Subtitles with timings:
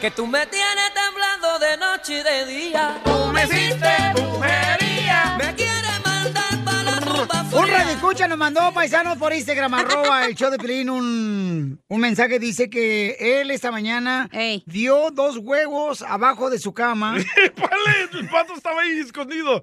[0.00, 3.00] Que tú me tienes temblando de noche y de día.
[3.04, 5.36] Tú me hiciste brujería.
[5.38, 7.78] Me quieres mandar para la rumba Un fría.
[7.78, 12.38] radio escucha nos mandó paisano por Instagram, arroba el show de Pelín, un, un mensaje.
[12.38, 14.30] Dice que él esta mañana
[14.64, 17.16] dio dos huevos abajo de su cama.
[18.12, 19.62] El pato estaba ahí escondido.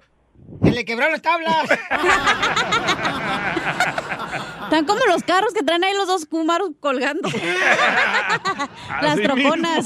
[0.64, 1.70] Que le quebraron las tablas.
[4.64, 7.30] Están como los carros que traen ahí los dos Kumaros colgando.
[9.02, 9.86] Las troconas.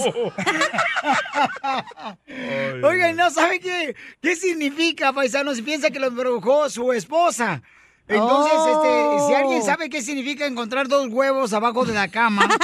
[2.84, 7.62] Oigan, no sabe qué, qué significa, paisano, si piensa que lo embrujó su esposa.
[8.08, 9.17] Entonces, Oh.
[9.20, 12.48] este, si alguien sabe qué significa encontrar dos huevos abajo de la cama.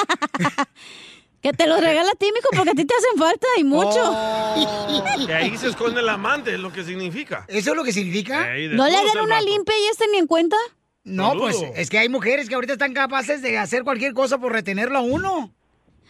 [1.47, 4.01] Que te los regala a ti, mijo, porque a ti te hacen falta y mucho.
[4.03, 5.25] Oh.
[5.25, 7.45] Y ahí se esconde el amante, es lo que significa.
[7.47, 8.49] ¿Eso es lo que significa?
[8.71, 10.57] ¿No le dan una limpia y este ni en cuenta?
[11.05, 14.51] No, pues es que hay mujeres que ahorita están capaces de hacer cualquier cosa por
[14.51, 15.53] retenerlo a uno.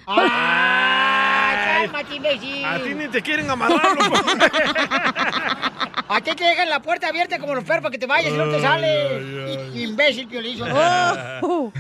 [0.08, 2.66] Ay, cálmate, imbécil!
[2.66, 4.06] A ti ni te quieren amarrarlo.
[6.10, 8.38] ¿A qué te dejan la puerta abierta como los perros para que te vayas y
[8.38, 9.76] no te sales?
[9.76, 10.66] Imbécil, piolizo.
[11.44, 11.72] Oh.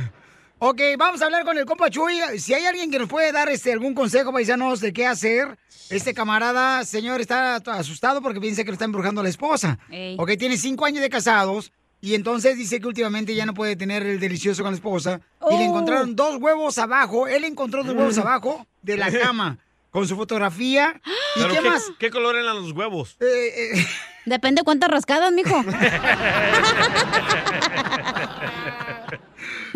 [0.59, 2.19] Ok, vamos a hablar con el compa Chuy.
[2.39, 5.57] Si hay alguien que nos puede dar este algún consejo, paisanos, de qué hacer.
[5.89, 9.77] Este camarada, señor, está asustado porque piensa que lo está embrujando a la esposa.
[9.91, 10.15] Ey.
[10.19, 11.71] Ok, tiene cinco años de casados.
[12.01, 15.21] Y entonces dice que últimamente ya no puede tener el delicioso con la esposa.
[15.49, 15.69] Y le Oh.
[15.69, 17.27] encontraron dos huevos abajo.
[17.27, 19.59] Él encontró dos huevos abajo de la cama.
[19.91, 20.99] Con su fotografía.
[21.35, 21.83] ¿Y ¿Pero qué, qué, más?
[21.99, 23.15] ¿Qué color eran los huevos?
[23.19, 23.85] Eh,
[24.25, 25.55] Depende cuántas rascadas, mijo.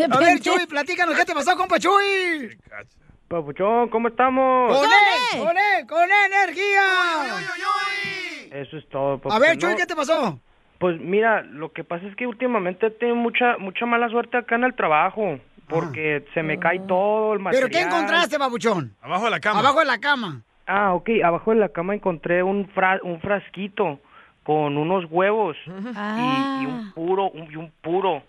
[0.09, 2.57] A ver, Chuy, platícanos, ¿qué te pasó, compa Chuy?
[3.27, 4.75] Papuchón, ¿cómo estamos?
[4.77, 5.39] ¡Con él!
[5.45, 5.87] ¡Con él!
[5.87, 6.81] ¡Con energía!
[8.51, 9.13] Eso es todo.
[9.13, 9.41] A papuchón.
[9.41, 10.39] ver, Chuy, ¿qué te pasó?
[10.79, 14.63] Pues mira, lo que pasa es que últimamente tengo mucha mucha mala suerte acá en
[14.65, 15.39] el trabajo.
[15.67, 17.49] Porque se me cae todo el Ah.
[17.51, 17.69] ¿Pero material.
[17.71, 18.93] qué encontraste, babuchón?
[19.01, 19.59] Abajo de la cama.
[19.59, 20.41] Abajo de la cama.
[20.67, 21.09] Ah, ok.
[21.23, 24.01] Abajo de la cama encontré un, fra- un frasquito
[24.43, 25.69] con unos huevos y,
[26.63, 28.21] y un puro, un, y un puro,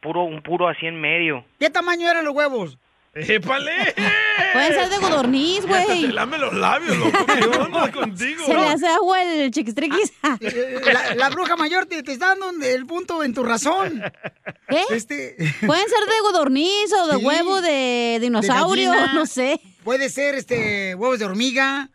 [0.00, 1.44] puro, un puro así en medio.
[1.58, 2.78] ¿Qué tamaño eran los huevos?
[3.14, 3.94] ¡Épale!
[4.52, 6.02] Pueden ser de godorniz, güey.
[6.02, 7.24] te lame los labios, loco.
[7.26, 8.44] ¿Qué onda contigo?
[8.44, 10.12] Se le hace agua el chiquistriquis.
[10.40, 14.02] Eh, La, la bruja mayor te, te está dando el punto en tu razón.
[14.68, 14.82] ¿Qué?
[14.90, 15.34] Este...
[15.66, 17.24] Pueden ser de godorniz o de Sí.
[17.24, 19.60] huevo de dinosaurio, no sé.
[19.82, 21.88] Puede ser este huevos de hormiga.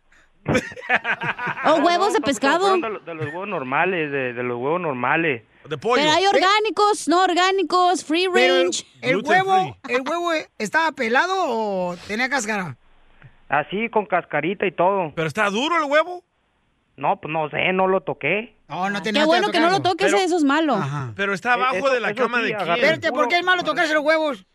[1.66, 2.73] O huevos de No, pescado.
[2.78, 5.44] De, los- de los huevos normales, de, de los huevos normales.
[5.67, 8.85] De Pero hay orgánicos, no orgánicos, free Pero el, range.
[9.01, 12.77] el huevo, ¿el huevo estaba pelado o tenía cáscara?
[13.47, 15.11] Así, con cascarita y todo.
[15.16, 16.23] ¿Pero está duro el huevo?
[16.97, 18.55] No, pues no sé, no lo toqué.
[18.67, 20.79] No, no Qué bueno que no lo toques, eso es malo.
[21.16, 22.69] Pero está abajo Eso- de la cama sí, de quién.
[22.72, 24.45] Espérate, ¿por qué es malo tocarse los huevos?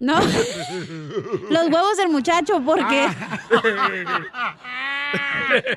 [0.00, 0.18] No.
[1.50, 3.08] Los huevos del muchacho, porque.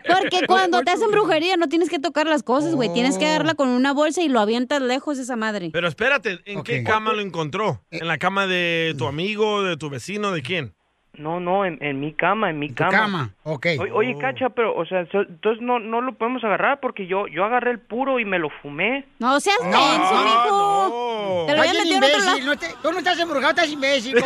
[0.08, 2.94] Porque cuando te hacen brujería no tienes que tocar las cosas, güey.
[2.94, 5.70] Tienes que agarrarla con una bolsa y lo avientas lejos esa madre.
[5.72, 7.84] Pero espérate, ¿en qué cama lo encontró?
[7.90, 10.76] ¿En la cama de tu amigo, de tu vecino, de quién?
[11.22, 12.92] No, no, en, en mi cama, en mi cama.
[12.92, 13.66] cama, ok.
[13.80, 17.28] Oye, oye, Cacha, pero, o sea, so- entonces no, no lo podemos agarrar porque yo,
[17.28, 19.06] yo agarré el puro y me lo fumé.
[19.20, 21.46] No seas menso, mijo.
[21.48, 22.38] Te lo metido en otro lado.
[22.38, 24.16] imbécil, no te- tú no estás embrujado, estás imbécil.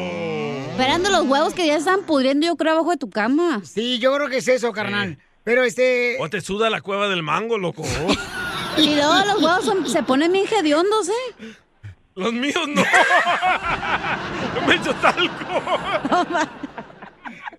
[0.70, 3.60] Esperando los huevos que ya están pudriendo, yo creo, abajo de tu cama.
[3.64, 5.18] Sí, yo creo que es eso, carnal.
[5.44, 6.16] Pero este.
[6.20, 7.84] O te suda la cueva del mango, loco.
[8.76, 11.44] Y luego los huevos son- se ponen bien hediondos, ¿eh?
[12.16, 12.82] Los míos no.
[14.66, 15.62] Me echo talco.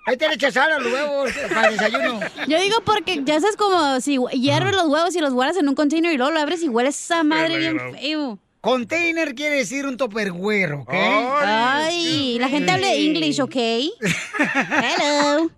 [0.07, 2.19] Ahí te le echas a los huevos para el desayuno.
[2.47, 5.75] Yo digo porque ya sabes como si hierves los huevos y los guardas en un
[5.75, 8.37] container y luego lo abres y huele esa madre bien feo.
[8.61, 10.93] Container quiere decir un topperware, ¿ok?
[10.93, 13.55] Ay, la gente habla English, ¿ok?
[13.55, 15.49] Hello.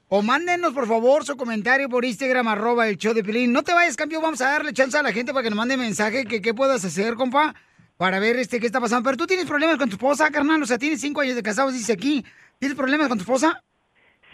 [0.08, 3.52] O mándenos, por favor, su comentario por Instagram, arroba el show de Pilín.
[3.52, 5.76] No te vayas, campeón, vamos a darle chance a la gente para que nos mande
[5.76, 7.54] mensaje que qué puedas hacer, compa,
[7.96, 9.04] para ver este qué está pasando.
[9.04, 11.72] Pero tú tienes problemas con tu esposa, carnal, o sea, tienes cinco años de casados,
[11.72, 12.24] dice aquí.
[12.58, 13.62] ¿Tienes problemas con tu esposa?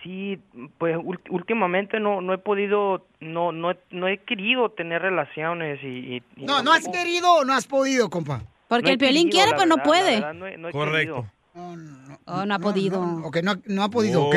[0.03, 0.39] Sí,
[0.79, 0.97] pues
[1.31, 6.23] últimamente no no he podido no no he, no he querido tener relaciones y, y-
[6.37, 8.43] y No, no has querido o no has podido, compa.
[8.69, 10.15] Porque No el piolín querido, quiere, pero no puede.
[10.17, 11.15] verdad, no he- no he Correcto.
[11.15, 11.33] querido.
[12.25, 13.03] Oh, no ha podido.
[13.25, 14.35] Ok, no, no ha podido, ok.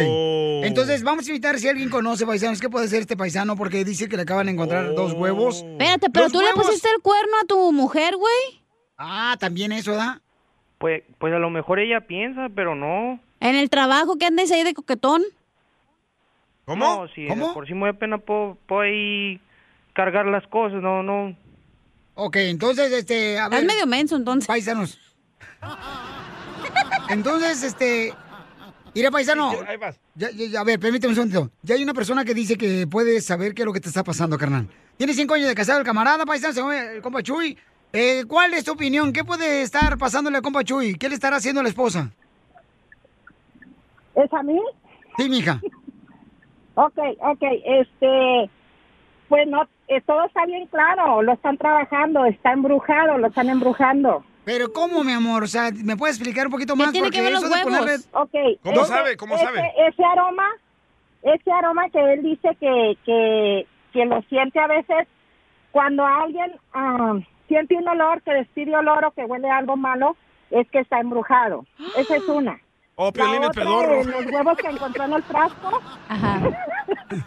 [0.62, 0.66] Oh.
[0.66, 2.60] Entonces, vamos a invitar si alguien conoce paisanos.
[2.60, 3.56] ¿Qué puede hacer este paisano?
[3.56, 5.64] Porque dice que le acaban de encontrar dos huevos.
[5.64, 8.64] Espérate, pero ¿Los tú le pusiste el cuerno a tu mujer, güey.
[8.98, 10.22] Ah, también eso, ¿da?
[10.78, 13.20] Pues pues a lo mejor ella piensa, pero no.
[13.40, 15.24] En el trabajo que andes ahí de coquetón.
[16.66, 17.02] ¿Cómo?
[17.02, 17.54] No, si ¿Cómo?
[17.54, 19.40] por si me da pena puedo, puedo ahí
[19.94, 21.36] cargar las cosas, no no.
[22.16, 24.48] Ok, entonces, este, a ver, medio menso, entonces.
[24.48, 24.98] paisanos.
[27.10, 28.14] Entonces, este,
[28.96, 29.52] mira, paisano.
[29.68, 30.00] Ahí vas.
[30.16, 31.52] Ya, a ver, permíteme un segundo.
[31.62, 34.04] Ya hay una persona que dice que puede saber qué es lo que te está
[34.04, 34.68] pasando, carnal.
[34.98, 37.58] Tiene cinco años de casado el camarada, paisano, el compa Chuy.
[37.94, 39.14] Eh, ¿Cuál es tu opinión?
[39.14, 40.96] ¿Qué puede estar pasándole al compa Chuy?
[40.96, 42.12] ¿Qué le estará haciendo a la esposa?
[44.16, 44.60] ¿Es a mí?
[45.18, 45.62] Sí, mija.
[46.78, 48.50] Ok, ok, este,
[49.30, 54.26] pues no, eh, todo está bien claro, lo están trabajando, está embrujado, lo están embrujando.
[54.46, 55.44] Pero ¿cómo, mi amor?
[55.44, 56.92] O sea, ¿me puedes explicar un poquito más?
[56.92, 57.60] tiene que ver los huevos?
[57.64, 58.60] ponerle- Ok.
[58.64, 59.18] ¿Cómo ese- sabe?
[59.18, 59.74] ¿Cómo ese- sabe?
[59.88, 60.48] Ese aroma,
[61.24, 65.08] ese aroma que él dice que, que, que lo siente a veces
[65.72, 67.14] cuando alguien ah,
[67.48, 70.16] siente un olor, que despide olor o que huele a algo malo,
[70.52, 71.66] es que está embrujado.
[71.98, 72.60] Esa es una.
[72.98, 73.94] Oh, Piolín es otra, pedorro.
[74.00, 75.82] eh, los huevos que encontró en el frasco.
[76.08, 76.40] Ajá.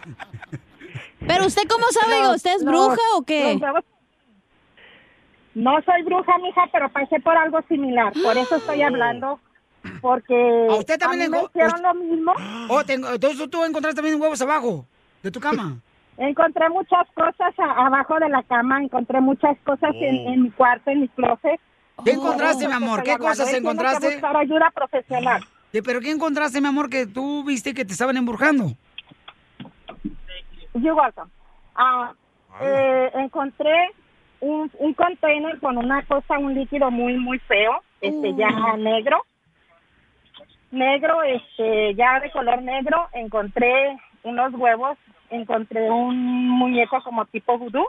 [1.26, 3.52] Pero usted cómo sabe, Los- ¿usted es los- bruja o qué?
[3.52, 3.84] los huevos-
[5.54, 8.12] No soy bruja, mija, pero pasé por algo similar.
[8.22, 9.40] Por eso estoy hablando.
[10.00, 12.32] Porque ¿A usted también mí le me hicieron usted- lo mismo.
[12.68, 14.86] Oh, tengo- entonces tú encontraste también huevos abajo
[15.22, 15.78] de tu cama.
[16.18, 20.32] Encontré muchas cosas a- abajo de la cama, encontré muchas cosas en, Oh.
[20.32, 21.60] en mi cuarto, en mi closet.
[22.04, 23.02] ¿Qué encontraste, mi Por eso amor?
[23.04, 24.10] ¿Qué cosas que encontraste?
[24.14, 25.42] buscar ayuda profesional.
[25.70, 28.72] Sí, ¿Pero qué encontraste, mi amor, que tú viste que te estaban embrujando?
[30.74, 31.30] You're welcome.
[31.76, 32.12] Ah,
[32.62, 33.90] eh, encontré
[34.40, 39.24] un, un container con una cosa, un líquido muy, muy feo, este ya negro.
[40.70, 43.08] Negro, este ya de color negro.
[43.12, 44.98] Encontré unos huevos,
[45.30, 47.86] encontré un muñeco como tipo vudú.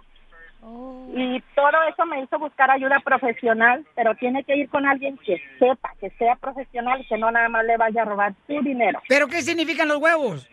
[1.16, 5.42] Y todo eso me hizo buscar ayuda profesional, pero tiene que ir con alguien que
[5.58, 9.02] sepa, que sea profesional que no nada más le vaya a robar su dinero.
[9.08, 10.48] ¿Pero qué significan los huevos?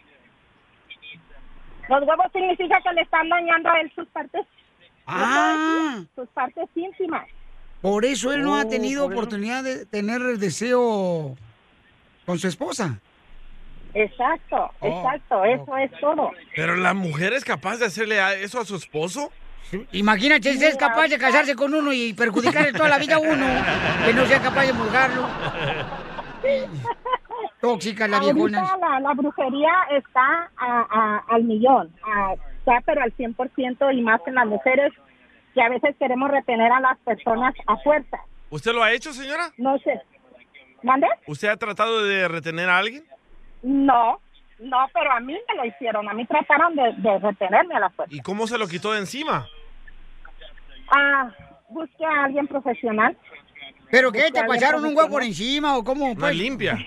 [1.88, 4.46] Los huevos significa que le están dañando a él sus partes,
[5.06, 7.26] Ah, sus partes íntimas.
[7.80, 9.20] por eso él no ha Oh, tenido por eso.
[9.20, 11.36] oportunidad de tener el deseo
[12.24, 12.98] con su esposa.
[13.94, 16.30] Exacto, Oh, exacto, eso es todo.
[16.54, 19.30] Pero la mujer es capaz de hacerle eso a su esposo.
[19.92, 23.46] Imagínate, si es capaz de casarse con uno y perjudicarle toda la vida a uno,
[24.04, 25.26] que no sea capaz de embrujgarlo.
[27.60, 28.76] Tóxica la viejona.
[28.80, 32.34] La, la brujería está a- a- al millón, a-
[32.66, 34.92] está pero al 100% y más en las mujeres
[35.54, 38.18] que a veces queremos retener a las personas a fuerza.
[38.50, 39.50] ¿Usted lo ha hecho, señora?
[39.56, 40.00] No sé.
[40.82, 41.06] ¿Mande?
[41.26, 43.04] ¿Usted ha tratado de retener a alguien?
[43.62, 44.20] No,
[44.58, 47.90] no, pero a mí me lo hicieron, a mí trataron de, de retenerme a la
[47.90, 48.14] fuerza.
[48.14, 49.46] ¿Y cómo se lo quitó de encima?
[50.94, 51.30] Ah,
[51.68, 53.16] busqué a alguien profesional.
[53.90, 54.30] ¿Pero qué?
[54.32, 56.08] ¿Te pasaron un huevo por encima o cómo?
[56.14, 56.32] No pues?
[56.32, 56.78] es limpia.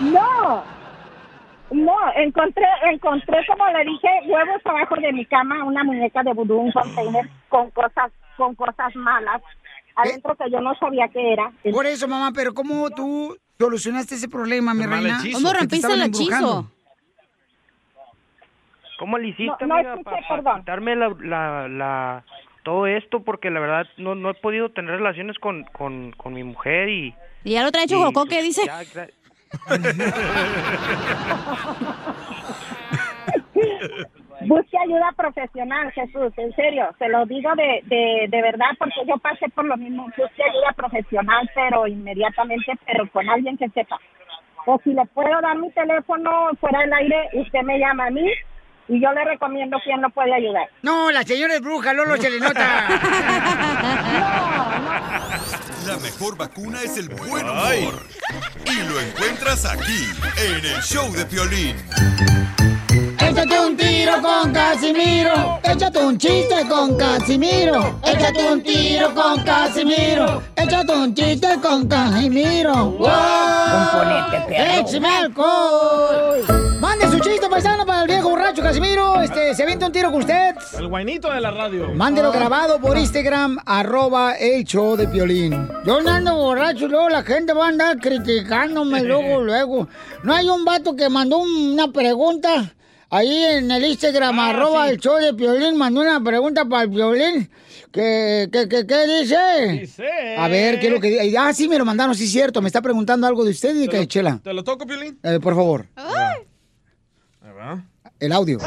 [0.00, 0.64] No,
[1.70, 6.58] No, encontré, encontré, como le dije, huevos abajo de mi cama, una muñeca de vudú,
[6.58, 9.42] un container con cosas, con cosas malas
[9.96, 11.52] adentro que yo no sabía qué era.
[11.72, 15.18] Por eso, mamá, pero ¿cómo tú solucionaste ese problema, mi reina?
[15.18, 15.38] hechizo.
[15.38, 16.70] ¿Cómo Que te rompiste el hechizo?
[18.98, 20.58] ¿Cómo le hiciste, No, no amiga, escuché, para perdón.
[20.60, 22.24] quitarme la, la, la,
[22.64, 23.20] todo esto?
[23.20, 27.14] Porque la verdad no, no he podido tener relaciones con, con, con mi mujer y...
[27.44, 28.62] Y ya lo trae Jocó, ¿qué pues, dice?
[28.66, 29.06] ya,
[34.42, 39.16] Busque ayuda profesional, Jesús, en serio, se lo digo de, de, de verdad porque yo
[39.18, 40.04] pasé por lo mismo.
[40.16, 43.98] Busque ayuda profesional, pero inmediatamente, pero con alguien que sepa.
[44.66, 48.28] O si le puedo dar mi teléfono fuera del aire, usted me llama a mí
[48.88, 50.68] y yo le recomiendo quién lo puede ayudar.
[50.82, 52.88] No, la señora es bruja, Lolo se le nota.
[55.88, 58.02] La mejor vacuna es el buen humor.
[58.66, 60.04] Y lo encuentras aquí,
[60.36, 61.76] en el show de Piolín.
[63.28, 65.60] Échate un tiro con Casimiro.
[65.62, 68.00] Échate un chiste con Casimiro.
[68.02, 70.42] Échate un tiro con Casimiro.
[70.56, 72.74] Échate un chiste con Casimiro.
[72.92, 73.08] ¡Wow!
[73.70, 74.80] Componente, perro.
[74.80, 76.78] ¡Échame alcohol!
[76.80, 79.20] Mande su chiste paisano para el viejo borracho Casimiro.
[79.20, 80.54] Este, se avienta un tiro con usted.
[80.78, 81.92] El guainito de la radio.
[81.94, 85.68] Mándelo grabado por Instagram, arroba el show de Piolín.
[85.84, 89.88] Yo ando borracho y luego la gente va a andar criticándome luego, luego.
[90.22, 92.72] ¿No hay un vato que mandó una pregunta?
[93.10, 97.50] Ahí en el Instagram, arroba el show de Piolín, mandó una pregunta para el Piolín.
[97.90, 99.36] ¿Qué, qué, qué, qué dice?
[99.80, 100.36] Dice.
[100.36, 101.38] A ver, ¿qué es lo que dice?
[101.38, 102.60] Ah, sí, me lo mandaron, sí es cierto.
[102.60, 104.40] Me está preguntando algo de usted y que chela.
[104.44, 105.18] ¿Te lo toco, Piolín?
[105.22, 105.86] Eh, por favor,
[108.20, 108.58] el audio.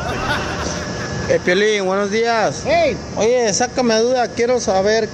[1.29, 2.63] Eh, Piolín, buenos días.
[2.65, 2.97] Hey.
[3.17, 5.07] Oye, sácame duda, quiero saber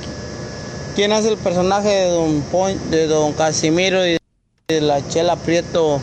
[0.95, 4.17] quién hace el personaje de Don, Pon- de don Casimiro y
[4.69, 5.99] de la Chela Prieto.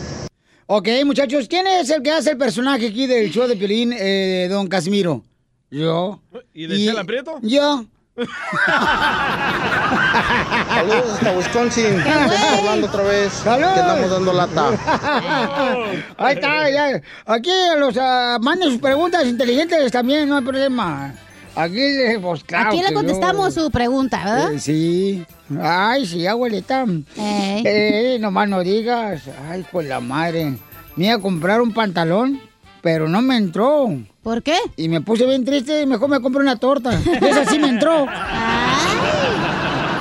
[0.67, 4.47] Ok, muchachos, ¿quién es el que hace el personaje aquí del show de Piolín, eh,
[4.49, 5.23] don Casimiro?
[5.69, 6.19] Yo.
[6.55, 7.37] ¿Y de Chela Prieto?
[7.43, 7.85] Yo.
[10.67, 11.99] Saludos hasta Wisconsin.
[11.99, 13.33] Estamos hablando otra vez.
[13.33, 13.67] ¡Salud!
[13.73, 14.69] Que estamos dando lata.
[16.17, 17.01] Ahí está, ya.
[17.27, 21.13] Aquí los ah, manden sus preguntas inteligentes también, no hay problema.
[21.55, 22.69] Aquí, eh, pues claro.
[22.69, 24.53] Aquí le yo- contestamos su pregunta, ¿verdad?
[24.53, 25.25] Eh, sí.
[25.61, 26.85] Ay, sí, abuelita.
[27.17, 27.63] Ey.
[27.65, 29.23] Eh, nomás no digas.
[29.49, 30.57] Ay, con la madre.
[30.95, 32.41] Me iba a comprar un pantalón,
[32.81, 33.89] pero no me entró.
[34.23, 34.57] ¿Por qué?
[34.77, 36.99] Y me puse bien triste y mejor me compré una torta.
[37.21, 38.07] Esa sí me entró.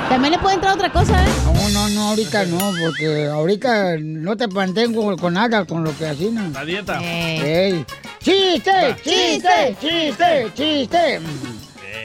[0.08, 1.28] También le puede entrar otra cosa, ¿eh?
[1.44, 6.14] No, no, no, ahorita no, porque ahorita no te mantengo con nada, con lo que
[6.30, 6.48] ¿no?
[6.50, 7.00] La dieta.
[7.02, 7.84] Ey.
[8.20, 8.96] ¡Chiste!
[9.02, 9.76] ¡Chiste!
[9.80, 10.50] ¡Chiste!
[10.54, 11.20] ¡Chiste!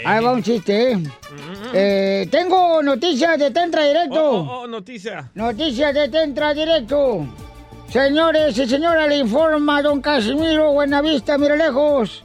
[0.05, 1.03] Ahí va un chiste, ¿eh?
[1.73, 4.31] Eh, tengo noticias de Tentra Directo.
[4.31, 5.29] Oh, oh, oh, noticia.
[5.35, 7.25] Noticias de Tentra Directo.
[7.91, 12.23] Señores y señoras, le informa don Casimiro Buenavista, mire lejos.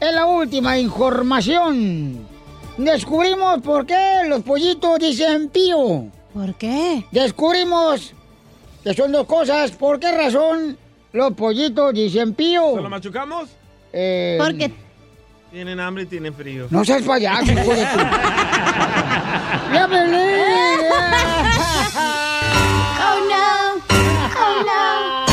[0.00, 2.26] Es la última información.
[2.76, 6.06] Descubrimos por qué los pollitos dicen pío.
[6.32, 7.04] ¿Por qué?
[7.12, 8.12] Descubrimos
[8.82, 9.70] que son dos cosas.
[9.70, 10.76] ¿Por qué razón
[11.12, 12.74] los pollitos dicen pío?
[12.74, 13.48] ¿Se lo machucamos?
[13.92, 14.72] Eh, Porque
[15.54, 16.66] Tienen hambre y tienen frío.
[16.68, 17.98] No seas payaso, hijo de tu...
[19.72, 20.80] ¡Ya, Pelín!
[22.98, 23.46] Oh no.
[24.36, 25.24] Oh no.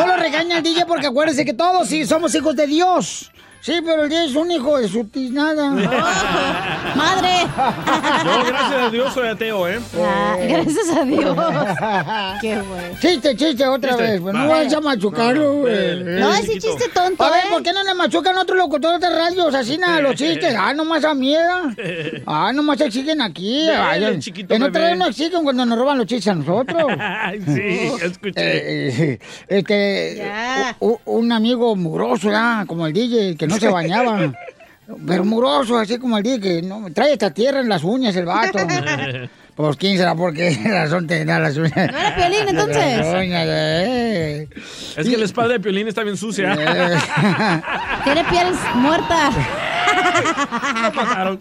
[0.00, 3.30] No lo regaña el DJ porque acuérdense que todos sí somos hijos de Dios.
[3.62, 5.70] Sí, pero el DJ es un hijo de su tiznada.
[6.96, 7.28] Madre.
[8.24, 9.78] Yo, gracias a Dios, soy ateo, ¿eh?
[10.02, 11.36] Ah, gracias a Dios.
[12.40, 12.98] Qué güey.
[13.00, 14.02] Chiste, chiste, otra Chiste.
[14.12, 14.20] vez.
[14.22, 14.46] Pues no Va.
[14.46, 15.42] vayas a machucarlo.
[15.42, 16.04] No, no, güey.
[16.20, 17.48] No, ve, ese chiste tonto, A ver, ¿eh?
[17.50, 20.54] ¿por qué no le machucan a otros locutores de radios así nada los chistes?
[20.58, 21.40] Ah, nomás a miedo.
[22.26, 23.68] Ah, nomás exigen aquí.
[23.68, 26.84] Ay, en- chiquito en otra vez no exigen cuando nos roban los chistes a nosotros.
[26.98, 28.32] Ay, sí, escuché.
[28.36, 30.76] Eh, eh, este, Ya.
[31.04, 34.32] un amigo mugroso, ya, como el DJ, que no se bañaba.
[35.06, 38.26] Pero mugroso, así como el DJ, que no, trae esta tierra en las uñas el
[38.26, 38.58] vato.
[39.60, 41.74] Pues quién será por qué razón tendrá las uñas.
[41.74, 42.96] ¿No era Piolín, entonces?
[42.96, 44.48] Las uñas, eh.
[44.96, 46.56] Es que la espalda de Piolín está bien sucia.
[46.58, 46.98] Eh.
[48.04, 49.30] Tiene piel muerta.
[50.82, 51.40] Lo mataron.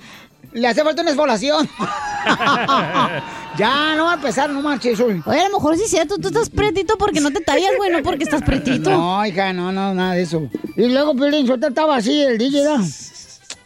[0.51, 1.69] Le hace falta una esfolación.
[3.57, 5.21] ya, no va a empezar, no marches hoy.
[5.25, 7.91] Oye, a lo mejor sí es cierto, tú estás pretito porque no te tallas, güey,
[7.91, 8.89] no porque estás pretito.
[8.89, 10.49] No, hija, no, no, nada de eso.
[10.75, 12.77] Y luego Piolín Sotelo estaba así, el DJ, ¿da?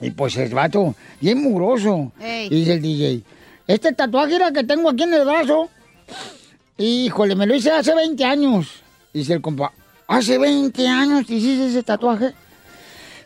[0.02, 2.12] Y pues el vato, bien mugroso.
[2.20, 2.48] Ey.
[2.48, 3.24] Y dice el DJ,
[3.68, 5.70] este tatuaje era que tengo aquí en el brazo,
[6.78, 8.68] híjole, me lo hice hace 20 años.
[9.14, 9.72] Dice el compa,
[10.08, 12.34] ¿hace 20 años te hiciste ese tatuaje?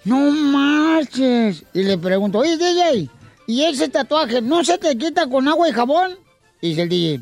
[0.04, 1.64] No marches.
[1.74, 3.10] Y le pregunto, oye, DJ,
[3.48, 6.18] ¿y ese tatuaje no se te quita con agua y jabón?
[6.62, 7.22] Dice el DJ,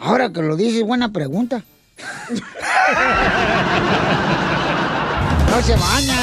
[0.00, 1.62] ahora que lo dices, buena pregunta.
[5.50, 6.14] No se baña.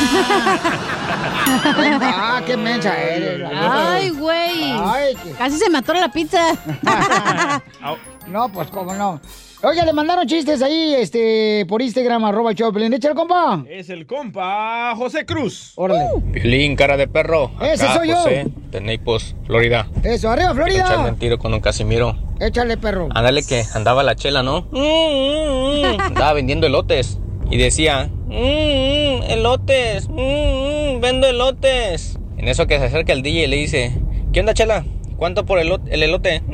[2.02, 3.48] ah, qué mensa eres.
[3.56, 4.72] Ay, güey.
[4.84, 6.40] Ay, qué- Casi se me atora la pizza.
[8.28, 9.20] No, pues cómo no.
[9.62, 12.94] Oye, le mandaron chistes ahí, este, por Instagram, arroba el de Piolín.
[12.94, 13.66] Échale, compa.
[13.70, 15.74] Es el compa José Cruz.
[15.76, 16.06] Órale.
[16.32, 17.52] Piolín, cara de perro.
[17.62, 18.16] Ese Acá, soy yo.
[18.16, 19.90] José, de Naples, Florida.
[20.04, 21.12] Eso, arriba, Quiero echarme Florida.
[21.12, 22.16] un tiro con un Casimiro.
[22.40, 23.10] Échale, perro.
[23.14, 24.62] Ándale que andaba la chela, ¿no?
[24.72, 26.00] Mm, mm, mm.
[26.00, 27.20] Andaba vendiendo elotes.
[27.52, 32.18] Y decía, "Mm, mm, elotes, mm, mm, vendo elotes.
[32.38, 33.92] En eso que se acerca el DJ y le dice,
[34.32, 34.86] ¿qué onda, chela?
[35.20, 36.42] ¿Cuánto por el, el elote?
[36.48, 36.54] "Mm,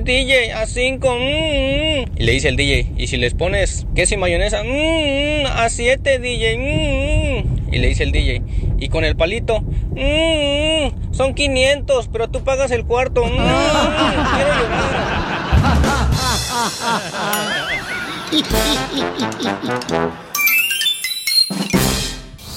[0.00, 1.12] mm, DJ, a cinco.
[1.12, 2.04] mm, mm".
[2.16, 4.62] Y le dice el DJ, ¿y si les pones queso y mayonesa?
[4.62, 6.56] "Mm, mm, a siete, DJ.
[6.56, 7.74] mm, mm".
[7.74, 8.42] Y le dice el DJ,
[8.78, 9.60] ¿y con el palito?
[9.90, 13.24] "Mm, mm, son 500, pero tú pagas el cuarto.
[13.24, 13.32] "Mm, mm,
[14.36, 14.94] quiero llorar.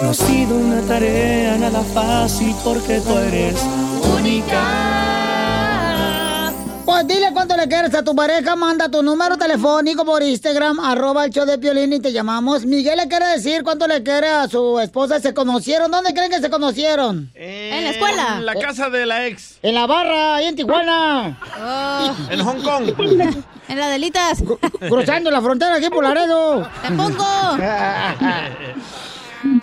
[0.00, 3.60] No ha sido una tarea nada fácil porque tú eres
[4.16, 4.62] única.
[6.84, 7.04] Pues
[7.58, 11.58] le quieres a tu pareja, manda tu número telefónico por Instagram, arroba el show de
[11.58, 12.64] Piolín y te llamamos.
[12.64, 15.18] Miguel le quiere decir cuánto le quiere a su esposa.
[15.18, 15.90] ¿Se conocieron?
[15.90, 17.32] ¿Dónde creen que se conocieron?
[17.34, 18.36] En la escuela.
[18.38, 19.58] En la casa de la ex.
[19.62, 21.36] En la barra, ahí en Tijuana.
[22.30, 22.94] En Hong Kong.
[23.68, 24.42] En la delitas.
[24.88, 26.66] Cruzando la frontera aquí por Laredo.
[26.80, 27.58] Te pongo.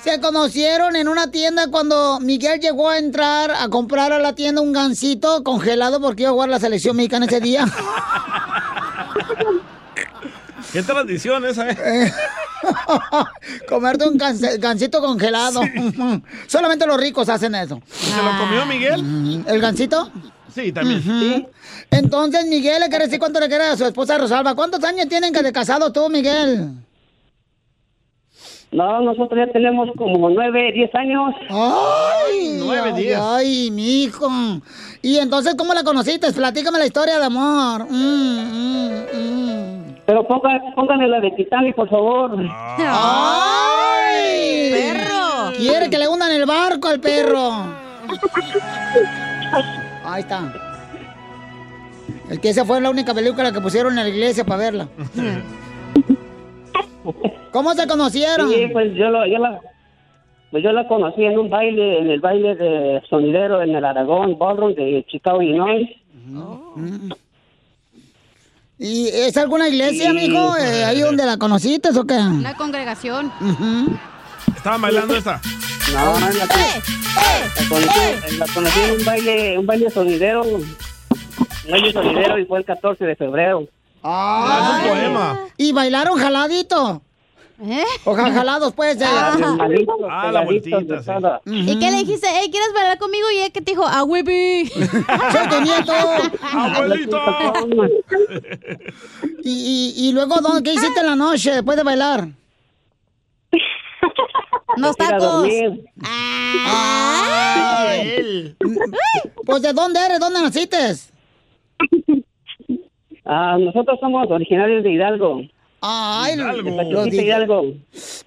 [0.01, 4.61] Se conocieron en una tienda cuando Miguel llegó a entrar a comprar a la tienda
[4.61, 7.65] un gansito congelado porque iba a jugar la selección mexicana ese día.
[10.71, 12.11] ¿Qué tradición esa, eh?
[13.69, 15.61] Comerte un gansito congelado.
[16.47, 17.81] Solamente los ricos hacen eso.
[17.89, 19.43] ¿Se lo comió Miguel?
[19.47, 20.11] ¿El gansito?
[20.53, 21.47] Sí, también.
[21.91, 24.55] Entonces, Miguel le quiere decir cuánto le quiere a su esposa Rosalba.
[24.55, 26.71] ¿Cuántos años tienen que de casado tú, Miguel?
[28.71, 31.33] No, nosotros ya tenemos como nueve, diez años.
[31.49, 33.17] Ay, Nueve, diez.
[33.21, 34.27] Ay, mi hijo.
[35.01, 36.31] Y entonces, ¿cómo la conociste?
[36.33, 37.85] Platícame la historia de amor.
[37.89, 39.95] Mm, mm, mm.
[40.05, 42.37] Pero ponga, pónganle la de Titanic, por favor.
[42.79, 44.71] ¡Ay!
[44.71, 45.51] ¡Perro!
[45.57, 47.51] Quiere que le hundan el barco al perro.
[50.03, 50.53] Ahí está.
[52.29, 54.87] El que esa fue la única película que pusieron en la iglesia para verla.
[57.51, 58.49] ¿Cómo se conocieron?
[58.51, 59.59] Sí, pues yo, lo, yo la...
[60.51, 64.37] Pues yo la conocí en un baile, en el baile de sonidero en el Aragón
[64.37, 65.89] Ballroom de Chicago, Illinois.
[68.77, 70.15] ¿Y es alguna iglesia, Sí.
[70.15, 70.55] mijo?
[70.57, 72.13] Eh, ¿Ahí donde la conociste o qué?
[72.17, 73.31] Una congregación.
[74.55, 75.41] ¿Estaban bailando esta?
[75.93, 76.47] No, no, la, la
[77.69, 80.43] conocí, la conocí en un baile, un baile sonidero.
[80.43, 83.67] Un baile sonidero y fue el 14 de febrero.
[84.07, 85.39] Ah, es un poema.
[85.57, 87.01] ¿Y bailaron jaladito?
[87.63, 87.83] ¿Eh?
[88.03, 88.99] O ja- jalados, pues.
[89.01, 89.05] eh.
[89.07, 91.11] Ah, la vueltita, sí.
[91.45, 92.27] ¿Y qué le dijiste?
[92.29, 93.31] Hey, ¿quieres bailar conmigo?
[93.31, 94.67] Y él que te dijo, ah, huevi.
[94.69, 95.93] Soy tu nieto.
[96.51, 97.17] Abuelito.
[99.43, 102.27] ¿Y, y, y luego ¿dónde, qué hiciste en la noche después de bailar?
[104.77, 105.21] Los a tacos.
[105.21, 105.85] dormir.
[106.67, 108.55] Ay.
[109.45, 110.19] Pues ¿de dónde eres?
[110.19, 110.77] ¿Dónde naciste?
[113.25, 115.41] Ah, nosotros somos originarios de Hidalgo.
[115.81, 117.63] Ay, De los de Hidalgo.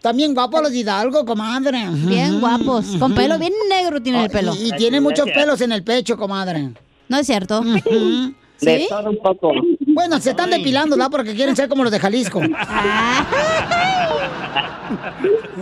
[0.00, 1.78] También guapos los de Hidalgo, comadre.
[1.90, 2.86] Bien guapos.
[2.98, 4.54] Con pelo bien negro tiene el pelo.
[4.54, 6.70] Y, y tiene muchos pelos en el pecho, comadre.
[7.08, 7.62] No es cierto.
[8.60, 9.52] De todo un poco.
[9.86, 11.12] Bueno, se están depilando, ¿verdad?
[11.12, 12.40] Porque quieren ser como los de Jalisco.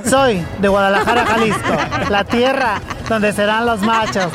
[0.04, 1.76] Soy de Guadalajara, Jalisco,
[2.10, 4.32] la tierra donde serán los machos.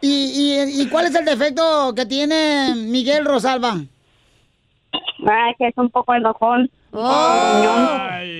[0.00, 3.76] Y, ¿Y, y, y cuál es el defecto que tiene Miguel Rosalba?
[4.92, 6.70] Ay, que es un poco enojón.
[6.92, 7.60] Oh.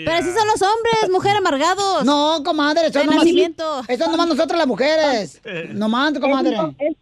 [0.04, 2.04] Pero así son los hombres, mujer amargados.
[2.04, 3.82] No, comadre, eso nomás, nacimiento.
[3.88, 5.40] eso nomás nosotras las mujeres.
[5.70, 6.56] Nomás, comadre.
[6.78, 6.96] Es,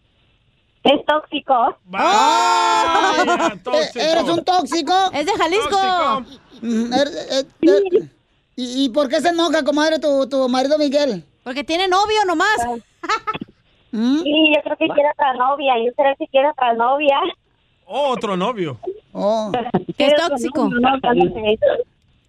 [0.84, 1.76] es tóxico.
[1.92, 3.58] ¡Ay!
[3.62, 3.98] tóxico.
[3.98, 4.94] ¿E- ¿Eres un tóxico?
[5.12, 6.24] Es de Jalisco.
[6.62, 8.10] Mm, er- er- er-
[8.56, 11.24] ¿Y, y por qué se enoja, comadre, tu, tu marido Miguel?
[11.44, 12.56] Porque tiene novio nomás.
[13.92, 14.22] ¿Mm?
[14.22, 15.74] Sí, yo creo que quiere otra novia.
[15.84, 17.18] Yo creo que quiere otra novia.
[17.86, 18.78] Oh, otro novio.
[19.12, 19.52] Oh.
[19.96, 20.68] Que es tóxico.
[20.68, 21.58] No, no, no sé.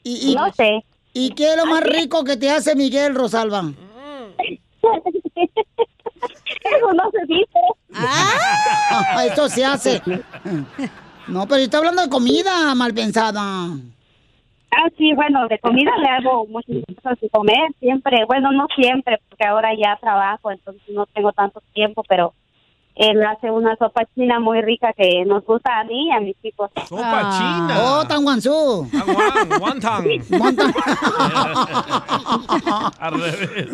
[0.04, 0.84] ¿Y, y, No sé.
[1.14, 3.62] ¿Y qué es lo más rico que te hace Miguel Rosalba?
[6.64, 7.60] Eso no se dice.
[7.94, 10.02] Ah, esto se hace.
[11.28, 13.70] No, pero está hablando de comida mal pensada.
[14.72, 18.26] Ah, sí, bueno, de comida le hago muchas cosas de comer siempre.
[18.26, 22.34] Bueno, no siempre, porque ahora ya trabajo, entonces no tengo tanto tiempo, pero
[22.96, 26.36] él hace una sopa china muy rica que nos gusta a mí y a mis
[26.44, 26.70] hijos.
[26.90, 27.78] Sopa china.
[27.80, 28.88] Oh, tan guanzú.
[28.92, 30.06] Aguan, wonton.
[30.40, 30.74] Wonton.
[33.00, 33.70] Al revés.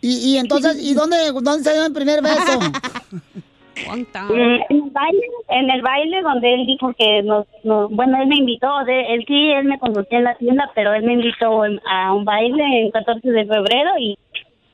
[0.00, 2.58] Y, y entonces, ¿y dónde, dónde se dio el primer beso?
[4.34, 8.36] En el baile, en el baile donde él dijo que nos, nos- bueno, él me
[8.36, 12.12] invitó, de, él sí, él me conocía en la tienda, pero él me invitó a
[12.12, 14.18] un baile en 14 de febrero y,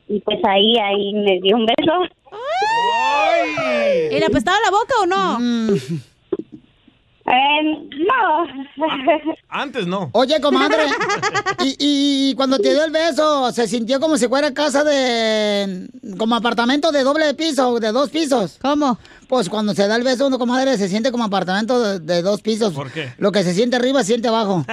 [0.09, 1.93] y pues ahí, ahí me dio un beso.
[4.11, 5.39] ¿Y le apestaba la boca o no?
[5.41, 5.75] Mm.
[7.31, 8.47] Eh, no.
[9.51, 10.09] Antes no.
[10.13, 10.85] Oye, comadre,
[11.63, 11.77] y,
[12.31, 15.89] y cuando te dio el beso, ¿se sintió como si fuera casa de...
[16.17, 18.59] como apartamento de doble piso, de dos pisos?
[18.63, 18.99] ¿Cómo?
[19.29, 22.41] Pues cuando se da el beso, uno, comadre, se siente como apartamento de, de dos
[22.41, 22.73] pisos.
[22.73, 23.13] ¿Por qué?
[23.19, 24.65] Lo que se siente arriba, se siente abajo.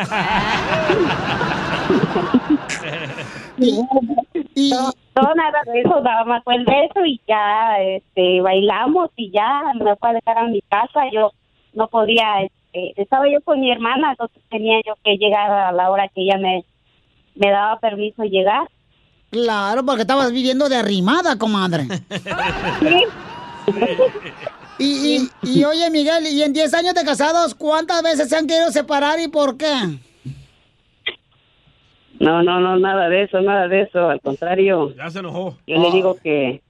[3.58, 9.10] y, no, no, nada de eso, nada más fue el beso y ya este, bailamos
[9.18, 11.02] y ya me fue a dejar a mi casa.
[11.12, 11.32] Yo
[11.76, 15.92] no podía, este, estaba yo con mi hermana, entonces tenía yo que llegar a la
[15.92, 16.64] hora que ella me,
[17.36, 18.68] me daba permiso de llegar.
[19.30, 21.84] Claro, porque estabas viviendo de arrimada, comadre.
[24.78, 28.46] Y, y, y oye, Miguel, y en 10 años de casados, ¿cuántas veces se han
[28.46, 29.74] querido separar y por qué?
[32.20, 34.10] No, no, no, nada de eso, nada de eso.
[34.10, 35.58] Al contrario, Ya se enojó.
[35.66, 36.62] yo le digo que,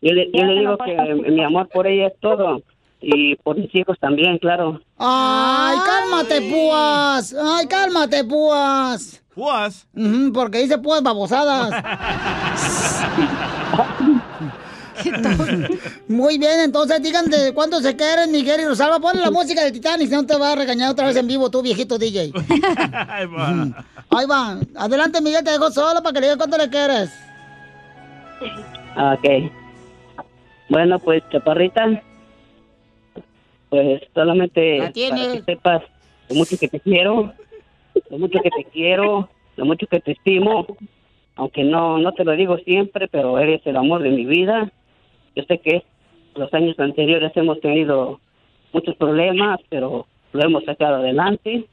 [0.00, 2.62] yo le, yo le digo que mi amor por ella es todo
[3.00, 4.80] y por mis hijos también, claro.
[4.98, 7.34] Ay, cálmate, púas.
[7.34, 9.22] Ay, cálmate, púas.
[9.34, 9.86] ¿Púas?
[9.94, 11.70] Ujú, porque dice púas babosadas.
[16.08, 18.98] Muy bien, entonces digan de cuánto se quieren, Miguel y Rosalba.
[18.98, 21.50] Ponle la música de Titanic, si no te va a regañar otra vez en vivo
[21.50, 22.32] tú, viejito DJ.
[22.92, 23.84] Ahí va.
[24.10, 24.58] Ahí va.
[24.76, 27.10] Adelante, Miguel, te dejo solo para que le digas cuánto le quieres.
[28.96, 29.52] Ok.
[30.68, 32.02] Bueno, pues, chaparrita,
[33.82, 35.82] pues solamente La para que sepas
[36.28, 37.32] lo mucho que te quiero,
[38.10, 40.66] lo mucho que te quiero, lo mucho que te estimo,
[41.36, 44.70] aunque no, no te lo digo siempre, pero eres el amor de mi vida.
[45.34, 45.82] Yo sé que
[46.34, 48.20] los años anteriores hemos tenido
[48.72, 51.64] muchos problemas, pero lo hemos sacado adelante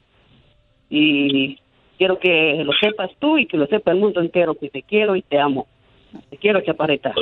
[0.90, 1.58] y
[1.98, 5.16] quiero que lo sepas tú y que lo sepa el mundo entero que te quiero
[5.16, 5.66] y te amo.
[6.30, 7.14] Te quiero, chaparrita.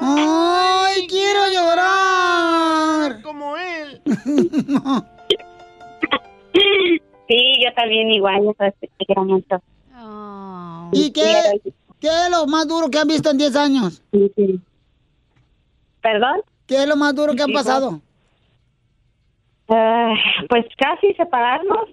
[0.00, 3.22] ¡Ay, quiero llorar!
[3.22, 4.02] Como él.
[7.26, 9.56] Sí, yo también igual, yo sabes que te quiero mucho.
[10.92, 11.60] ¿Y qué,
[11.98, 14.02] qué es lo más duro que han visto en 10 años?
[16.02, 16.42] ¿Perdón?
[16.66, 18.00] ¿Qué es lo más duro que han pasado?
[19.68, 20.12] Ah,
[20.48, 21.88] pues casi separarnos.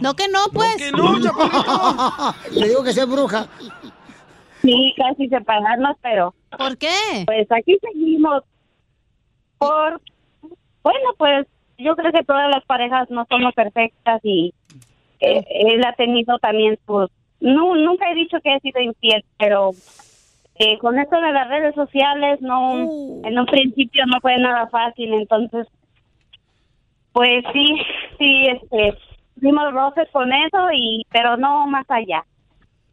[0.00, 0.80] No que no, pues.
[2.50, 3.46] Le digo que soy bruja.
[4.62, 6.34] Sí, casi separarnos, pero...
[6.56, 7.24] ¿Por qué?
[7.26, 8.44] Pues aquí seguimos.
[9.58, 10.00] Por...
[10.82, 11.46] Bueno, pues
[11.78, 14.54] yo creo que todas las parejas no somos perfectas y
[15.20, 17.10] eh, él ha tenido también sus...
[17.40, 19.72] No, nunca he dicho que he sido infiel, pero
[20.56, 22.72] eh, con esto de las redes sociales, no,
[23.24, 25.66] en un principio no fue nada fácil, entonces,
[27.12, 27.80] pues sí,
[28.18, 28.96] sí, este,
[29.36, 32.24] dimos roces con eso y, pero no más allá.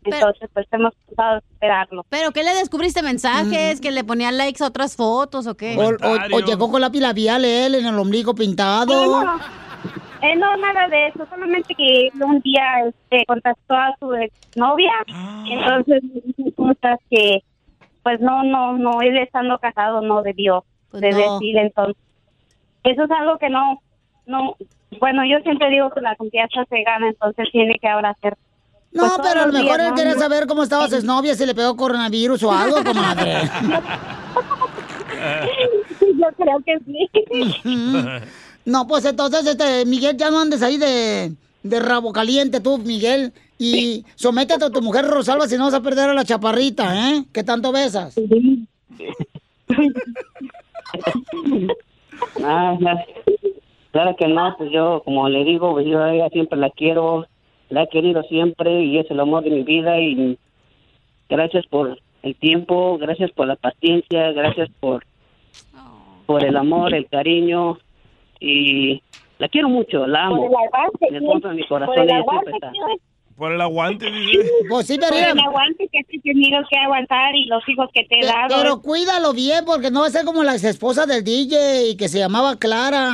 [0.03, 2.05] Entonces, pues hemos tratado de esperarlo.
[2.09, 3.81] ¿Pero qué le descubriste mensajes?
[3.81, 5.75] ¿Que le ponía likes a otras fotos o qué?
[5.77, 8.85] O, o- o llegó con lápiz labial él en el ombligo pintado.
[9.07, 9.39] No, no,
[10.21, 14.09] eh, no, nada de eso, solamente que un día este, contactó a su
[14.55, 14.91] novia,
[15.49, 17.39] entonces me dijo cosas que,
[18.03, 21.33] pues no, no, no, él estando casado no debió de no.
[21.33, 21.95] decir, entonces,
[22.83, 23.81] eso es algo que no,
[24.25, 24.55] no,
[24.99, 28.35] bueno, yo siempre digo que la confianza se gana, entonces tiene que ahora hacer.
[28.91, 29.95] No, pues, pero a lo mejor días, él ¿no?
[29.95, 33.34] quería saber cómo estaba su novia, si le pegó coronavirus o algo, comadre.
[36.02, 37.10] Yo creo que sí.
[38.65, 43.34] No, pues entonces, este, Miguel, ya no andes ahí de, de rabo caliente tú, Miguel.
[43.58, 47.25] Y sométete a tu mujer Rosalba si no vas a perder a la chaparrita, ¿eh?
[47.34, 48.15] Que tanto besas.
[52.43, 52.78] Ah.
[53.91, 57.25] Claro que no, pues yo, como le digo, yo a ella siempre la quiero,
[57.69, 60.38] la he querido siempre y es el amor de mi vida y
[61.29, 65.05] gracias por el tiempo, gracias por la paciencia, gracias por,
[66.25, 67.77] por el amor, el cariño
[68.39, 69.01] y
[69.38, 70.49] la quiero mucho, la amo.
[70.49, 72.71] Por el En el fondo de mi corazón Por el siempre está.
[73.39, 74.52] Por el aguante, dice.
[74.67, 78.04] Pues sí, Por pero, el aguante que has tenido que aguantar y los hijos que
[78.04, 78.54] te he dado.
[78.62, 82.10] pero cuídalo bien, porque no va a ser como la ex esposa del DJ que
[82.10, 83.10] se llamaba Clara.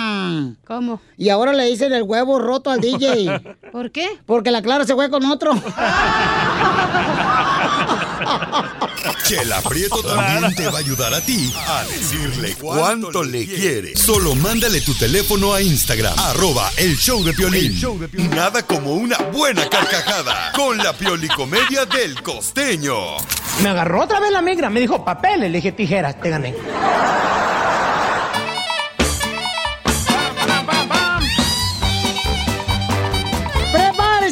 [0.66, 1.00] ¿Cómo?
[1.16, 3.40] Y ahora le dicen el huevo roto al DJ.
[3.72, 4.08] ¿Por qué?
[4.26, 5.52] Porque la Clara se fue con otro.
[9.24, 13.96] Chela Prieto también te va a ayudar a ti a decirle cuánto le quiere.
[13.96, 17.76] Solo mándale tu teléfono a Instagram, arroba el show de Piolín.
[18.30, 20.15] Nada como una buena carcajada
[20.56, 23.18] con la piolicomedia del costeño.
[23.62, 26.56] Me agarró otra vez la migra, me dijo papeles, le dije tijeras, te gané.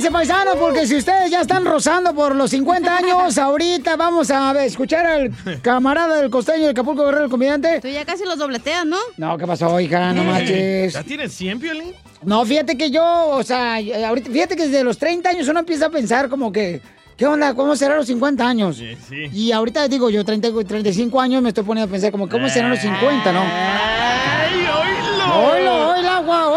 [0.03, 4.51] Prepárense, paisanos, porque si ustedes ya están rozando por los 50 años, ahorita vamos a
[4.51, 7.79] ver, escuchar al camarada del costeño de Acapulco Guerrero, el comediante.
[7.79, 8.97] Tú ya casi los dobleteas, ¿no?
[9.15, 10.11] No, ¿qué pasó, hija?
[10.11, 10.93] No manches.
[10.93, 11.93] ¿Ya tienes 100, Piolín?
[12.21, 13.75] No, fíjate que yo, o sea,
[14.07, 16.81] ahorita, fíjate que desde los 30 años uno empieza a pensar como que,
[17.15, 17.53] ¿qué onda?
[17.53, 18.75] ¿Cómo serán los 50 años?
[18.75, 19.29] Sí, sí.
[19.31, 22.71] Y ahorita digo, yo 30, 35 años me estoy poniendo a pensar como, ¿cómo serán
[22.71, 23.39] los 50, no?
[23.41, 25.49] ¡Ay, oílo!
[25.49, 26.49] ¡Oílo, oílo agua,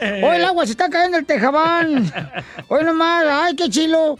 [0.00, 0.28] agua!
[0.28, 0.66] ¡Oílo el agua!
[0.66, 2.12] ¡Se está cayendo el tejabán!
[2.68, 3.24] ¡Oílo nomás!
[3.28, 4.18] ¡Ay, qué chilo!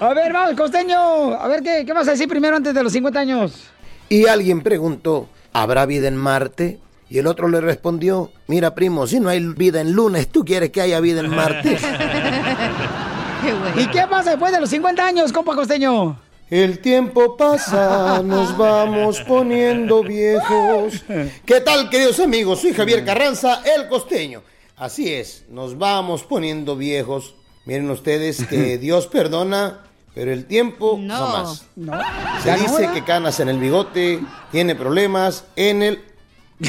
[0.00, 1.34] A ver, vamos, costeño.
[1.34, 3.70] A ver, ¿qué, ¿qué vas a decir primero antes de los 50 años?
[4.08, 6.78] Y alguien preguntó, ¿habrá vida en Marte?
[7.08, 10.70] Y el otro le respondió, mira primo, si no hay vida en lunes, ¿tú quieres
[10.70, 11.78] que haya vida en Marte?
[13.76, 16.18] ¿Y qué pasa después de los 50 años, compa costeño?
[16.54, 21.02] El tiempo pasa, nos vamos poniendo viejos.
[21.44, 22.60] ¿Qué tal, queridos amigos?
[22.60, 24.40] Soy Javier Carranza, el costeño.
[24.76, 27.34] Así es, nos vamos poniendo viejos.
[27.64, 29.80] Miren ustedes que Dios perdona,
[30.14, 31.66] pero el tiempo no, más.
[31.74, 31.98] No.
[32.40, 34.20] Se ¿Ya no, dice que canas en el bigote,
[34.52, 36.04] tiene problemas en el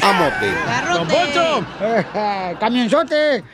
[0.02, 0.50] amote.
[0.94, 2.58] ¡Don Poncho!
[2.58, 3.44] ¡Camionzote!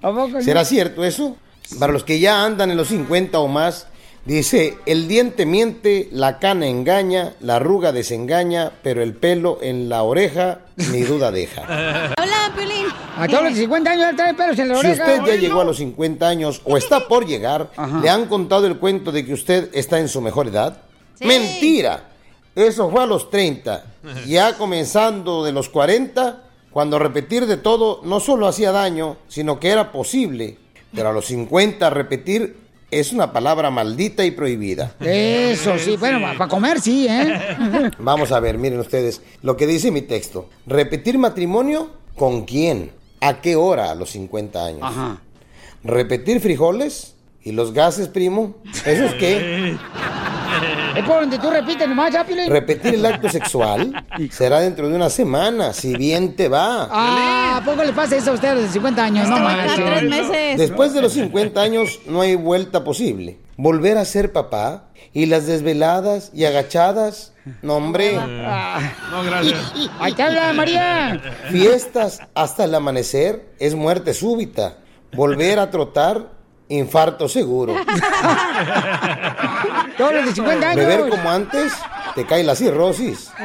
[0.00, 0.40] ¿A poco no?
[0.40, 1.36] ¿Será cierto eso?
[1.78, 3.88] Para los que ya andan en los 50 o más,
[4.26, 10.02] dice, el diente miente, la cana engaña, la arruga desengaña, pero el pelo en la
[10.02, 10.60] oreja
[10.92, 11.62] ni duda deja.
[12.18, 12.86] Hola, Pelín.
[13.16, 15.04] A todos los 50 años trae pelos en la Si oreja.
[15.04, 17.70] usted ya llegó a los 50 años o está por llegar,
[18.02, 20.82] ¿le han contado el cuento de que usted está en su mejor edad?
[21.20, 22.10] Mentira.
[22.54, 23.84] Eso fue a los 30.
[24.26, 29.70] Ya comenzando de los 40, cuando repetir de todo no solo hacía daño, sino que
[29.70, 30.58] era posible.
[30.94, 32.56] Pero a los 50 repetir
[32.90, 34.94] es una palabra maldita y prohibida.
[35.00, 37.90] Eso sí, bueno, para comer sí, ¿eh?
[37.98, 40.48] Vamos a ver, miren ustedes lo que dice mi texto.
[40.66, 44.82] Repetir matrimonio con quién, a qué hora a los 50 años.
[44.82, 45.20] Ajá.
[45.82, 48.56] Repetir frijoles y los gases, primo.
[48.84, 49.76] ¿Eso es qué?
[50.96, 52.50] Es por donde tú repites nomás, ya, Piolín.
[52.50, 56.88] Repetir el acto sexual será dentro de una semana, si bien te va.
[56.90, 59.28] Ah, ¿a poco le pasa eso a ustedes de 50 años?
[59.28, 60.58] No manches.
[60.58, 63.38] Después de los 50 años no hay vuelta posible.
[63.56, 67.32] Volver a ser papá y las desveladas y agachadas.
[67.62, 68.14] No, hombre.
[68.14, 69.72] No, gracias.
[69.98, 71.20] Ahí te habla, María.
[71.50, 74.78] Fiestas hasta el amanecer es muerte súbita.
[75.12, 76.35] Volver a trotar,
[76.68, 77.74] infarto seguro.
[79.98, 80.86] Todos los de 50 años.
[80.86, 81.72] Beber como antes,
[82.14, 83.30] te cae la cirrosis.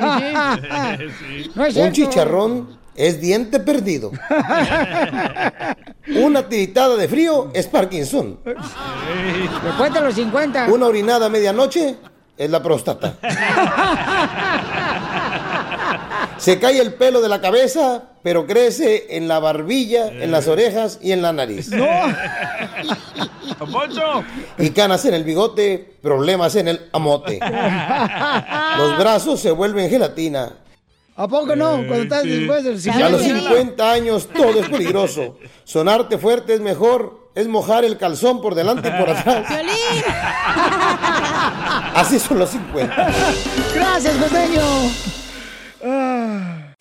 [1.55, 4.11] No es Un chicharrón es diente perdido.
[6.15, 8.39] Una tiritada de frío es Parkinson.
[8.43, 10.67] Después de los 50.
[10.67, 11.95] Una orinada a medianoche
[12.37, 13.15] es la próstata.
[16.41, 20.97] Se cae el pelo de la cabeza, pero crece en la barbilla, en las orejas
[20.99, 21.69] y en la nariz.
[21.69, 21.87] ¡Don
[23.71, 24.23] Poncho!
[24.57, 27.39] Y canas en el bigote, problemas en el amote.
[28.75, 30.53] Los brazos se vuelven gelatina.
[31.15, 31.73] ¿A poco no?
[31.73, 33.49] Cuando estás después de los A los 50.
[33.49, 35.37] 50 años todo es peligroso.
[35.63, 39.45] Sonarte fuerte es mejor, es mojar el calzón por delante y por atrás.
[41.93, 43.13] Así son los 50.
[43.75, 45.20] Gracias, costeño.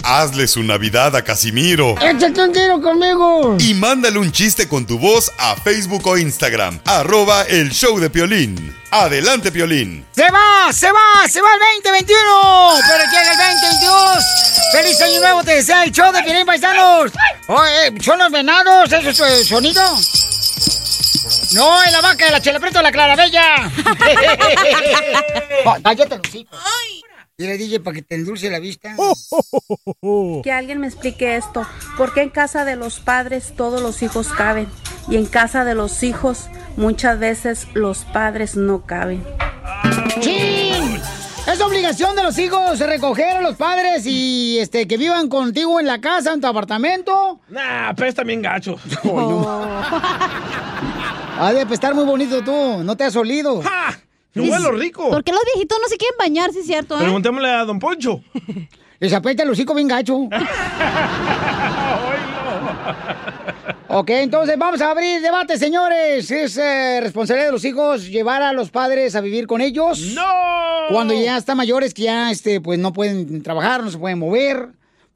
[0.03, 1.95] Hazle su Navidad a Casimiro.
[2.01, 3.57] Échate un tiro conmigo.
[3.61, 6.81] Y mándale un chiste con tu voz a Facebook o Instagram.
[6.85, 8.77] Arroba el show de Piolín.
[8.91, 10.05] Adelante, Piolín.
[10.13, 10.73] ¡Se va!
[10.73, 11.29] ¡Se va!
[11.29, 12.81] ¡Se va el 2021!
[12.89, 14.25] ¡Pero llega el 2022!
[14.73, 15.45] ¡Feliz año nuevo!
[15.45, 17.13] Te desea el show de Piolín Paisanos.
[17.47, 18.91] Oye, ¿son los venados?
[18.93, 19.83] ¿Eso es el sonido?
[21.53, 23.71] No, es la vaca de la chelepreta de la Clarabella.
[25.63, 26.59] Oh, Cállate los hijos.
[27.41, 28.95] Dile, DJ, para que te endulce la vista.
[30.45, 31.67] Que alguien me explique esto.
[31.97, 34.69] ¿Por qué en casa de los padres todos los hijos caben?
[35.09, 39.25] Y en casa de los hijos muchas veces los padres no caben.
[40.21, 41.01] ¡Chin!
[41.51, 45.87] Es obligación de los hijos recoger a los padres y este que vivan contigo en
[45.87, 47.41] la casa, en tu apartamento.
[47.49, 48.77] Nah, apesta bien gacho.
[51.43, 53.63] Ha de estar muy bonito tú, no te has olido.
[54.35, 55.11] ¡Yo huelo rico!
[55.11, 57.03] ¿Por qué los viejitos no se quieren bañar, sí es cierto, eh?
[57.03, 58.23] Preguntémosle a Don Poncho.
[59.01, 60.29] Les apesta el hocico bien gacho.
[63.93, 66.31] Ok, entonces vamos a abrir debate, señores.
[66.31, 69.99] Es eh, responsabilidad de los hijos llevar a los padres a vivir con ellos.
[70.15, 70.23] ¡No!
[70.91, 74.69] Cuando ya están mayores que ya este, pues no pueden trabajar, no se pueden mover.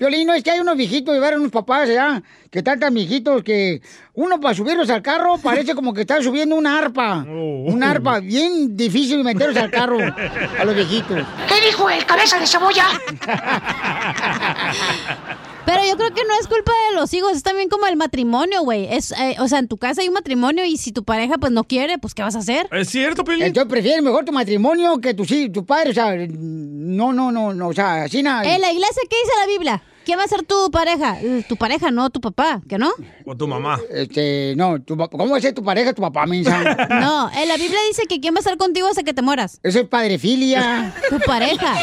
[0.05, 3.81] Piolino, es que hay unos viejitos, llevar unos papás ya, que están tan viejitos que
[4.13, 7.25] uno para subirlos al carro parece como que están subiendo una arpa.
[7.27, 11.25] Una arpa bien difícil meterlos al carro a los viejitos.
[11.49, 12.85] ¿Qué dijo el cabeza de cebolla?
[15.65, 18.61] Pero yo creo que no es culpa de los hijos, es también como el matrimonio,
[18.61, 18.87] güey.
[18.93, 21.53] Es, eh, o sea, en tu casa hay un matrimonio y si tu pareja pues
[21.53, 22.69] no quiere, pues ¿qué vas a hacer?
[22.73, 23.45] ¿Es cierto, Pelín?
[23.45, 27.55] Entonces prefieres mejor tu matrimonio que tu, sí, tu padre, o sea, no, no, no,
[27.55, 28.45] no, o sea, así nada.
[28.45, 29.83] En la iglesia, ¿qué dice la Biblia?
[30.05, 31.17] ¿Quién va a ser tu pareja?
[31.49, 32.91] Tu pareja, no tu papá, ¿que no?
[33.25, 33.79] O tu mamá.
[33.91, 36.77] Este, no, tu ¿cómo va a ser tu pareja, tu papá, mensa?
[37.01, 39.59] No, en la Biblia dice que quién va a estar contigo hasta que te mueras.
[39.63, 40.95] Eso es padrefilia.
[41.09, 41.75] Tu pareja.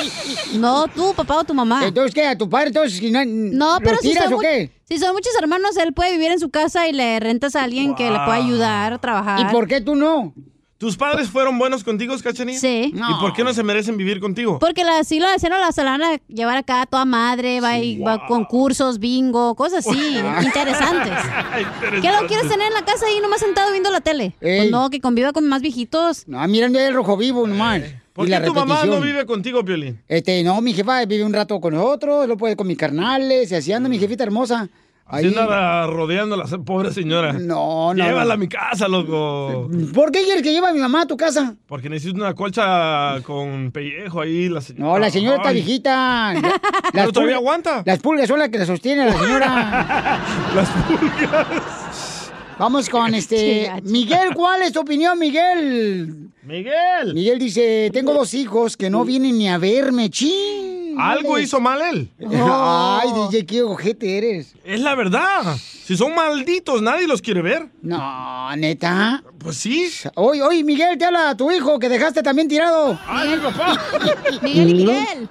[0.54, 1.86] No, tu papá o tu mamá.
[1.86, 2.26] Entonces, ¿qué?
[2.26, 4.72] ¿A tu padre entonces si no, No, ¿lo pero si tiras son, o qué?
[4.88, 7.96] si son muchos hermanos, él puede vivir en su casa y le rentas a alguien
[7.96, 9.40] que le pueda ayudar a trabajar.
[9.42, 10.34] ¿Y por qué tú no?
[10.82, 12.58] ¿Tus padres fueron buenos contigo, Cachanilla?
[12.58, 12.92] Sí.
[12.92, 14.58] ¿Y por qué no se merecen vivir contigo?
[14.58, 17.62] Porque la, si la hacen la se la van a llevar acá a toda madre,
[17.62, 20.00] va, y, va a concursos, bingo, cosas así,
[20.44, 21.14] interesantes.
[22.02, 24.34] ¿Qué lo quieres tener en la casa ahí nomás sentado viendo la tele?
[24.42, 26.28] Pues no, que conviva con más viejitos.
[26.28, 27.84] No, mirando el rojo vivo nomás.
[28.14, 30.02] ¿Por Y qué la tu mamá no vive contigo, Piolín?
[30.08, 33.56] Este, no, mi jefa vive un rato con nosotros, lo puede con mis carnales, y
[33.56, 34.68] así anda mi jefita hermosa.
[35.12, 37.34] Así anda rodeando a la pobre señora.
[37.34, 38.32] No, no, Llévala no.
[38.34, 39.70] a mi casa, loco.
[39.94, 41.56] ¿Por qué quieres que lleve a mi mamá a tu casa?
[41.68, 44.48] Porque necesito una colcha con pellejo ahí.
[44.50, 44.86] La señora.
[44.86, 46.34] No, la señora está viejita.
[46.42, 46.60] Ya-
[46.94, 47.84] Pero todavía pulgas- aguanta.
[47.86, 50.20] Las pulgas son las que la sostienen a la señora.
[50.56, 52.32] las pulgas.
[52.60, 53.72] Vamos con este.
[53.84, 56.30] Miguel, ¿cuál es tu opinión, Miguel?
[56.44, 57.14] Miguel.
[57.14, 60.10] Miguel dice: Tengo dos hijos que no vienen ni a verme.
[60.10, 60.81] ¡Chin!
[60.98, 62.10] Algo hizo mal él.
[62.30, 64.56] Ay, DJ, qué ojete eres.
[64.64, 65.56] Es la verdad.
[65.58, 67.68] Si son malditos, nadie los quiere ver.
[67.82, 69.24] No, neta.
[69.38, 69.90] Pues sí.
[70.16, 72.98] Oye, oye, Miguel, te habla tu hijo que dejaste también tirado.
[73.08, 73.80] Ay, papá.
[74.42, 74.74] Miguel y.
[74.74, 75.30] Miguel.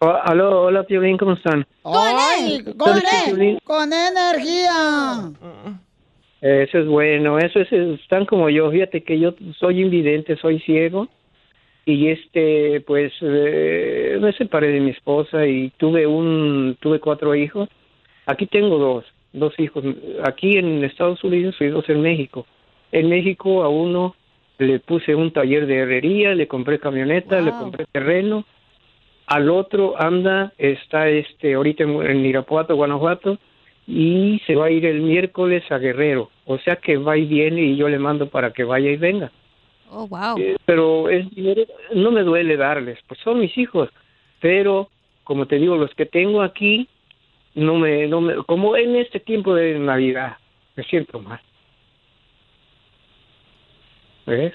[0.00, 1.66] Oh, aló, hola, Piolín, ¿cómo están?
[1.82, 2.74] Con, ¿Sabes qué,
[3.26, 3.58] Piolín?
[3.64, 5.30] con energía.
[6.40, 11.08] Eso es bueno, eso es, están como yo, fíjate que yo soy invidente, soy ciego
[11.86, 17.68] y este, pues, eh, me separé de mi esposa y tuve un, tuve cuatro hijos.
[18.26, 19.84] Aquí tengo dos, dos hijos,
[20.24, 22.46] aquí en Estados Unidos y dos en México.
[22.90, 24.14] En México a uno
[24.58, 28.44] le puse un taller de herrería, le compré camioneta, le compré terreno.
[29.26, 33.38] Al otro anda, está este, ahorita en, en Irapuato, Guanajuato,
[33.86, 36.30] y se va a ir el miércoles a Guerrero.
[36.46, 39.30] O sea que va y viene y yo le mando para que vaya y venga.
[39.96, 40.36] Oh, wow.
[40.38, 41.62] Eh, pero es dinero,
[41.94, 43.88] no me duele darles, pues son mis hijos.
[44.40, 44.90] Pero,
[45.22, 46.88] como te digo, los que tengo aquí,
[47.54, 50.36] no me, no me, como en este tiempo de Navidad,
[50.74, 51.40] me siento mal.
[54.26, 54.54] ¿Ves?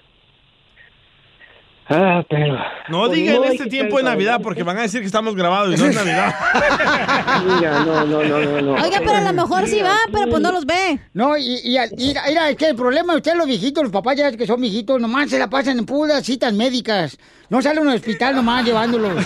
[1.92, 2.56] Ah, pero...
[2.90, 5.36] No pues diga en hay este tiempo de Navidad porque van a decir que estamos
[5.36, 6.36] grabados y no es Navidad.
[7.56, 8.74] Mira, no, no, no, no, no.
[8.76, 11.00] Oiga, pero a lo mejor sí va, pero pues no los ve.
[11.14, 14.18] No, y, y, y- mira, es que el problema de ustedes, los viejitos, los papás
[14.18, 17.18] ya que son viejitos, nomás se la pasan en puras citas médicas.
[17.50, 19.26] No salen al hospital nomás llevándolos.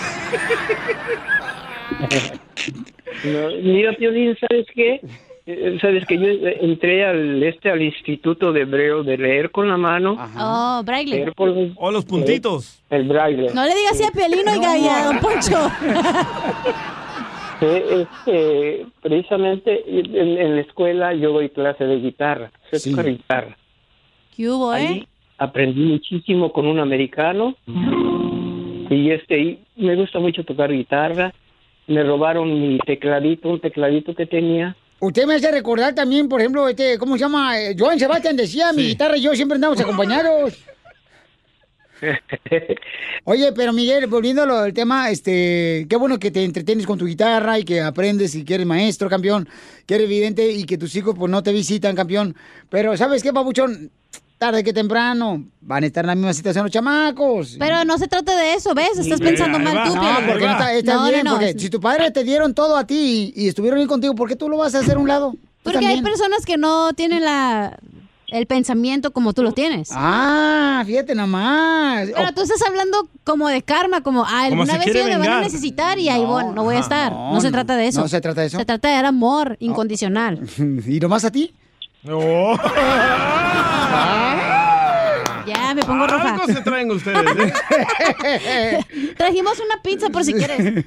[3.24, 5.00] No, mira, Piolín, ¿sabes qué?
[5.46, 9.68] Eh, Sabes que yo eh, entré al este al Instituto de Hebreo de leer con
[9.68, 10.16] la mano.
[10.38, 11.16] Oh, braille.
[11.16, 12.82] leer por los- O los puntitos.
[12.88, 13.48] El braille.
[13.54, 15.70] No le digas así a Piolino, oiga, y a Don Poncho.
[17.60, 23.56] Eh, este, precisamente en, en la escuela yo doy clase de guitarra, sé tocar guitarra.
[24.36, 24.76] ¿Qué hubo, eh?
[24.78, 27.54] Ahí aprendí muchísimo con un americano
[28.90, 31.32] y este y me gusta mucho tocar guitarra
[31.86, 34.74] me robaron mi tecladito, un tecladito que tenía.
[35.04, 37.60] Usted me hace recordar también, por ejemplo, este, ¿cómo se llama?
[37.60, 40.54] Eh, Joan Sebastián decía, mi guitarra y yo siempre andamos acompañados.
[43.24, 47.58] Oye, pero Miguel, volviendo al tema, este, qué bueno que te entretienes con tu guitarra
[47.58, 49.46] y que aprendes y que eres maestro, campeón,
[49.84, 52.34] que eres evidente y que tus hijos pues no te visitan, campeón.
[52.70, 53.90] Pero ¿sabes qué, papuchón?
[54.44, 57.56] Tarde que temprano van a estar en la misma situación los chamacos.
[57.58, 58.98] Pero no se trata de eso, ¿ves?
[58.98, 59.84] Estás pensando Ahí mal va.
[59.84, 61.30] tú, No, porque no está, está No, no, bien, no.
[61.30, 64.28] porque si tu padre te dieron todo a ti y, y estuvieron bien contigo, ¿por
[64.28, 65.34] qué tú lo vas a hacer a un lado?
[65.62, 67.78] Porque hay personas que no tienen la
[68.28, 69.88] el pensamiento como tú lo tienes.
[69.92, 72.08] Ah, fíjate nomás.
[72.14, 75.30] Pero tú estás hablando como de karma, como ah, Como alguna vez ellos me van
[75.30, 77.12] a necesitar y ahí voy, no voy a estar.
[77.12, 77.52] No, No, se no.
[77.52, 78.02] trata de eso.
[78.02, 78.58] No se trata de eso.
[78.58, 80.40] Se trata de dar amor incondicional.
[80.86, 81.54] ¿Y nomás a ti?
[82.02, 82.12] Me
[85.84, 86.34] pongo roja.
[86.34, 87.52] Algo se traen ustedes,
[88.24, 88.80] ¿eh?
[89.16, 90.84] Trajimos una pizza por si quieres.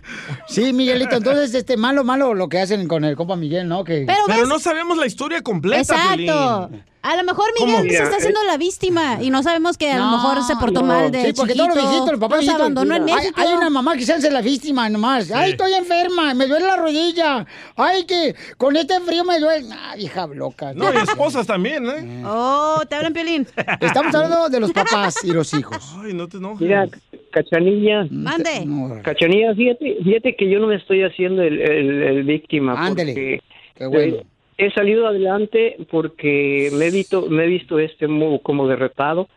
[0.47, 3.83] Sí, Miguelito, entonces, este, malo, malo lo que hacen con el compa Miguel, ¿no?
[3.83, 4.03] Que...
[4.05, 6.69] Pero Pero ves- no sabemos la historia completa, Exacto.
[7.03, 7.77] A lo mejor ¿Cómo?
[7.77, 8.45] Miguel se está Mira, haciendo eh.
[8.47, 10.87] la víctima y no sabemos que a lo mejor se portó no.
[10.87, 13.39] mal de Sí, porque todos los viejitos, los papás nos abandonó en hay, México.
[13.41, 15.31] hay una mamá que se hace la víctima nomás.
[15.31, 17.45] Ay, estoy enferma, me duele la rodilla.
[17.75, 19.67] Ay, que con este frío me duele.
[19.79, 20.73] Ay, hija loca.
[20.73, 22.23] No, y esposas también, ¿eh?
[22.25, 23.47] Oh, te hablan, Piolín.
[23.79, 25.95] Estamos hablando de los papás y los hijos.
[26.03, 26.59] Ay, no te enojes.
[26.61, 26.87] Mira,
[27.31, 28.05] Cachanilla.
[28.09, 28.67] Mande.
[29.03, 32.73] Cachanilla, fíjate, fíjate que yo no me estoy haciendo el, el- el víctima.
[32.85, 33.13] Ándele.
[33.13, 33.41] porque,
[33.75, 34.17] Qué bueno.
[34.57, 39.27] He salido adelante porque me he visto, me he visto este mo- como derrotado.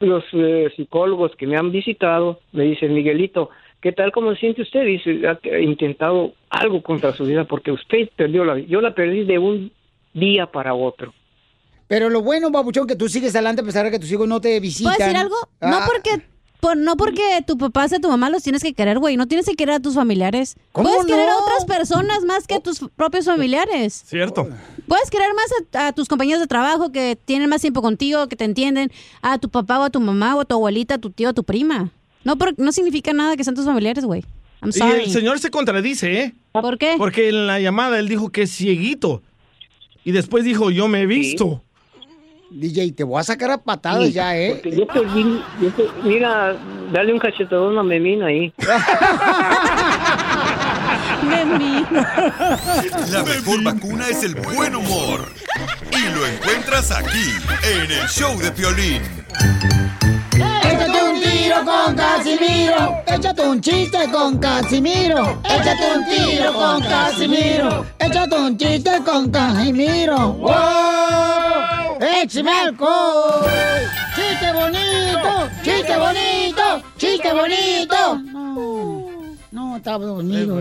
[0.00, 3.50] Los eh, psicólogos que me han visitado me dicen, Miguelito,
[3.80, 4.84] ¿qué tal cómo se siente usted?
[4.84, 8.66] Dice, ha intentado algo contra su vida porque usted perdió la vida.
[8.68, 9.72] Yo la perdí de un
[10.12, 11.14] día para otro.
[11.88, 14.40] Pero lo bueno, babuchón, que tú sigues adelante a pesar de que tus hijos no
[14.40, 14.92] te visitan.
[14.94, 15.36] ¿Puedo decir algo?
[15.60, 16.22] No Ah, porque
[16.60, 19.16] por, no porque tu papá sea tu mamá los tienes que querer, güey.
[19.16, 20.56] No tienes que querer a tus familiares.
[20.72, 21.38] ¿Cómo Puedes querer a no?
[21.40, 24.02] otras personas más que a tus propios familiares.
[24.06, 24.48] Cierto.
[24.88, 28.36] Puedes querer más a, a tus compañeros de trabajo que tienen más tiempo contigo, que
[28.36, 28.90] te entienden,
[29.22, 31.30] a tu papá o a tu mamá o a tu abuelita, a tu tío o
[31.30, 31.90] a tu prima.
[32.24, 34.24] No, por- no significa nada que sean tus familiares, güey.
[34.62, 36.34] I'm Y el señor se contradice, ¿eh?
[36.52, 36.94] ¿Por qué?
[36.96, 39.22] Porque en la llamada él dijo que es cieguito.
[40.04, 41.62] Y después dijo, yo me he visto.
[42.50, 44.60] DJ, te voy a sacar a patadas Sí, ya, ¿eh?
[44.62, 45.70] porque yo perdí- yo
[46.04, 46.54] mira,
[46.92, 48.52] dale un cachetadón a Memín ahí.
[53.10, 55.28] La mejor vacuna es el buen humor.
[55.92, 57.30] Y lo encuentras aquí,
[57.62, 59.02] en el show de Piolín.
[60.34, 61.05] Échate un
[61.46, 63.02] tiro con Casimiro.
[63.06, 65.40] Échate un chiste con Casimiro.
[65.44, 67.86] Échate un tiro con Casimiro.
[67.98, 70.32] Échate un chiste con Casimiro.
[70.32, 71.98] ¡Wow!
[72.00, 73.44] ¡Échame alcohol!
[74.16, 75.50] ¡Chiste bonito!
[75.62, 76.82] ¡Chiste bonito!
[76.98, 78.18] ¡Chiste bonito!
[78.32, 79.10] No,
[79.52, 80.60] no, estaba dormido.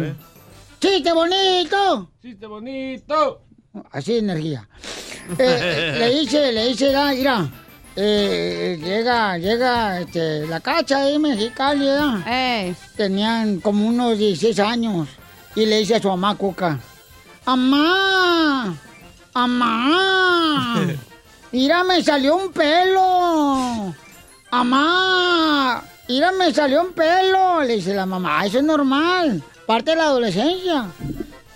[0.80, 2.12] ¡Chiste bonito!
[2.22, 3.42] ¡Chiste bonito!
[3.92, 4.70] Así de energía.
[5.40, 7.50] Eh, le dice, le dice, da, mira,
[7.98, 12.20] eh, llega, llega este, la cacha ahí Mexicali, ¿verdad?
[12.96, 15.08] Tenían como unos 16 años.
[15.56, 16.78] Y le dice a su mamá Cuca,
[17.46, 18.76] ¡Amá!
[19.34, 20.76] ¡Amá!
[21.52, 23.96] ¡Mira, me salió un pelo!
[24.52, 25.82] ¡Amá!
[26.10, 27.64] ¡Mira, me salió un pelo!
[27.64, 30.88] Le dice la mamá, "Ah, eso es normal, parte de la adolescencia.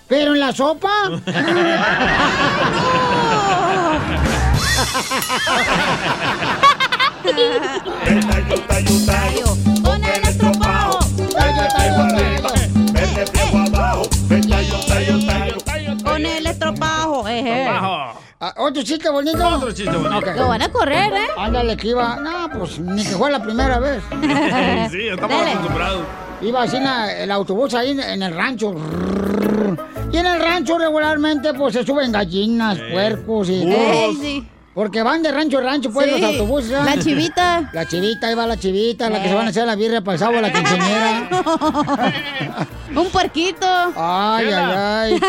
[0.08, 0.90] Pero en la sopa.
[9.84, 10.98] Con el estropado.
[16.04, 17.28] Con el estropajo.
[17.28, 17.68] eh, eh.
[18.42, 19.46] Ah, ¿Otro chiste bonito?
[19.46, 20.16] Otro chiste bonito.
[20.18, 20.36] Ok.
[20.36, 21.26] Lo van a correr, ¿eh?
[21.36, 22.16] Ándale, que iba.
[22.16, 24.02] No, pues ni que fue la primera vez.
[24.90, 25.50] sí, estamos Dale.
[25.52, 26.02] acostumbrados.
[26.40, 28.74] Iba así en el autobús ahí en, en el rancho.
[30.12, 34.12] Y en el rancho regularmente pues se suben gallinas, puercos y Ey, todo.
[34.20, 34.48] sí.
[34.72, 36.12] Porque van de rancho a rancho pues Sí.
[36.20, 36.72] los autobuses.
[36.72, 36.84] ¿ah?
[36.84, 37.70] La chivita.
[37.72, 40.14] La chivita, ahí va la chivita, la que se van a hacer la birria para
[40.14, 41.28] el sábado, la quinceañera.
[42.96, 43.66] Un puerquito.
[43.96, 44.74] Ay, ay,
[45.16, 45.20] ay.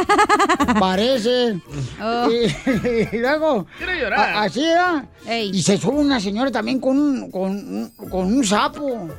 [0.80, 1.60] Parece.
[2.02, 2.28] Oh.
[2.30, 2.46] Y,
[3.16, 3.66] y luego.
[3.78, 4.20] Quiero llorar.
[4.20, 5.06] a- así era.
[5.44, 9.10] Y se sube una señora también con un, con, un- con un sapo.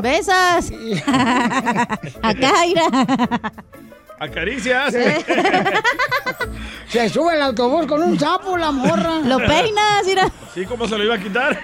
[0.00, 0.72] Besas.
[2.22, 2.84] Acá, ira.
[4.20, 4.94] Acaricias.
[6.88, 9.20] Se sube el autobús con un sapo, la morra.
[9.24, 10.28] Lo peinas, mira.
[10.54, 11.58] Sí, ¿cómo se lo iba a quitar?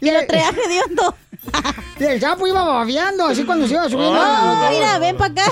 [0.00, 1.14] Y lo traía hediondo.
[1.98, 4.14] Y el sapo iba babeando, así cuando se iba subiendo.
[4.14, 5.50] No, mira, ven para acá.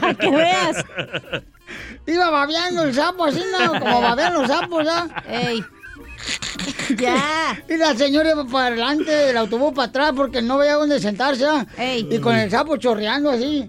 [0.00, 0.84] Para que veas.
[2.06, 3.80] Iba babeando el sapo, así, ¿no?
[3.80, 5.08] Como babean los sapos, ¿ya?
[5.28, 5.64] Ey.
[6.96, 7.62] Ya.
[7.68, 11.44] Y la señora iba para adelante, el autobús para atrás porque no veía dónde sentarse.
[11.46, 11.66] ¿ah?
[11.78, 13.68] Y con el sapo chorreando así.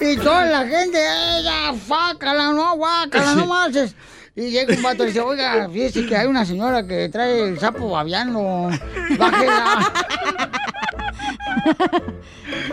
[0.00, 0.98] y toda la gente,
[1.38, 3.72] ella, fácala, no, guácala, no más.
[4.34, 7.58] Y llega un vato y dice, oiga, fíjese que hay una señora que trae el
[7.58, 8.70] sapo babeando.
[9.18, 9.92] Bájela.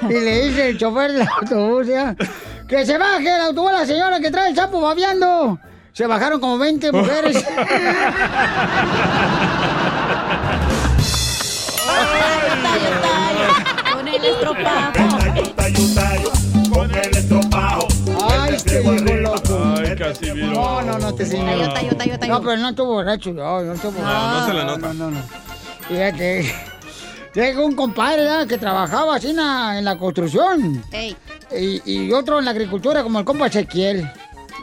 [0.09, 2.15] y le dice el chofer del autobús, ¿ya?
[2.67, 5.59] que se baje el autobús la señora que trae el sapo babeando.
[5.93, 7.45] Se bajaron como 20 mujeres.
[13.91, 14.93] Con el estropajo.
[16.73, 17.87] Con el estropajo.
[18.27, 19.73] Ay, este hijo loco.
[19.77, 20.47] Ay, Casimiro.
[20.47, 21.73] No, no, no te señor.
[22.27, 23.31] No, pero no estuvo borracho.
[23.31, 24.17] No, no estuvo borracho.
[24.17, 24.93] No, no se le nota.
[24.93, 25.21] No, no, no.
[25.87, 26.55] Fíjate.
[27.35, 30.83] Llegó un compadre que trabajaba así en la, en la construcción.
[30.91, 31.15] Ey.
[31.55, 34.09] Y, y otro en la agricultura, como el compa Ezequiel.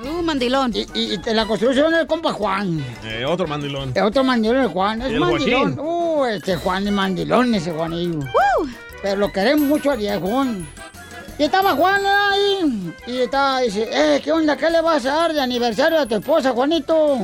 [0.03, 0.72] Uh, mandilón.
[0.74, 2.84] Y, y en la construcción el compa Juan.
[3.05, 3.92] Eh, otro mandilón.
[3.94, 5.03] El otro mandilón es Juan.
[5.03, 5.78] Es ¿Y el mandilón.
[5.78, 8.20] Uh, este Juan es mandilón, ese Juanillo.
[9.03, 10.66] Pero lo queremos mucho al viejón.
[11.38, 12.94] Y estaba Juan ahí.
[13.07, 14.57] Y estaba, dice, eh, ¿qué onda?
[14.57, 17.18] ¿Qué le vas a dar de aniversario a tu esposa, Juanito?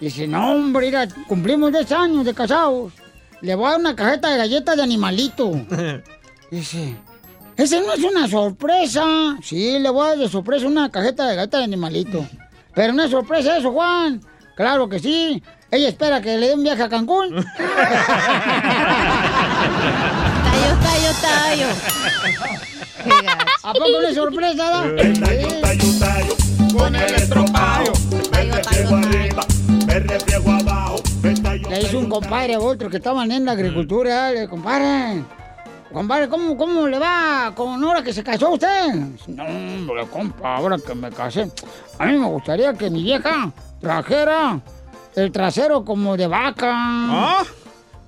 [0.00, 2.92] Dice, no, hombre, mira, cumplimos 10 años de casados.
[3.40, 5.52] Le voy a dar una cajeta de galletas de animalito.
[6.50, 6.96] Dice,
[7.58, 9.36] esa no es una sorpresa.
[9.42, 12.24] Sí, le voy a dar de sorpresa una cajeta de galletas de animalito.
[12.74, 14.20] Pero no es sorpresa eso, Juan.
[14.56, 15.42] Claro que sí.
[15.70, 17.34] Ella espera que le dé un viaje a Cancún.
[17.34, 17.44] Tayo,
[20.82, 21.66] tayo, tayo.
[23.64, 24.82] ¿A poco no es sorpresa, da?
[26.72, 27.92] Con el estropajo.
[31.68, 34.30] Le hizo un compadre a otro que estaban en la agricultura.
[34.30, 35.24] Le compadre,
[35.92, 38.94] compadre, ¿cómo, ¿cómo le va con ahora que se casó usted?
[39.28, 41.50] No, hombre, compa, ahora que me casé.
[41.98, 44.60] A mí me gustaría que mi vieja trajera
[45.14, 47.44] el trasero como de vaca.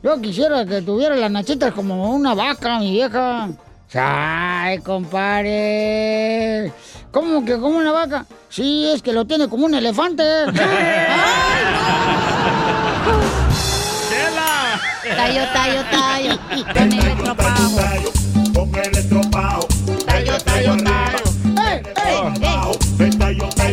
[0.03, 3.49] Yo quisiera que tuviera las nachitas como una vaca, mi vieja.
[3.95, 6.73] Ay, compadre.
[7.11, 8.25] ¿Cómo que como una vaca?
[8.49, 10.23] Sí, es que lo tiene como un elefante.
[15.17, 16.39] Tayo, tayo, tayo.
[16.73, 17.17] Con el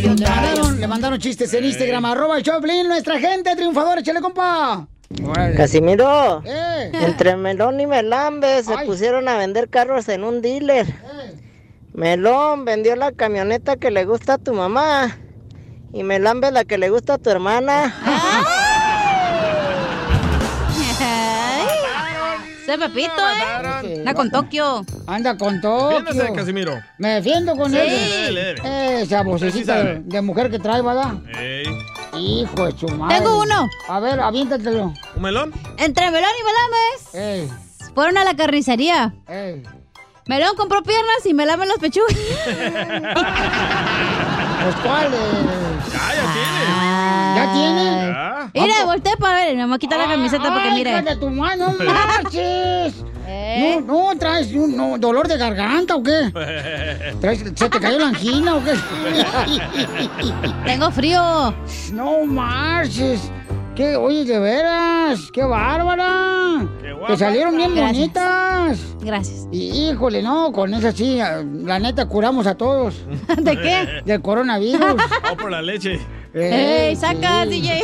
[0.05, 4.87] Le mandaron, le mandaron chistes en Instagram, arroba el Choplin, nuestra gente triunfadora, échale compa.
[5.55, 6.91] Casimiro, Eh.
[7.01, 10.85] entre Melón y Melambe se pusieron a vender carros en un dealer.
[11.93, 15.17] Melón vendió la camioneta que le gusta a tu mamá
[15.93, 17.93] y Melambe la que le gusta a tu hermana.
[22.67, 23.99] Ese Pepito, ¿eh?
[23.99, 24.85] Anda con Tokio.
[25.07, 26.01] Anda con Tokio.
[26.01, 26.73] Defiéndase, Casimiro.
[26.97, 27.77] Me defiendo con Sí.
[27.77, 28.35] él.
[28.35, 29.01] Dele.
[29.03, 31.13] Esa vocecita Sí de, mujer que trae, ¿verdad?
[31.39, 31.63] Ey.
[32.17, 33.15] Hijo de su madre.
[33.19, 33.69] Tengo uno.
[33.87, 34.93] A ver, aviéntatelo.
[35.15, 35.53] ¿Un melón?
[35.77, 36.43] Entre Melón y
[37.23, 37.51] Melames.
[37.95, 39.13] Fueron a la carnicería.
[40.27, 42.13] Melón compró piernas y Melame los pechugas.
[44.63, 45.11] Pues cuáles.
[45.93, 46.61] Ya, ya tiene.
[47.35, 47.86] ¿Ya tiene?
[48.53, 49.55] Mira, volteé para ver.
[49.55, 50.89] Me voy a quitar la camiseta para que mire.
[50.91, 51.85] hija de tu mano, no
[52.23, 52.93] marches.
[53.29, 53.81] ¿Eh?
[53.85, 56.31] No, no, traes un no, dolor de garganta o qué?
[57.21, 58.73] ¿Traes- ¿Se te cayó la angina o qué?
[60.65, 61.53] Tengo frío.
[61.91, 63.29] No marches.
[63.77, 63.95] ¿Qué?
[63.95, 66.67] Oye, de veras, qué bárbara.
[67.05, 67.95] Te salieron bien Gracias.
[67.95, 68.95] bonitas.
[69.01, 69.47] Gracias.
[69.51, 73.05] Y, híjole, no, con esa sí, la neta curamos a todos.
[73.37, 74.01] ¿De qué?
[74.03, 74.95] Del coronavirus.
[75.31, 75.99] O por la leche.
[76.33, 77.49] ¡Ey, saca, sí.
[77.49, 77.83] DJ!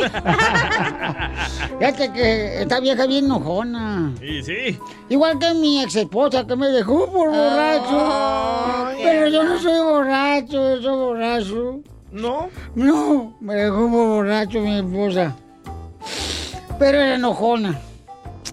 [1.78, 4.12] Fíjate que esta vieja bien enojona.
[4.18, 4.78] Sí, sí.
[5.08, 8.96] Igual que mi ex esposa que me dejó por borracho.
[9.02, 11.80] Pero yo no soy borracho, yo soy borracho.
[12.12, 12.48] ¿No?
[12.74, 15.36] No, me dejó por borracho mi esposa.
[16.78, 17.78] Pero era enojona.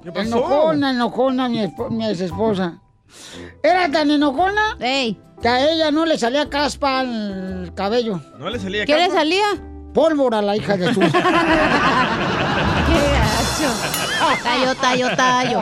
[0.04, 0.28] ¿Qué pasó?
[0.28, 2.80] Enojona, enojona mi, mi ex esposa.
[3.62, 5.20] Era tan enojona Ey.
[5.42, 8.22] que a ella no le salía caspa al cabello.
[8.38, 9.46] ¿No le salía ¿Qué le salía?
[9.94, 11.00] Pólvora la hija de su.
[11.02, 11.22] ¡Qué gacho!
[14.44, 15.62] Tayo, tayo, tayo.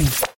[0.01, 0.40] Miami.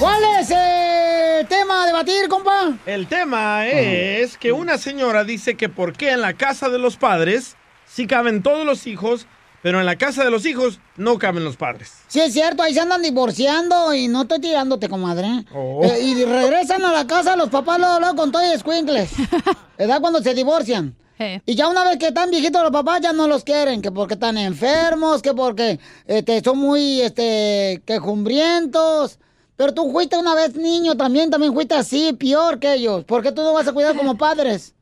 [0.00, 2.76] ¿Cuál es el tema a debatir, compa?
[2.86, 6.96] El tema es que una señora dice que por qué en la casa de los
[6.96, 7.54] padres
[7.86, 9.28] sí caben todos los hijos,
[9.62, 11.92] pero en la casa de los hijos no caben los padres.
[12.08, 15.44] Sí, es cierto, ahí se andan divorciando y no estoy tirándote, comadre.
[15.54, 15.84] Oh.
[15.84, 19.12] Eh, y regresan a la casa los papás luego, luego con todo y escuincles.
[19.78, 20.96] ¿Edad cuando se divorcian?
[21.44, 24.14] Y ya una vez que están viejitos los papás ya no los quieren, que porque
[24.14, 29.18] están enfermos, que porque este, son muy este, quejumbrientos.
[29.56, 33.04] Pero tú fuiste una vez niño también, también fuiste así, peor que ellos.
[33.04, 34.74] ¿Por qué tú no vas a cuidar como padres?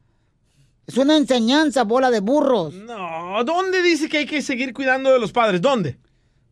[0.87, 2.73] Es una enseñanza, bola de burros.
[2.75, 5.61] No, ¿dónde dice que hay que seguir cuidando de los padres?
[5.61, 5.99] ¿Dónde?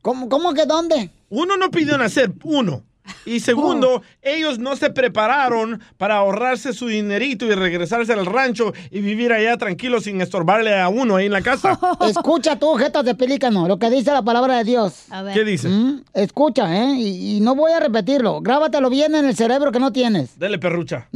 [0.02, 1.10] ¿Cómo, cómo que dónde?
[1.28, 2.82] Uno no pidió nacer, uno.
[3.24, 9.00] Y segundo, ellos no se prepararon para ahorrarse su dinerito y regresarse al rancho y
[9.00, 11.78] vivir allá tranquilo sin estorbarle a uno ahí en la casa.
[12.08, 15.04] Escucha tú, jetas de pelícano, lo que dice la palabra de Dios.
[15.34, 15.68] ¿Qué dice?
[15.68, 16.94] Mm, Escucha, ¿eh?
[16.96, 18.40] Y, y no voy a repetirlo.
[18.40, 20.38] Grábatelo bien en el cerebro que no tienes.
[20.38, 21.08] Dele perrucha.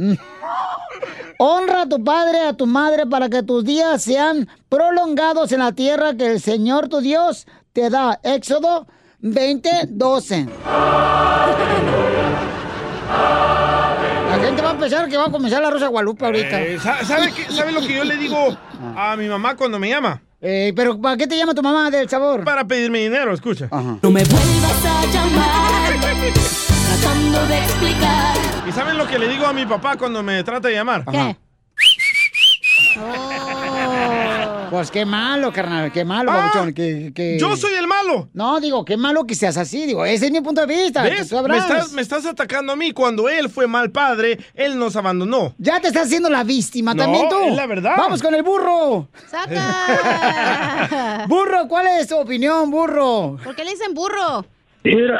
[1.37, 5.71] Honra a tu padre, a tu madre, para que tus días sean prolongados en la
[5.71, 8.19] tierra que el Señor tu Dios te da.
[8.23, 8.85] Éxodo
[9.21, 10.47] 20, 12.
[14.29, 16.61] La gente va a pensar que va a comenzar la Rosa Guadalupe ahorita.
[16.61, 18.57] Eh, ¿sa- ¿sabe, qué- sabe lo que yo le digo
[18.95, 20.21] a mi mamá cuando me llama?
[20.41, 22.43] Eh, pero ¿para qué te llama tu mamá del sabor?
[22.43, 23.67] Para pedirme dinero, escucha.
[23.71, 25.93] No me vuelvas a llamar,
[26.87, 28.35] tratando de explicar.
[28.67, 31.05] ¿Y saben lo que le digo a mi papá cuando me trata de llamar?
[31.11, 31.35] ¿Qué?
[34.71, 38.29] Pues qué malo, carnal, qué malo, Ah, babuchón, que, que- yo soy el malo.
[38.33, 41.03] No, digo, qué malo que seas así, digo, ese es mi punto de vista.
[41.03, 41.27] ¿Ves?
[41.27, 42.93] tú Me estás, me estás atacando a mí.
[42.93, 45.53] Cuando él fue mal padre, él nos abandonó.
[45.57, 47.35] Ya te estás haciendo la víctima No, también tú.
[47.49, 47.95] es la verdad.
[47.97, 49.09] Vamos con el burro.
[51.27, 53.37] burro, ¿cuál es tu opinión, burro?
[53.43, 54.45] ¿Por qué le dicen burro?
[54.85, 55.19] Mira,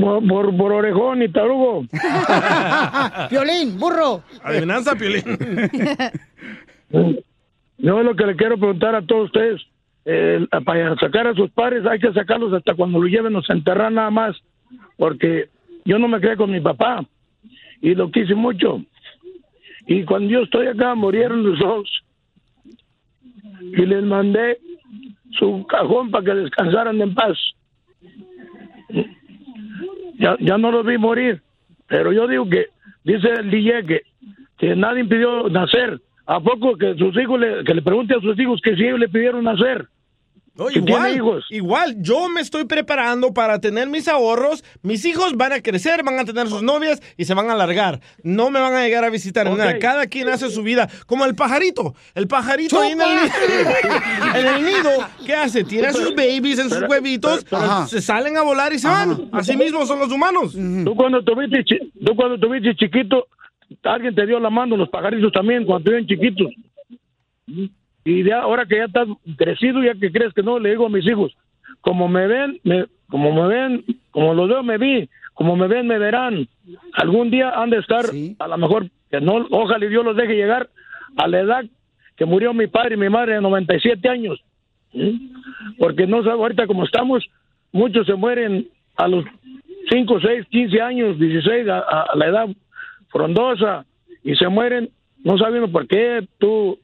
[0.00, 1.84] por, por, por orejón y tarugo.
[3.30, 4.22] Violín, burro.
[4.42, 5.22] Adivinanza, Piolín.
[7.78, 9.62] Yo lo que le quiero preguntar a todos ustedes,
[10.04, 13.92] eh, para sacar a sus padres hay que sacarlos hasta cuando lo lleven, nos enterrar
[13.92, 14.36] nada más,
[14.96, 15.48] porque
[15.84, 17.04] yo no me quedé con mi papá
[17.80, 18.82] y lo quise mucho.
[19.86, 22.02] Y cuando yo estoy acá, murieron los dos
[23.60, 24.58] y les mandé
[25.32, 27.36] su cajón para que descansaran en paz.
[30.18, 31.42] Ya, ya no los vi morir,
[31.88, 32.66] pero yo digo que,
[33.04, 34.02] dice el DJ que,
[34.56, 36.00] que nadie impidió nacer.
[36.26, 38.98] ¿A poco que sus hijos le, que le pregunte a sus hijos que si ellos
[38.98, 39.88] le pidieron nacer?
[40.58, 41.44] No, igual, tiene hijos.
[41.50, 44.64] igual, yo me estoy preparando para tener mis ahorros.
[44.82, 48.00] Mis hijos van a crecer, van a tener sus novias y se van a alargar.
[48.22, 49.44] No me van a llegar a visitar.
[49.50, 49.78] Nada.
[49.78, 50.88] Cada quien hace su vida.
[51.04, 51.94] Como el pajarito.
[52.14, 53.06] El pajarito ahí en el,
[54.34, 54.90] en el nido,
[55.26, 55.62] ¿qué hace?
[55.62, 59.28] Tira sus babies en sus Pero- huevitos, pero- se salen a volar y se van.
[59.32, 60.54] Así mismo son los humanos.
[60.54, 61.62] Tú cuando tuviste,
[62.02, 63.26] tú cuando tuviste chiquito,
[63.84, 66.52] alguien te dio la mano, los pajaritos también, cuando estuvieron chiquitos.
[68.04, 70.90] Y ya, ahora que ya estás crecido, ya que crees que no, le digo a
[70.90, 71.36] mis hijos,
[71.80, 75.86] como me ven, me, como me ven, como los veo, me vi, como me ven,
[75.86, 76.46] me verán.
[76.94, 78.06] Algún día han de estar,
[78.38, 80.68] a lo mejor, que no, ojalá y Dios los deje llegar
[81.16, 81.64] a la edad
[82.16, 84.40] que murió mi padre y mi madre de 97 años.
[84.92, 85.30] ¿sí?
[85.78, 87.24] Porque no sabes, ahorita como estamos,
[87.72, 89.24] muchos se mueren a los
[89.90, 92.48] 5, 6, 15 años, 16, a, a- a la edad
[93.16, 93.86] frondosa,
[94.22, 94.90] y se mueren
[95.24, 96.78] no sabiendo por qué tú,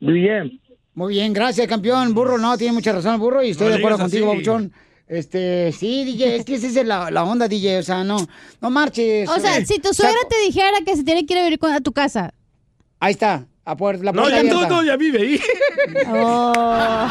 [0.00, 0.60] bien.
[0.94, 2.14] Muy bien, gracias, campeón.
[2.14, 4.28] Burro, no, tiene mucha razón burro y estoy No de acuerdo contigo.
[4.28, 4.72] Babuchón.
[5.08, 8.16] Este, sí, DJ, es que esa es la, la onda, DJ, o sea, no,
[8.60, 9.28] no marches.
[9.28, 9.66] O sea, eh.
[9.66, 12.32] si tu suegra te dijera que se tiene que ir a vivir a tu casa.
[12.98, 14.68] Ahí está, a puerta, la No, puerta ya abierta.
[14.68, 15.40] todo ya vive ahí.
[16.08, 17.06] Oh.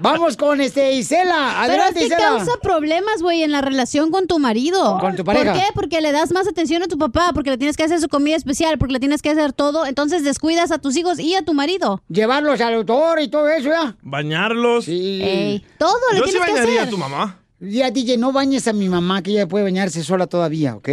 [0.00, 1.56] Vamos con este Isela.
[1.66, 2.36] Pero Adelante, es que Isela.
[2.38, 4.98] causa problemas, güey, en la relación con tu marido.
[5.00, 5.52] Con tu pareja.
[5.52, 5.66] ¿Por qué?
[5.74, 8.36] Porque le das más atención a tu papá, porque le tienes que hacer su comida
[8.36, 9.84] especial, porque le tienes que hacer todo.
[9.86, 12.02] Entonces descuidas a tus hijos y a tu marido.
[12.08, 13.96] Llevarlos al autor y todo eso, ¿ya?
[14.02, 14.88] Bañarlos.
[14.88, 16.88] Ey, todo le Yo sí tienes que bañaría hacer.
[16.88, 17.36] a tu mamá.
[17.60, 20.88] Ya, DJ, no bañes a mi mamá, que ella puede bañarse sola todavía, ¿ok?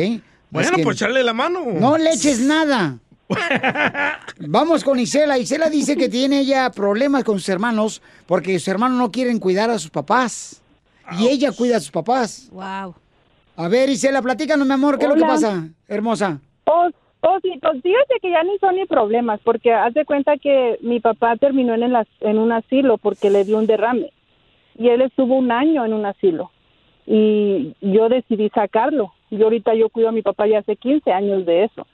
[0.50, 1.62] Bueno, Es que pues echarle la mano.
[1.80, 3.00] No le eches nada.
[4.40, 5.38] Vamos con Isela.
[5.38, 9.70] Isela dice que tiene ella problemas con sus hermanos porque sus hermanos no quieren cuidar
[9.70, 10.62] a sus papás.
[11.20, 12.50] Y ella cuida a sus papás.
[12.52, 12.96] Wow.
[13.56, 16.40] A ver, Isela, platícanos, mi amor, ¿qué es lo que pasa, hermosa?
[16.66, 16.90] Oh,
[17.22, 20.78] oh, sí, pues fíjate que ya ni son ni problemas, porque haz de cuenta que
[20.82, 24.12] mi papá terminó en, el en un asilo porque le dio un derrame.
[24.78, 26.52] Y él estuvo un año en un asilo.
[27.08, 29.14] Y yo decidí sacarlo.
[29.32, 31.88] Y ahorita yo cuido a mi papá ya hace 15 años de eso.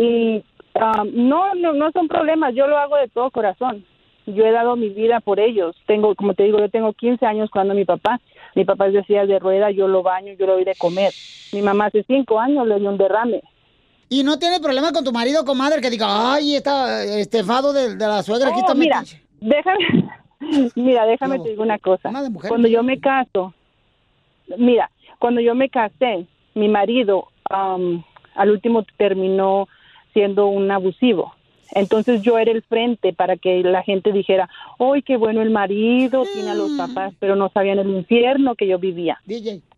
[0.00, 0.42] Y
[0.74, 3.84] ah, no, no, no son problemas, yo lo hago de todo corazón.
[4.26, 5.76] Yo he dado mi vida por ellos.
[5.86, 8.18] Tengo, como te digo, yo tengo 15 años cuando mi papá,
[8.54, 11.12] mi papá es de silla de rueda, yo lo baño, yo le doy de comer.
[11.52, 13.42] Mi mamá hace 5 años le dio un derrame.
[14.08, 17.96] ¿Y no tienes problema con tu marido o comadre que diga, ay, está estefado de,
[17.96, 19.22] de la suegra, aquí Oh, está mira, metiche"?
[19.40, 20.08] déjame,
[20.76, 22.10] mira, déjame te digo una cosa.
[22.48, 23.52] Cuando yo me caso,
[24.56, 28.02] mira, cuando yo me casé, mi marido am,
[28.34, 29.68] al último terminó
[30.12, 31.34] siendo un abusivo.
[31.72, 34.48] Entonces yo era el frente para que la gente dijera,
[34.80, 36.24] ¡ay, qué bueno el marido!
[36.34, 39.20] Tiene a los papás, pero no sabían el infierno que yo vivía.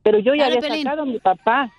[0.03, 0.85] Pero yo ya había Pelín.
[0.85, 1.71] sacado a mi papá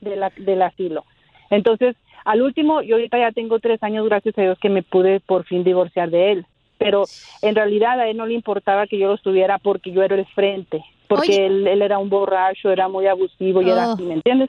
[0.00, 1.04] de la, del asilo.
[1.50, 5.20] Entonces, al último, yo ahorita ya tengo tres años, gracias a Dios, que me pude
[5.20, 6.46] por fin divorciar de él.
[6.78, 7.04] Pero
[7.42, 10.24] en realidad a él no le importaba que yo lo estuviera porque yo era el
[10.26, 13.92] frente, porque él, él era un borracho, era muy abusivo y era Oh.
[13.92, 14.48] así, ¿me entiendes?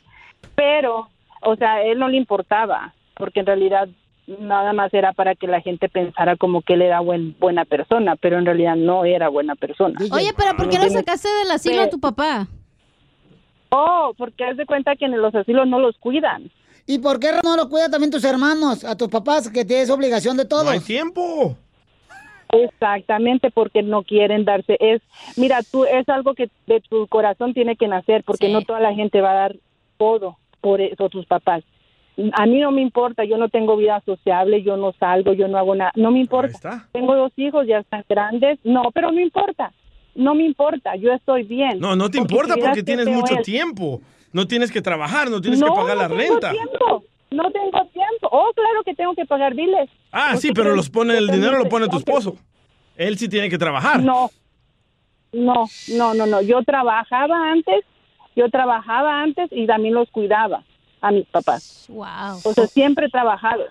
[0.55, 1.09] Pero,
[1.41, 3.89] o sea, a él no le importaba, porque en realidad
[4.39, 8.15] nada más era para que la gente pensara como que él era buen, buena persona,
[8.15, 9.99] pero en realidad no era buena persona.
[10.11, 12.47] Oye, pero ¿por qué lo sacaste del asilo a tu papá?
[13.69, 16.51] Oh, porque haz de cuenta que en los asilos no los cuidan.
[16.85, 20.35] ¿Y por qué no lo cuida también tus hermanos, a tus papás, que tienes obligación
[20.35, 20.65] de todo?
[20.65, 21.57] No hay tiempo.
[22.51, 24.75] Exactamente, porque no quieren darse.
[24.79, 25.01] Es,
[25.37, 28.93] mira, tú es algo que de tu corazón tiene que nacer, porque no toda la
[28.93, 29.55] gente va a dar
[29.97, 31.63] todo por eso tus papás.
[32.33, 35.57] A mí no me importa, yo no tengo vida sociable, yo no salgo, yo no
[35.57, 36.87] hago nada, no me importa.
[36.91, 39.71] Tengo dos hijos, ya están grandes, no, pero no importa,
[40.13, 41.79] no me importa, yo estoy bien.
[41.79, 44.01] No, no te Porque importa porque tienes mucho tiempo.
[44.33, 46.51] No tienes que trabajar, no tienes No, que pagar no la tengo renta.
[46.51, 48.29] tiempo, no tengo tiempo.
[48.31, 49.89] Oh, claro que tengo que pagar biles.
[50.11, 52.35] Ah, ¿Por sí, pero los pone el dinero lo pone tu esposo.
[52.95, 54.01] Él sí tiene que trabajar.
[54.01, 54.29] No,
[55.33, 55.65] no,
[55.97, 56.41] no, no, no.
[56.41, 57.83] Yo trabajaba antes,
[58.35, 60.63] yo trabajaba antes y también los cuidaba
[61.01, 61.85] a mis papás.
[61.89, 62.39] Wow.
[62.43, 63.63] O sea, siempre he trabajado.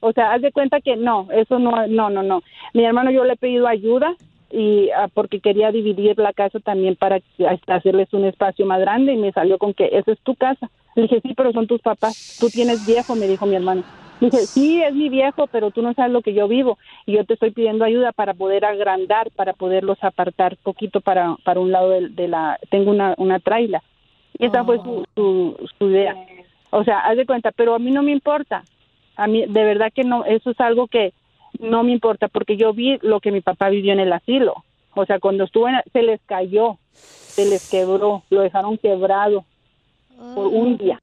[0.00, 2.42] O sea, haz de cuenta que no, eso no, no, no, no.
[2.74, 4.14] Mi hermano yo le he pedido ayuda
[4.50, 9.14] y ah, porque quería dividir la casa también para hasta hacerles un espacio más grande
[9.14, 10.70] y me salió con que esa es tu casa.
[10.94, 12.36] Le dije, sí, pero son tus papás.
[12.38, 13.82] Tú tienes viejo, me dijo mi hermano.
[14.20, 17.12] Le dije, sí, es mi viejo, pero tú no sabes lo que yo vivo y
[17.12, 21.72] yo te estoy pidiendo ayuda para poder agrandar, para poderlos apartar poquito para, para un
[21.72, 22.58] lado de, de la...
[22.70, 23.82] Tengo una, una traila.
[24.38, 26.14] Y esa fue su, su, su idea.
[26.74, 28.64] O sea, haz de cuenta, pero a mí no me importa.
[29.14, 31.12] A mí, de verdad que no, eso es algo que
[31.60, 34.64] no me importa, porque yo vi lo que mi papá vivió en el asilo.
[34.96, 39.44] O sea, cuando estuvo en, se les cayó, se les quebró, lo dejaron quebrado
[40.34, 41.00] por un día.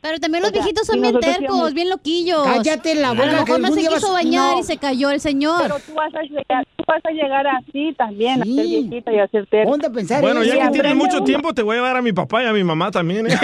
[0.00, 2.44] Pero también los O sea, viejitos son bien tercos, bien loquillos.
[2.44, 4.60] Cállate la A boca, lo que mejor no se quiso vas- bañar no.
[4.60, 5.62] y se cayó el señor.
[5.62, 9.18] Pero tú vas a llegar, tú vas a llegar así también, a ser viejita y
[9.18, 9.68] a ser terca.
[9.68, 11.24] Ponte a pensar Bueno, ya Y que tienes mucho uno.
[11.24, 13.26] tiempo, te voy a llevar a mi papá y a mi mamá también.
[13.28, 13.38] ¿eh?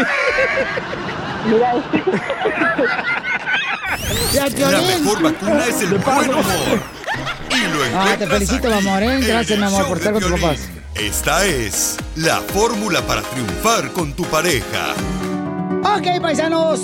[1.50, 1.74] Mira,
[4.32, 5.02] Ya, La Piolín.
[5.05, 6.44] mejor vacuna es el buen humor.
[7.50, 9.20] Y lo Ah, te felicito, mi aquí, amor, ¿eh?
[9.26, 10.68] Gracias, mi amor, por estar con tus papás.
[10.94, 14.94] Esta es la fórmula para triunfar con tu pareja.
[15.85, 16.80] Ok, paisanos.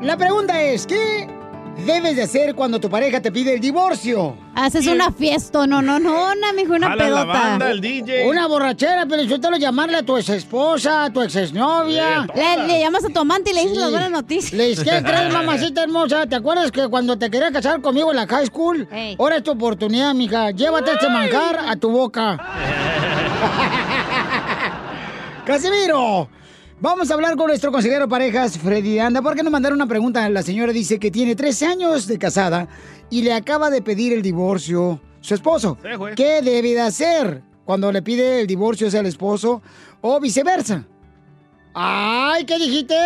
[0.00, 1.28] La pregunta es, ¿qué
[1.86, 4.36] debes de hacer cuando tu pareja te pide el divorcio?
[4.54, 8.28] Haces una fiesta, no, no, no, una, mijo, una Jala la banda, el DJ.
[8.28, 12.26] Una borrachera, pero yo te lo llamarle a tu ex esposa, a tu ex exnovia.
[12.34, 13.80] Le, le llamas a tu amante y le dices Sí.
[13.82, 14.52] las buenas noticias.
[14.54, 16.26] Le dices, ¿qué crees, mamacita hermosa?
[16.26, 18.88] ¿Te acuerdas que cuando te quería casar conmigo en la high school?
[19.18, 20.50] Ahora es tu oportunidad, mija.
[20.50, 22.36] Llévate este manjar a tu boca.
[25.44, 26.28] ¡Casimiro!
[26.82, 30.28] Vamos a hablar con nuestro consejero de parejas, Freddy Anda, porque nos mandaron una pregunta.
[30.28, 32.66] La señora dice que tiene 13 años de casada
[33.08, 35.78] y le acaba de pedir el divorcio su esposo.
[35.80, 35.88] Sí.
[36.16, 39.62] ¿Qué debe de hacer cuando le pide el divorcio hacia el esposo
[40.00, 40.84] o viceversa?
[41.72, 42.96] ¡Ay, qué dijiste!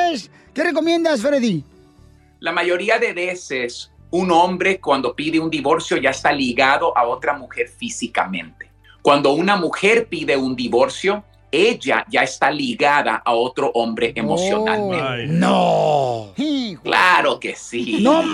[0.54, 1.62] ¿Qué recomiendas, Freddy?
[2.40, 7.34] La mayoría de veces un hombre cuando pide un divorcio ya está ligado a otra
[7.34, 8.70] mujer físicamente.
[9.02, 11.24] Cuando una mujer pide un divorcio,
[11.56, 15.26] ella ya está ligada a otro hombre emocionalmente.
[15.28, 16.32] ¡No!
[16.82, 17.98] Claro que sí.
[18.00, 18.26] ¡No nací-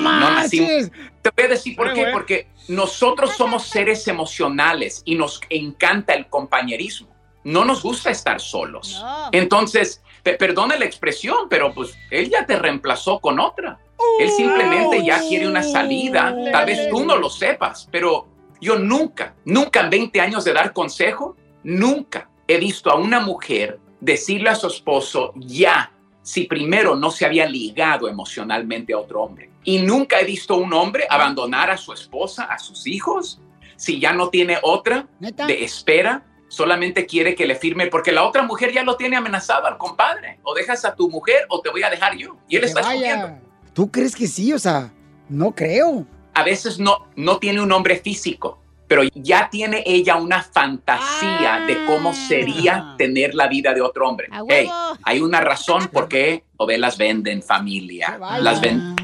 [0.60, 0.90] marches!
[1.22, 2.06] Te voy a decir por qué.
[2.12, 7.08] Porque nosotros somos seres emocionales y nos encanta el compañerismo.
[7.44, 9.02] No nos gusta estar solos.
[9.32, 13.78] Entonces, pe- perdone la expresión, pero pues él ya te reemplazó con otra.
[14.20, 16.34] Él simplemente ya quiere una salida.
[16.52, 18.26] Tal vez tú no lo sepas, pero
[18.60, 23.78] yo nunca, nunca en 20 años de dar consejo, nunca he visto a una mujer
[24.00, 29.50] decirle a su esposo ya si primero no se había ligado emocionalmente a otro hombre.
[29.64, 33.40] Y nunca he visto un hombre abandonar a su esposa, a sus hijos,
[33.76, 38.42] si ya no tiene otra de espera, solamente quiere que le firme, porque la otra
[38.42, 40.38] mujer ya lo tiene amenazado al compadre.
[40.44, 42.36] O dejas a tu mujer o te voy a dejar yo.
[42.48, 43.38] Y él está escogiendo.
[43.72, 44.52] ¿Tú crees que sí?
[44.52, 44.92] O sea,
[45.28, 46.06] no creo.
[46.34, 48.61] A veces no, no tiene un hombre físico,
[48.92, 54.28] pero ya tiene ella una fantasía de cómo sería tener la vida de otro hombre.
[54.50, 54.68] Hey,
[55.02, 58.18] hay una razón por qué novelas venden familia.
[58.42, 58.94] Las ven.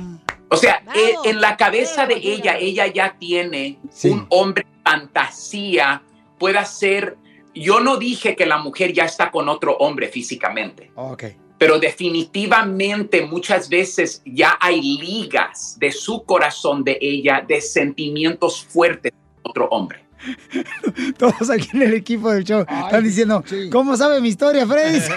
[0.51, 6.03] O sea, eh, en la cabeza de ella, ella ya tiene un hombre fantasía,
[6.39, 7.17] pueda ser.
[7.55, 11.25] Yo no dije que la mujer ya está con otro hombre físicamente, Ok.
[11.57, 19.15] pero definitivamente muchas veces ya hay ligas de su corazón de ella, de sentimientos fuertes
[19.43, 20.05] otro hombre.
[21.19, 25.01] Todos aquí en el equipo del show están diciendo, ¿cómo sabe mi historia, Freddy?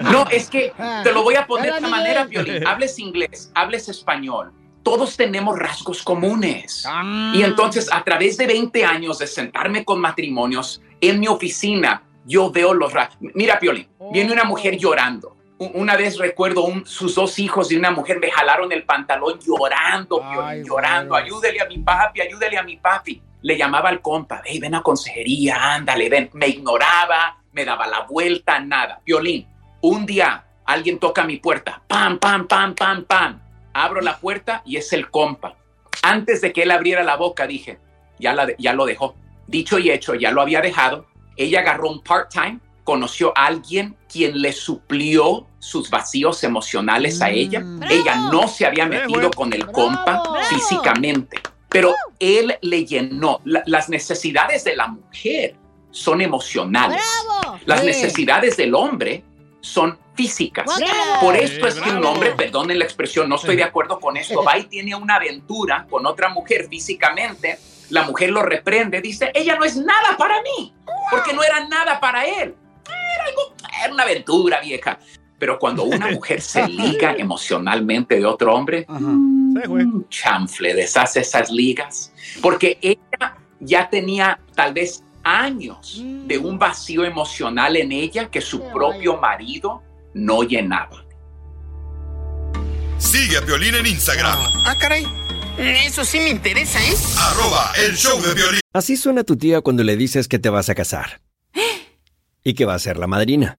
[0.00, 0.72] No, es que
[1.04, 2.24] te lo voy a poner de esta manera.
[2.24, 2.66] Violín.
[2.66, 4.52] Hables inglés, hables español.
[4.82, 6.84] Todos tenemos rasgos comunes.
[6.86, 7.32] Ah.
[7.34, 12.50] Y entonces, a través de 20 años de sentarme con matrimonios en mi oficina, yo
[12.50, 13.30] veo los rasgos.
[13.34, 15.36] Mira, Piolín, viene una mujer llorando.
[15.60, 20.18] Una vez recuerdo un- sus dos hijos de una mujer me jalaron el pantalón llorando,
[20.20, 21.14] Piolín, llorando.
[21.14, 23.20] Ayúdele a mi papi, ayúdele a mi papi.
[23.42, 26.30] Le llamaba al compa, hey, ven a consejería, ándale, ven.
[26.32, 29.02] Me ignoraba, me daba la vuelta, nada.
[29.04, 29.46] Violín,
[29.82, 33.42] un día alguien toca mi puerta, pam, pam, pam, pam, pam.
[33.74, 35.56] Abro la puerta y es el compa.
[36.02, 37.78] Antes de que él abriera la boca, dije,
[38.18, 39.14] ya, la, ya lo dejó.
[39.46, 41.04] Dicho y hecho, ya lo había dejado.
[41.36, 47.62] Ella agarró un part-time, conoció a alguien quien le suplió sus vacíos emocionales a ella.
[47.88, 51.38] Ella no se había metido con el compa físicamente,
[51.68, 53.40] pero él le llenó.
[53.44, 55.54] La- las necesidades de la mujer
[55.92, 57.02] son emocionales.
[57.66, 57.86] Las Sí.
[57.86, 59.22] necesidades del hombre
[59.60, 60.66] son físicas.
[61.20, 64.42] Por esto es que un hombre, perdonen la expresión, no estoy de acuerdo con esto,
[64.42, 67.58] va y tiene una aventura con otra mujer físicamente,
[67.90, 70.74] la mujer lo reprende, dice, ella no es nada para mí,
[71.10, 72.54] porque no era nada para él.
[72.86, 73.54] Era, algo,
[73.84, 74.98] era una aventura vieja.
[75.40, 82.12] Pero cuando una mujer se liga emocionalmente de otro hombre, mm, chanfle, deshace esas ligas,
[82.40, 88.62] porque ella ya tenía tal vez años de un vacío emocional en ella que su
[88.70, 89.82] propio marido
[90.14, 91.04] no llenaba.
[92.98, 95.06] Sigue a Piolín en Instagram, Ah, caray.
[95.58, 96.94] Eso sí me interesa, ¿eh?
[97.18, 98.60] arroba el show de violín.
[98.72, 101.20] Así suena tu tía cuando le dices que te vas a casar.
[102.42, 103.58] Y que va a ser la madrina.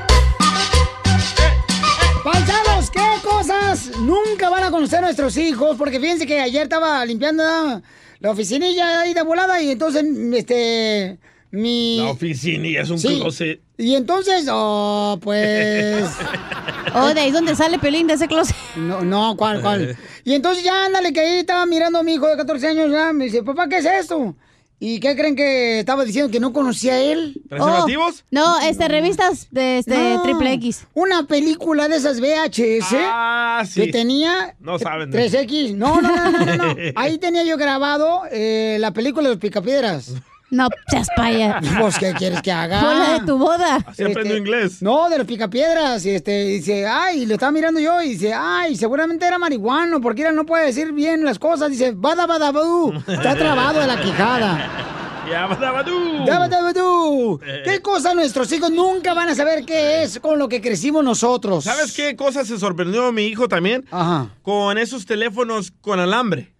[3.89, 5.77] cosas nunca van a conocer nuestros hijos?
[5.77, 7.43] Porque fíjense que ayer estaba limpiando
[8.19, 10.03] la oficinilla ahí de volada y entonces,
[10.33, 11.17] este,
[11.51, 11.97] mi...
[11.97, 13.19] La oficina y es un Sí.
[13.19, 13.61] closet.
[13.77, 16.05] Y entonces, oh, pues...
[16.93, 18.55] Oh, de ahí donde sale Pelín de ese closet.
[18.75, 19.95] No, no, ¿cuál, cuál?
[20.25, 23.13] Y entonces ya, ándale, que ahí estaba mirando a mi hijo de 14 años, ya,
[23.13, 24.35] me dice, papá, ¿qué es esto?
[24.83, 26.31] ¿Y qué creen que estaba diciendo?
[26.31, 27.39] ¿Que no conocía a él?
[27.47, 28.21] ¿Preservativos?
[28.21, 30.87] Oh, no, este, revistas de este, No, triple X.
[30.95, 33.81] Una película de esas VHS Ah, sí.
[33.85, 35.11] que tenía No saben.
[35.11, 35.75] de- 3X.
[35.75, 36.75] No, no, no, no, no, no.
[36.95, 40.13] Ahí tenía yo grabado eh, la película de los picapiedras.
[40.51, 41.59] No, seas paya.
[41.79, 42.81] Pues, ¿qué quieres que haga?
[42.81, 43.77] Fue la de tu boda.
[43.87, 44.81] Así aprendo inglés.
[44.81, 46.05] No, de los picapiedras.
[46.05, 48.01] Y este, dice, ay, lo estaba mirando yo.
[48.01, 51.71] Y dice, ay, seguramente era marihuano, porque él no puede decir bien las cosas.
[51.71, 52.93] Dice, bada, bada, badú.
[53.07, 54.69] Está trabado de la quijada.
[55.29, 56.25] Ya, badabadú.
[56.25, 57.39] Ya, bada, badú.
[57.63, 61.63] ¿Qué cosa nuestros hijos nunca van a saber qué es con lo que crecimos nosotros?
[61.63, 63.85] ¿Sabes qué cosa se sorprendió mi hijo también?
[63.91, 64.27] Ajá.
[64.41, 66.53] Con esos teléfonos con alambre.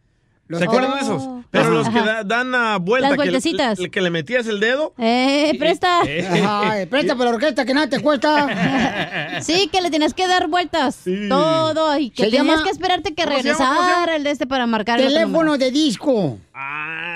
[0.57, 0.95] ¿Se acuerdan Oh.
[0.95, 1.23] de esos?
[1.51, 3.09] Pero los que da- dan a vuelta.
[3.09, 3.79] Las que le- vueltecitas.
[3.79, 4.93] le- que le metías el dedo.
[4.97, 5.99] Eh, presta.
[6.03, 8.47] Ay, presta para la orquesta que nada te cuesta.
[9.41, 10.99] Sí, que le tienes que dar vueltas.
[11.29, 11.97] Todo.
[11.97, 13.57] Y que Se tenías llama- que esperarte que ¿Cómo se llama?
[13.57, 13.87] ¿Cómo se llama?
[13.91, 15.57] regresara el de este para marcar el otro Teléfono número.
[15.57, 16.37] de disco.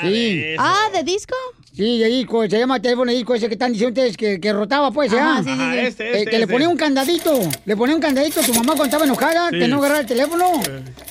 [0.01, 0.43] sí.
[0.57, 1.35] Ah, ¿de disco?
[1.75, 4.53] Sí, de disco, se llama teléfono de disco ese que están diciendo ustedes que, que
[4.53, 5.33] rotaba, pues, ¿ya?
[5.33, 5.79] Ajá, sí, sí, Ajá, sí.
[5.79, 6.53] este, Eh, este, que le este.
[6.53, 9.59] ponía un candadito, le ponía un candadito a tu mamá cuando estaba enojada, Sí.
[9.59, 10.45] que no agarraba el teléfono.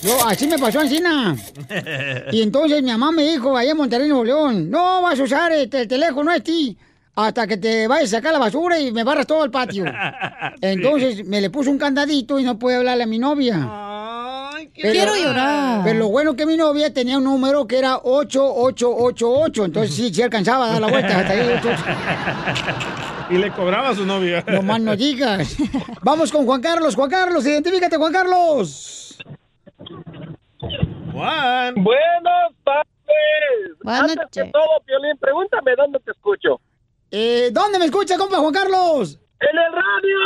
[0.03, 1.37] Yo, así me pasó encima.
[2.33, 5.53] Y entonces mi mamá me dijo, allá en Monterrey, Nuevo León, no vas a usar
[5.53, 6.77] este, el teléfono este
[7.17, 9.85] hasta que te vayas a sacar la basura y me barras todo el patio.
[10.61, 13.57] Entonces me le puso un candadito y no pude hablarle a mi novia.
[14.75, 15.83] Quiero llorar.
[15.85, 19.65] Pero lo bueno que mi novia tenía un número que era 8888.
[19.65, 21.41] Entonces sí, sí alcanzaba a dar la vuelta hasta ahí.
[21.41, 23.05] 8888.
[23.31, 24.45] Y le cobraba a su novia.
[24.47, 25.57] No más no digas.
[26.03, 26.95] Vamos con Juan Carlos.
[26.95, 29.17] Juan Carlos, identifícate, Juan Carlos.
[31.13, 31.75] Juan.
[31.77, 32.89] Buenas tardes.
[33.83, 36.61] Buenas Antes que todo, Piolín, pregúntame dónde te escucho.
[37.11, 39.19] Eh, ¿Dónde me escucha, compa Juan Carlos?
[39.51, 40.19] ¡En el radio!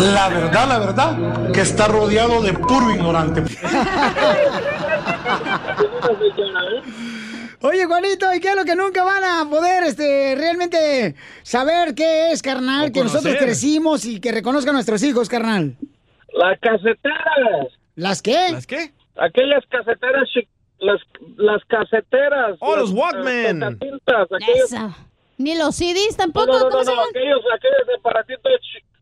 [0.12, 1.16] La verdad, la verdad,
[1.52, 3.42] que está rodeado de puro ignorante.
[7.62, 12.30] Oye, Juanito, ¿y qué es lo que nunca van a poder este, realmente saber qué
[12.32, 12.88] es, carnal?
[12.88, 15.76] O Que nosotros crecimos y que reconozcan a nuestros hijos, carnal.
[16.32, 17.68] Las caseteras.
[17.96, 18.52] ¿Las qué?
[18.52, 18.92] ¿Las qué?
[19.16, 20.28] Aquellas caseteras,
[20.78, 21.00] las,
[21.36, 22.56] las caseteras.
[22.60, 23.60] Oh, las- los Walkman.
[23.60, 23.76] las
[24.64, 24.96] Esa.
[25.40, 26.46] Ni los CDs tampoco.
[26.52, 28.52] No, no, no, aquellos, aquellos aparatitos,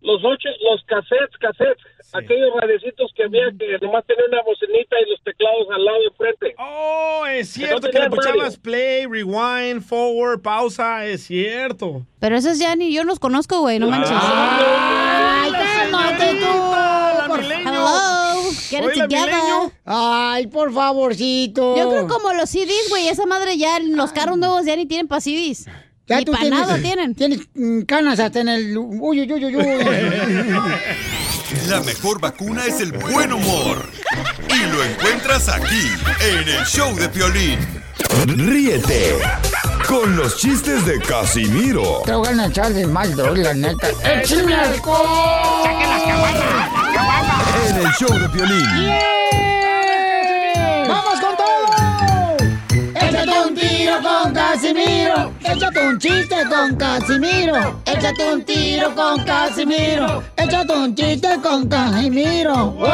[0.02, 5.10] los ocho, los cassettes, cassettes, aquellos radiecitos que había que nomás tenían una bocinita y
[5.10, 6.54] los teclados al lado de frente.
[6.56, 12.06] Oh, es Que no cierto que le puchabas play, rewind, forward, pausa, es cierto.
[12.20, 14.12] Pero esos ya ni yo los conozco, güey, no manches.
[14.12, 16.68] ¡Ay, cálmate tú!
[18.70, 19.72] Get it together.
[19.84, 21.76] Ay, por favorcito.
[21.76, 25.08] Yo creo como los CDs, güey, esa madre ya, los carros nuevos ya ni tienen
[25.08, 25.66] para CDs.
[26.08, 27.14] Ya ni tú tienes, tienen.
[27.14, 28.76] Tienes mm, canas hasta en el...
[28.76, 29.64] Uy, uy, uy, uy, uy.
[31.68, 33.86] La mejor vacuna es el buen humor.
[34.48, 35.88] Y lo encuentras aquí,
[36.20, 37.58] en el show de Piolín.
[38.26, 39.16] Ríete
[39.86, 43.88] con los chistes de Casimiro Te voy a echar de mal, la neta.
[44.04, 45.06] ¡Échame alcohol!
[45.64, 46.08] ¡Saquen las
[47.68, 48.64] en el show de Piolín.
[48.64, 49.57] ¡Vamos
[55.18, 55.32] Casimiro.
[55.44, 57.80] Échate un chiste con Casimiro.
[57.86, 60.22] Échate un tiro con Casimiro.
[60.36, 62.70] Échate un chiste con Casimiro.
[62.72, 62.88] ¡Wow!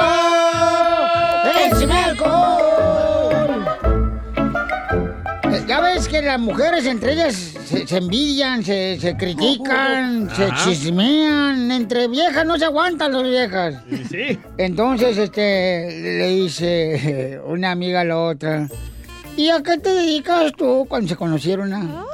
[1.66, 3.66] ¡Échame alcohol!
[5.53, 7.35] Eh, Ya ves que las mujeres entre ellas
[7.66, 10.64] se, se envidian, se, se critican, se Ajá.
[10.64, 11.70] chismean.
[11.70, 13.75] Entre viejas no se aguantan las viejas.
[14.11, 14.39] Sí.
[14.59, 18.68] Entonces, este, le dice una amiga a la otra,
[19.37, 21.72] ¿y a qué te dedicas tú cuando se conocieron?
[21.72, 22.05] ah?"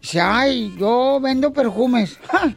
[0.00, 2.18] Dice, ay, yo vendo perfumes.
[2.28, 2.52] ¡Ja!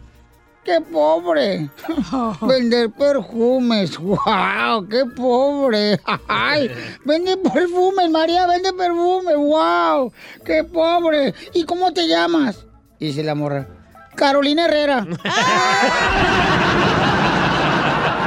[0.64, 1.70] ¡Qué pobre!
[2.41, 3.99] Vender perfumes.
[3.99, 4.88] ¡Wow!
[4.89, 6.01] ¡Qué pobre!
[6.28, 6.72] ¡Ay!
[7.06, 9.36] Vende perfumes, María, vende perfumes.
[9.36, 10.12] ¡Wow!
[10.43, 11.36] ¡Qué pobre!
[11.53, 12.66] ¿Y cómo te llamas?
[12.99, 13.68] Dice la morra.
[14.16, 15.06] Carolina Herrera.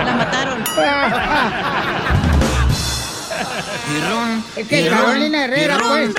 [0.05, 0.59] La mataron.
[4.57, 6.11] Es que Carolina Herrera, pues.
[6.11, 6.15] eh,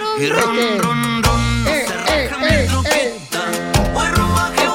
[1.70, 3.20] eh, eh, eh.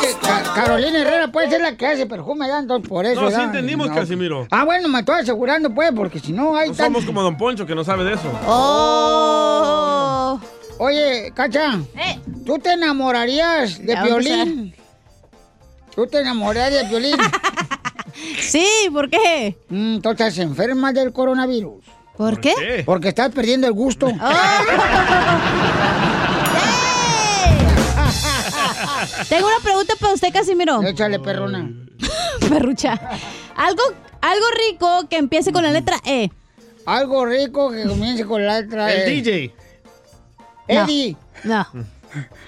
[0.02, 0.16] Es
[0.54, 2.60] Carolina Herrera puede ser la que hace perfume, ¿verdad?
[2.60, 3.20] Entonces, por eso.
[3.22, 3.94] No, sí entendimos, No.
[3.94, 4.46] Casimiro.
[4.50, 6.86] Ah, bueno, me estoy asegurando, pues, porque si no hay No tan...
[6.86, 8.30] somos como Don Poncho, que no sabe de eso.
[8.46, 10.40] ¡Oh!
[10.78, 11.78] Oye, Cacha,
[12.44, 14.74] ¿tú te enamorarías de Ya Piolín?
[15.94, 17.16] ¿Tú te enamorarías de Piolín?
[18.40, 19.56] sí, ¿por qué?
[19.68, 21.84] Mm, tú estás enferma del coronavirus.
[22.16, 22.82] ¿Por qué?
[22.86, 24.06] Porque estás perdiendo el gusto.
[29.28, 30.82] Tengo una pregunta para usted, Casimiro.
[30.82, 31.70] Échale, perrona.
[32.48, 32.92] Perrucha.
[33.56, 33.82] Algo,
[34.20, 36.30] algo rico que empiece con la letra E.
[36.86, 39.14] Algo rico que comience con la letra El E.
[39.22, 39.54] DJ.
[40.68, 41.16] Eddie.
[41.44, 41.66] No.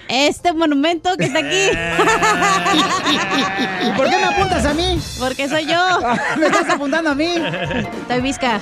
[0.07, 1.69] Este monumento que está aquí.
[3.85, 4.99] ¿Y por qué me apuntas a mí?
[5.19, 5.99] Porque soy yo.
[6.37, 7.33] ¿Me estás apuntando a mí?
[8.01, 8.59] Estoy visca.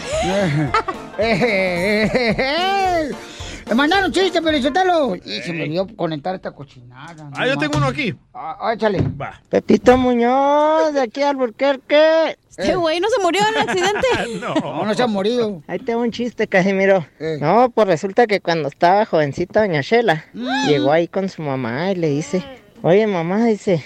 [3.67, 5.15] Me mandaron chiste, pero insultalo.
[5.15, 7.29] Y se me olvidó conectar esta cochinada.
[7.33, 8.13] Ah, yo tengo uno aquí.
[8.33, 9.01] Ah, échale.
[9.19, 9.41] Va.
[9.49, 12.37] Pepito Muñoz, de aquí al Burquerque.
[12.57, 14.39] Este güey no se murió en el accidente.
[14.39, 15.61] No, no se ha morido.
[15.67, 17.05] Ahí tengo un chiste, Casimiro.
[17.41, 20.67] No, pues resulta que cuando estaba jovencita doña Shela, Mm.
[20.69, 22.45] llegó ahí con su mamá y le dice,
[22.81, 23.83] oye mamá, dice,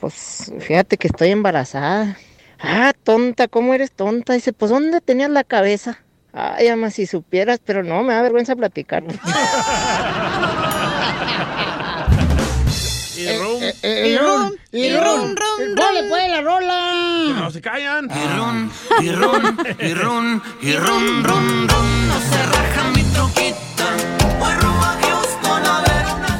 [0.00, 2.16] pues fíjate que estoy embarazada.
[2.58, 4.32] Ah, tonta, ¿cómo eres tonta?
[4.32, 6.02] Dice, pues ¿dónde tenías la cabeza?
[6.40, 9.02] Ay, ama, si supieras, pero no, me da vergüenza platicar.
[13.18, 13.60] Y rum.
[13.60, 15.34] Eh, eh, y rum, y rum,
[15.74, 16.92] ¡Dale, pues, la rola!
[17.34, 18.08] No se callan.
[18.08, 18.70] Y ron,
[19.02, 22.08] y ron, y ron, y ron, ron, ron.
[22.08, 23.96] No se raja mi troquita.
[24.38, 26.38] Voy rumbo a Houston a ver una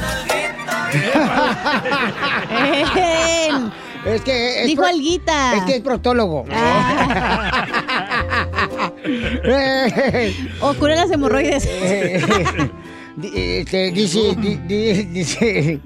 [4.14, 5.56] Es que es Dijo alguita.
[5.56, 6.44] Es que es proctólogo.
[10.60, 11.64] O cura las hemorroides.
[13.16, 15.80] Di- este, dice, di- di- dice,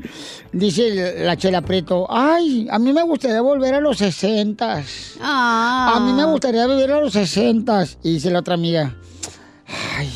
[0.53, 5.15] dice la Chela Preto, ay, a mí me gustaría volver a los sesentas.
[5.21, 5.95] Ah.
[5.97, 7.99] A mí me gustaría vivir a los sesentas.
[8.03, 8.95] Y dice la otra amiga,
[9.97, 10.11] ay,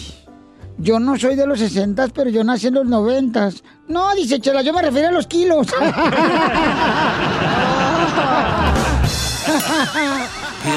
[0.79, 3.63] yo no soy de los sesentas, pero yo nací en los noventas.
[3.89, 5.69] No, dice Chela, yo me refiero a los kilos.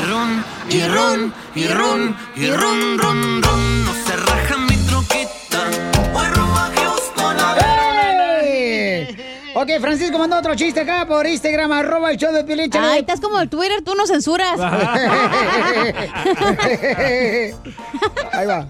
[0.09, 3.85] Ron, y ron, y ron, y ron, ron, ron.
[3.85, 5.69] No se raja mi troquita.
[9.55, 12.87] Ok, Francisco mandó otro chiste acá por Instagram, arroba el show de chale.
[12.87, 14.57] Ay, estás como el Twitter, tú no censuras.
[18.31, 18.67] Ahí va.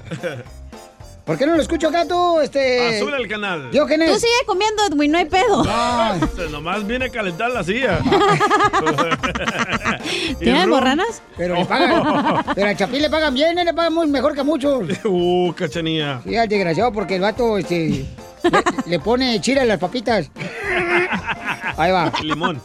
[1.30, 2.98] ¿Por qué no lo escucho acá tú, este?
[2.98, 3.70] Azul el canal.
[3.70, 4.14] Diógenes?
[4.14, 5.64] Tú sigue comiendo, Edwin, no hay pedo.
[6.24, 8.00] Este, Nomás viene a calentar la silla.
[10.40, 10.72] ¿Tienen rum.
[10.72, 11.22] borranas?
[11.38, 13.64] Pero le pagan, pero al Chapín le pagan bien, ¿eh?
[13.64, 14.90] le pagan muy mejor que a muchos.
[15.06, 16.20] Uh, cachanía.
[16.24, 18.08] Sí, al desgraciado, porque el vato, este,
[18.42, 20.32] le, le pone chile a las papitas.
[21.78, 22.12] Ahí va.
[22.24, 22.60] Limón.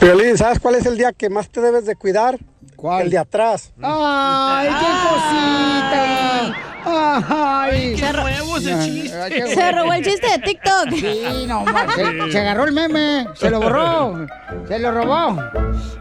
[0.00, 2.38] Piolín, ¿sabes cuál es el día que más te debes de cuidar?
[2.74, 3.02] ¿Cuál?
[3.02, 3.74] El de atrás.
[3.82, 6.65] ¡Ay, qué cosita!
[6.88, 7.94] ¡Ay!
[7.96, 9.16] Qué nuevo ese chiste.
[9.20, 10.90] Ay, qué Se robó el chiste de TikTok.
[10.94, 11.64] Sí, no.
[11.94, 14.26] Se, se agarró el meme, se lo borró,
[14.68, 15.40] se lo robó.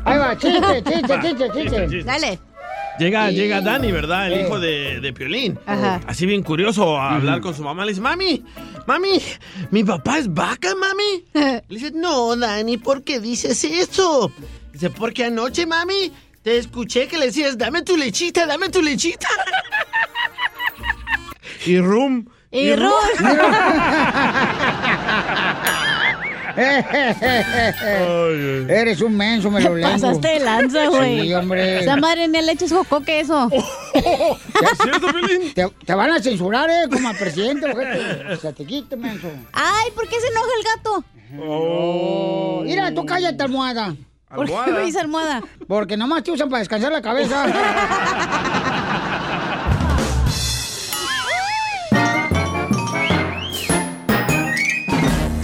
[0.05, 2.03] Ahí va, chiste, chiste, chiste, chiste.
[2.03, 2.39] Dale.
[2.99, 3.35] Llega, Sí.
[3.35, 4.31] llega Dani, ¿verdad?
[4.31, 5.59] El hijo de, de Piolín.
[5.65, 5.99] Ajá.
[6.07, 7.83] Así bien curioso a hablar con su mamá.
[7.83, 8.45] Le dice, mami,
[8.85, 9.21] mami,
[9.71, 11.25] ¿mi papá es vaca, mami?
[11.33, 14.31] Le dice, no, Dani, ¿por qué dices eso?
[14.71, 16.11] Dice, porque anoche, mami,
[16.41, 19.27] te escuché que le decías, dame tu lechita, dame tu lechita.
[21.65, 22.25] y rum.
[22.51, 22.91] Y Rum.
[28.69, 29.91] Eres un menso, me lo lengo.
[29.91, 31.21] pasaste de lanza, güey.
[31.21, 31.79] Sí, hombre.
[31.81, 33.49] Esa madre ni leche es jocoque eso.
[33.51, 35.53] cierto, Piolín?
[35.53, 36.87] Te, te van a censurar, ¿eh?
[36.91, 38.37] Como al presidente, ojete.
[38.37, 39.27] Se te quite, menso.
[39.51, 41.03] Ay, ¿por qué se enoja el gato?
[41.43, 43.95] Oh, mira, tú cállate, almohada.
[44.33, 45.41] ¿Por qué me dice almohada?
[45.67, 47.45] Porque nomás te usan para descansar la cabeza.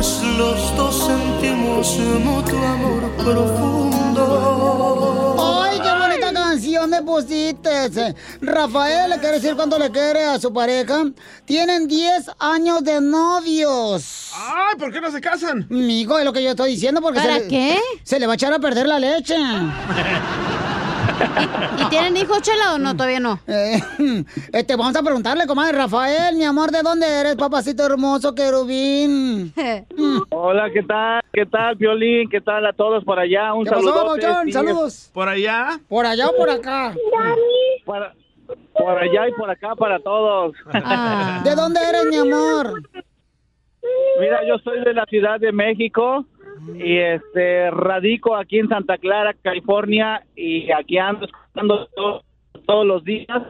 [0.00, 4.24] pues los dos sentimos mutuo amor profundo.
[5.62, 8.14] Ay, qué bonita canción me pusiste.
[8.40, 11.02] Rafael le quiere decir cuánto le quiere a su pareja.
[11.44, 14.30] Tienen 10 años de novios.
[14.34, 15.66] Ay, ¿por qué no se casan?
[15.68, 17.78] Migo, es lo que yo estoy diciendo porque ¿Para se le- qué?
[18.02, 19.36] se le va a echar a perder la leche.
[21.78, 22.92] ¿Y tienen hijos, Chela, o no?
[22.94, 23.40] Todavía no.
[23.46, 23.78] Eh,
[24.52, 29.52] este, vamos a preguntarle, comadre Rafael, mi amor, ¿de dónde eres, papacito hermoso, querubín?
[30.30, 31.22] Hola, ¿qué tal?
[31.32, 32.28] ¿Qué tal, Violín?
[32.30, 33.54] ¿Qué tal a todos por allá?
[33.54, 34.52] Un ¿Qué pasó, saludo.
[34.52, 35.10] Saludos.
[35.12, 35.80] ¿Por allá?
[35.88, 36.94] ¿Por allá o por acá?
[37.84, 38.14] Para-
[38.72, 40.54] por allá y por acá para todos.
[40.72, 41.40] Ah.
[41.44, 42.82] ¿De dónde eres, mi amor?
[44.18, 46.24] Mira, yo soy de la Ciudad de México
[46.76, 52.22] y este radico aquí en Santa Clara, California y aquí ando escuchando to-
[52.66, 53.42] todos los días.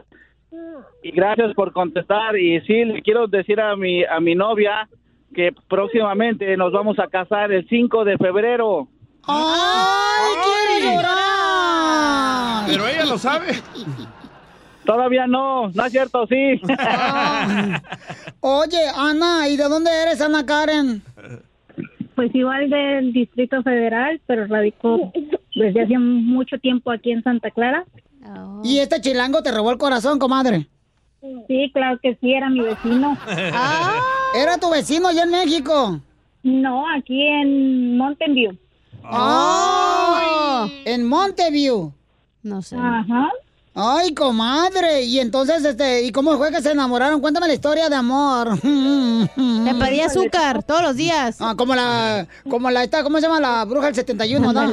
[1.03, 4.87] Y gracias por contestar y sí le quiero decir a mi a mi novia
[5.33, 8.87] que próximamente nos vamos a casar el 5 de febrero.
[9.27, 10.33] ¡Ay,
[10.77, 12.65] quiero llorar!
[12.67, 13.47] Pero ella lo sabe.
[14.85, 16.59] Todavía no, no es cierto, sí.
[18.41, 21.01] Oye, Ana, ¿y de dónde eres, Ana Karen?
[22.15, 25.11] Pues igual del Distrito Federal, pero radicó
[25.55, 27.85] desde hace mucho tiempo aquí en Santa Clara.
[28.63, 30.67] ¿Y este chilango te robó el corazón, comadre?
[31.47, 33.17] Sí, claro que sí, era mi vecino.
[33.53, 33.99] Ah,
[34.35, 35.99] ¿Era tu vecino allá en México?
[36.43, 38.57] No, aquí en Mountain View.
[39.03, 40.67] ¡Oh!
[40.85, 41.91] En Monteview.
[42.43, 42.75] No sé.
[42.77, 43.29] Ajá.
[43.73, 45.03] Ay, comadre.
[45.03, 47.21] Y entonces, este, ¿y cómo fue que se enamoraron?
[47.21, 48.59] Cuéntame la historia de amor.
[48.65, 51.37] Le pedí azúcar todos los días.
[51.39, 53.39] Ah, como la, como la, esta, ¿cómo se llama?
[53.39, 54.71] La bruja del 71, ¿no?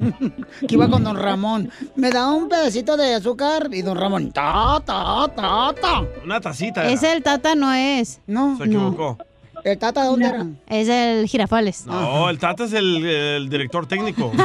[0.66, 1.70] Que iba con don Ramón.
[1.94, 6.02] Me da un pedacito de azúcar y don Ramón, ta, ta, ta, ta.
[6.24, 6.84] Una tacita.
[6.84, 6.90] era.
[6.90, 8.20] Es el Tata, no es.
[8.26, 8.56] No.
[8.56, 9.18] Se equivocó.
[9.64, 10.46] ¿El Tata dónde era?
[10.68, 11.86] Es el Girafales.
[11.86, 14.32] No, el Tata es el, el director técnico.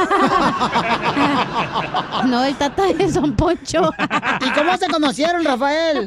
[2.26, 3.90] No, el Tata es Don Poncho.
[4.46, 6.06] ¿Y cómo se conocieron, Rafael?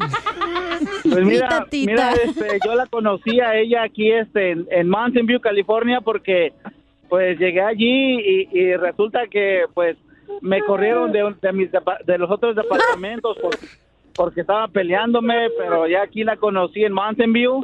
[1.03, 1.91] Pues Mi mira, tatita.
[1.91, 6.53] mira, este, yo la conocí a ella aquí este, en, en Mountain View, California, porque
[7.07, 9.97] pues llegué allí y, y resulta que pues
[10.41, 13.57] me corrieron de, un- de, mis depa- de los otros departamentos por-
[14.13, 17.63] porque estaba peleándome, pero ya aquí la conocí en Mountain View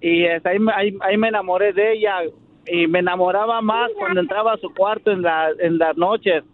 [0.00, 2.14] y ahí, me- ahí, ahí me enamoré de ella
[2.66, 6.44] y me enamoraba más cuando entraba a su cuarto en, la, en las noches.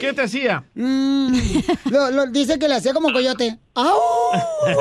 [0.00, 0.64] ¿Qué te hacía?
[0.74, 1.32] Mm,
[1.90, 3.58] lo- lo- dice que le hacía como coyote.
[3.74, 3.98] ¡Au!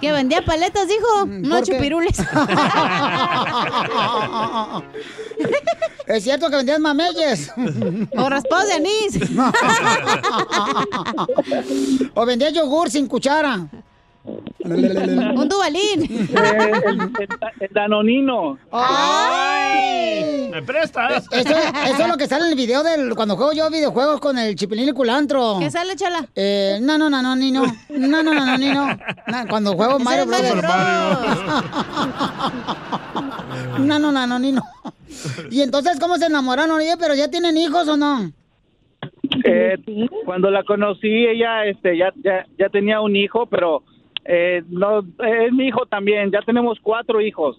[0.00, 1.06] Que vendía paletas, dijo.
[1.20, 2.18] ¿por No chupirules.
[6.06, 7.52] Es cierto que vendías mameyes.
[8.16, 9.18] O raspados de anís.
[12.14, 13.66] o vendías yogur sin cuchara.
[14.64, 16.02] Un dubalín.
[16.02, 17.28] Eh, el, el-
[17.60, 18.56] el danonino.
[18.70, 20.48] ¡Ay!
[20.52, 21.24] ¿Me prestas?
[21.32, 24.38] Eso, eso es lo que sale en el video del cuando juego yo videojuegos con
[24.38, 25.56] el chipilín y culantro.
[25.58, 26.26] ¿Qué sale, chala?
[26.36, 27.64] Eh, no, no, no, no, ni no.
[27.88, 28.86] No, no, no, no, ni no.
[29.48, 30.62] Cuando juego Mario Brothers.
[33.78, 34.62] No, no, no, no, ni no.
[35.50, 36.70] Y entonces, ¿cómo se enamoraron?
[36.76, 38.30] Oye, pero ya tienen hijos o no?
[39.44, 39.76] Eh,
[40.24, 43.82] cuando la conocí, ella este, ya, ya, ya tenía un hijo, pero
[44.24, 46.30] eh, no, es mi hijo también.
[46.30, 47.56] Ya tenemos cuatro hijos.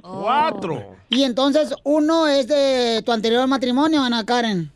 [0.00, 0.96] Cuatro.
[1.08, 4.70] Y entonces, uno es de tu anterior matrimonio, Ana Karen.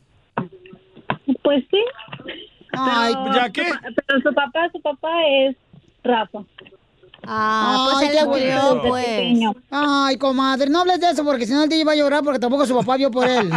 [1.42, 1.82] Pues sí.
[2.72, 3.64] Ay, Pero ¿ya qué?
[4.06, 5.56] Pero su papá, su papá es
[6.04, 6.40] Rafa.
[7.26, 8.82] Ah, pues Ay, él la crió, bonito.
[8.88, 9.04] pues.
[9.06, 9.54] Pequeño.
[9.70, 12.38] Ay, comadre, no hables de eso porque si no el día iba a llorar porque
[12.38, 13.50] tampoco su papá vio por él.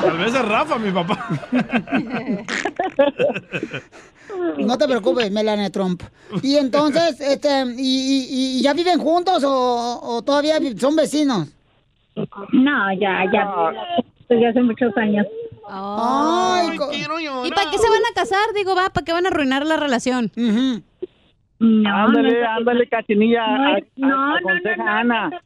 [0.00, 1.28] Tal vez es Rafa, mi papá.
[4.58, 6.02] No te preocupes, Melania Trump.
[6.42, 11.48] Y entonces, este, ¿y, y- y ya viven juntos o, o todavía son vecinos?
[12.52, 13.48] No, ya, ya.
[14.28, 15.26] Desde hace muchos años.
[15.68, 18.52] Ay, ¿Y para qué se van a casar?
[18.54, 20.30] Digo, va, ¿para qué van a arruinar la relación?
[20.36, 20.82] Ujú.
[21.60, 23.46] No, ándale, no, ándale, cachinilla.
[23.46, 25.42] No, a- a- no, no, aconseja no, no, a Ana.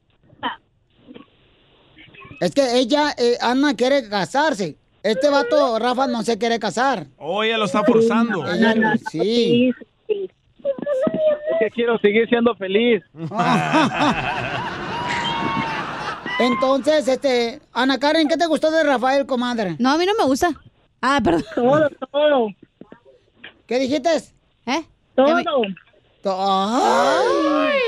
[2.40, 4.76] Es que ella, eh, Ana, quiere casarse.
[5.06, 7.06] Este vato, Rafa, no se quiere casar.
[7.16, 8.44] Oh, ella lo está forzando.
[8.52, 9.72] Ella no- sí.
[10.08, 10.28] sí.
[10.64, 13.04] Es que quiero seguir siendo feliz.
[16.40, 19.76] Entonces, este, Ana Karen, ¿qué te gustó de Rafael, comadre?
[19.78, 20.50] No, a mí no me gusta.
[21.00, 21.44] Ah, perdón.
[21.54, 22.48] Todo, todo.
[23.66, 24.10] ¿Qué dijiste?
[24.66, 24.82] ¿Eh?
[25.14, 25.62] Todo.
[26.24, 27.78] Ay.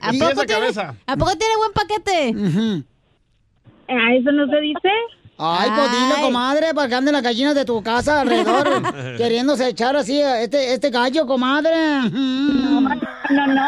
[0.00, 0.94] ¿A ¿Y poco, tiene, cabeza?
[1.06, 2.34] ¿A poco tiene buen paquete?
[3.88, 4.88] ¿A eso no se dice?
[5.44, 6.22] Ay, pues Ay.
[6.22, 10.72] comadre, para que anden las gallinas de tu casa alrededor, queriéndose echar así a este,
[10.72, 11.74] este gallo, comadre.
[12.12, 13.62] No, no, no.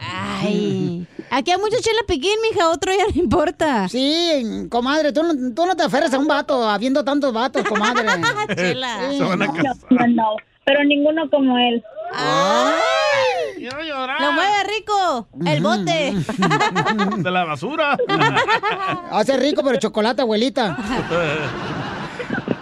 [0.00, 1.04] Ay.
[1.34, 3.88] Aquí hay mucho chile piquín, mija, otro ya no importa.
[3.88, 8.06] Sí, comadre, tú no, tú no te aferres a un vato, habiendo tantos vatos, comadre.
[8.54, 9.10] Chela.
[9.10, 9.18] Sí.
[9.18, 9.46] No, no,
[10.08, 10.36] no,
[10.66, 11.82] pero ninguno como él.
[14.20, 15.28] Lo mueve rico.
[15.46, 16.12] El bote.
[17.22, 17.96] De la basura.
[19.10, 20.76] Hace rico, pero chocolate, abuelita.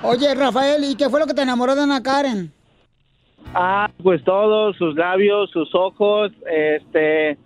[0.05, 2.53] Oye, Rafael, ¿y qué fue lo que te enamoró de Ana Karen?
[3.53, 7.37] Ah, pues todo, sus labios, sus ojos, este,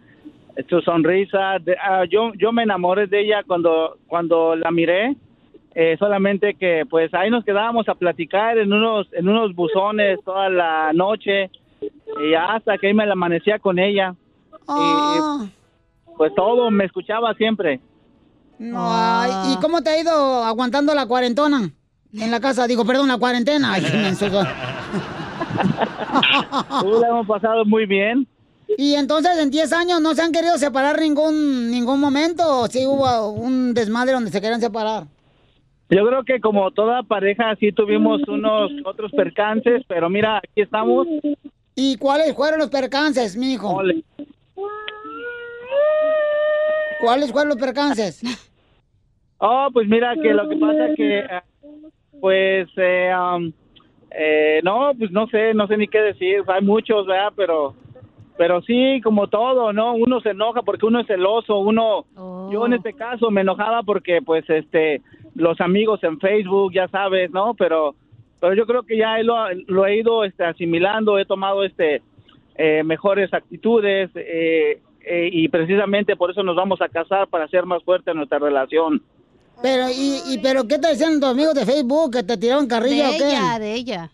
[0.69, 1.59] su sonrisa.
[1.61, 5.17] De- ah, yo, yo me enamoré de ella cuando, cuando la miré.
[5.77, 10.49] eh, solamente que, pues, ahí nos quedábamos a platicar en unos, en unos buzones toda
[10.49, 11.51] la noche
[11.81, 14.15] y hasta que ahí me la amanecía con ella.
[14.69, 15.45] Ah.
[16.17, 17.81] Pues todo, me escuchaba siempre.
[18.77, 21.71] Ay, ¿Y cómo te ha ido aguantando la cuarentona?
[22.13, 23.73] En la casa, digo, perdón, la cuarentena.
[23.75, 23.83] Ay.
[26.85, 28.27] Uh, la hemos pasado muy bien.
[28.77, 32.86] Y entonces en 10 años no se han querido separar ningún ningún momento, o sí
[32.86, 35.05] hubo un desmadre donde se querían separar.
[35.91, 41.07] Yo creo que como toda pareja sí tuvimos unos otros percances, pero mira, aquí estamos.
[41.74, 43.81] ¿Y cuáles fueron los percances, mijo?
[47.01, 48.23] ¿Cuáles fueron los percances?
[49.47, 51.27] Oh, pues mira que lo que pasa que, eh,
[52.19, 53.53] pues, eh, um,
[54.11, 56.43] eh, no, pues no sé, no sé ni qué decir.
[56.47, 57.32] Hay muchos, ¿verdad?
[57.36, 57.74] Pero,
[58.36, 59.94] pero sí, como todo, ¿no?
[59.94, 62.05] Uno se enoja porque uno es celoso, uno,
[62.51, 65.02] yo en este caso me enojaba porque, pues, este,
[65.35, 67.55] los amigos en Facebook, ya sabes, ¿no?
[67.55, 67.94] Pero,
[68.40, 69.36] pero yo creo que ya lo,
[69.69, 72.02] lo he ido, este, asimilando, he tomado, este,
[72.56, 77.66] eh, mejores actitudes, eh, eh, y precisamente por eso nos vamos a casar para hacer
[77.66, 79.02] más fuerte nuestra relación.
[79.62, 82.12] Pero, ¿y, y pero qué te decían tus amigos de Facebook?
[82.12, 83.28] ¿Que te tiraron carrilla De o qué?
[83.28, 84.11] ella, de ella.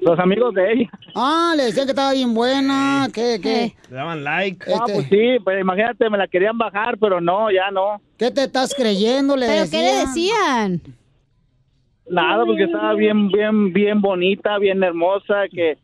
[0.00, 0.90] Los amigos de ella.
[1.14, 3.74] Ah, le decían que estaba bien buena, que, que...
[3.90, 4.64] Le daban like.
[4.72, 8.00] Ah, pues sí, pues imagínate, me la querían bajar, pero no, ya no.
[8.16, 9.36] ¿Qué te estás creyendo?
[9.36, 10.72] Le ¿Pero qué le decían?
[10.78, 10.98] decían?
[12.10, 15.76] Nada, porque estaba bien, bien, bien bonita, bien hermosa, que,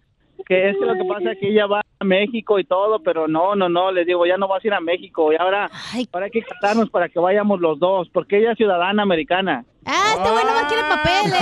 [0.47, 3.29] que es que lo que pasa es que ella va a México y todo, pero
[3.29, 5.71] no, no, no, les digo, ya no vas a ir a México y ahora,
[6.13, 9.65] ahora hay que casarnos para que vayamos los dos, porque ella es ciudadana americana.
[9.87, 11.35] Ah, este güey nomás quiere papeles.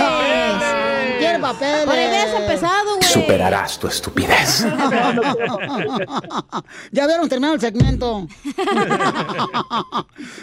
[1.19, 1.85] Quiere papeles.
[1.85, 3.03] Por ahí empezado, güey.
[3.03, 4.65] Superarás tu estupidez.
[6.91, 8.27] ya vieron terminado el segmento.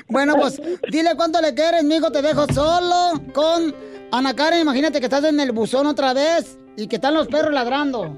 [0.08, 0.60] bueno, pues
[0.90, 2.10] dile cuánto le quieres, mijo.
[2.10, 3.74] Te dejo solo con
[4.12, 4.60] Ana Karen.
[4.60, 8.16] Imagínate que estás en el buzón otra vez y que están los perros ladrando.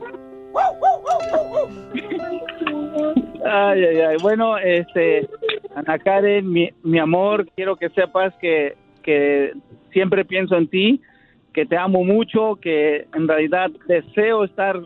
[3.44, 4.16] Ay, ay, ay.
[4.22, 5.28] Bueno, este,
[5.74, 9.52] Ana Karen, mi, mi amor, quiero que sepas que, que
[9.92, 11.00] siempre pienso en ti,
[11.52, 14.80] que te amo mucho, que en realidad deseo estar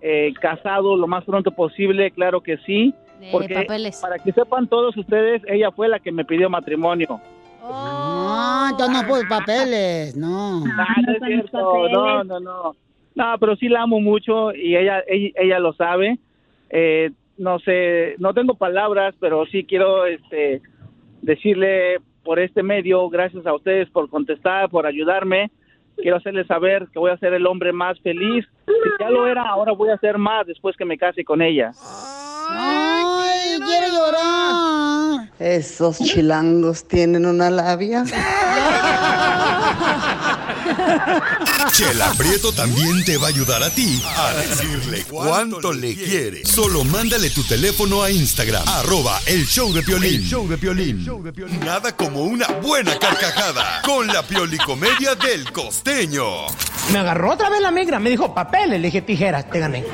[0.00, 2.94] eh, casado lo más pronto posible, claro que sí.
[3.20, 4.00] Eh, Porque papeles.
[4.00, 7.20] para que sepan todos ustedes, ella fue la que me pidió matrimonio.
[7.62, 10.64] Ah, entonces no pues papeles, no.
[10.64, 12.76] No es cierto, no, no, no.
[13.14, 16.18] No, pero sí la amo mucho y ella, ella, ella lo sabe.
[16.70, 20.62] Eh, no sé, no tengo palabras, pero sí quiero este,
[21.20, 25.50] decirle por este medio, gracias a ustedes por contestar, por ayudarme.
[25.96, 28.46] Quiero hacerles saber que voy a ser el hombre más feliz.
[28.66, 31.72] Si ya lo era, ahora voy a ser más después que me case con ella.
[33.58, 35.30] Quiero llorar.
[35.38, 38.04] Esos chilangos tienen una labia.
[41.72, 46.44] Chela Prieto también te va a ayudar a ti a decirle cuánto le quiere.
[46.44, 50.16] Solo mándale tu teléfono a Instagram, arroba el show de Piolín.
[50.16, 51.06] El show de Piolín.
[51.64, 56.46] Nada como una buena carcajada con la piolicomedia del costeño.
[56.92, 59.84] Me agarró otra vez la migra, me dijo papeles, le dije tijeras, te gané.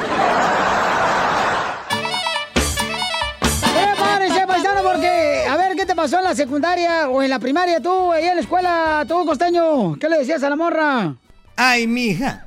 [5.87, 9.25] Te pasó en la secundaria o en la primaria tú, ahí en la escuela, tú,
[9.25, 9.97] costeño.
[9.99, 11.15] ¿Qué le decías a la morra?
[11.57, 12.43] Ay, mija.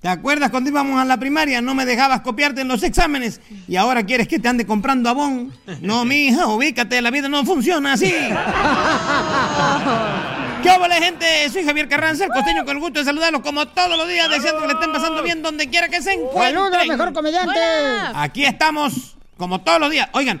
[0.00, 1.60] ¿Te acuerdas cuando íbamos a la primaria?
[1.60, 5.52] No me dejabas copiarte en los exámenes y ahora quieres que te ande comprando abón.
[5.80, 8.12] No, mija, ubícate, la vida no funciona así.
[10.62, 11.26] ¿Qué hola, gente?
[11.50, 14.60] Soy Javier Carranza, el costeño, con el gusto de saludarlos como todos los días, deseando
[14.60, 16.54] que le estén pasando bien donde quiera que se encuentren.
[16.54, 17.58] ¡Saludos, mejor comediante!
[18.14, 20.08] Aquí estamos, como todos los días.
[20.12, 20.40] Oigan,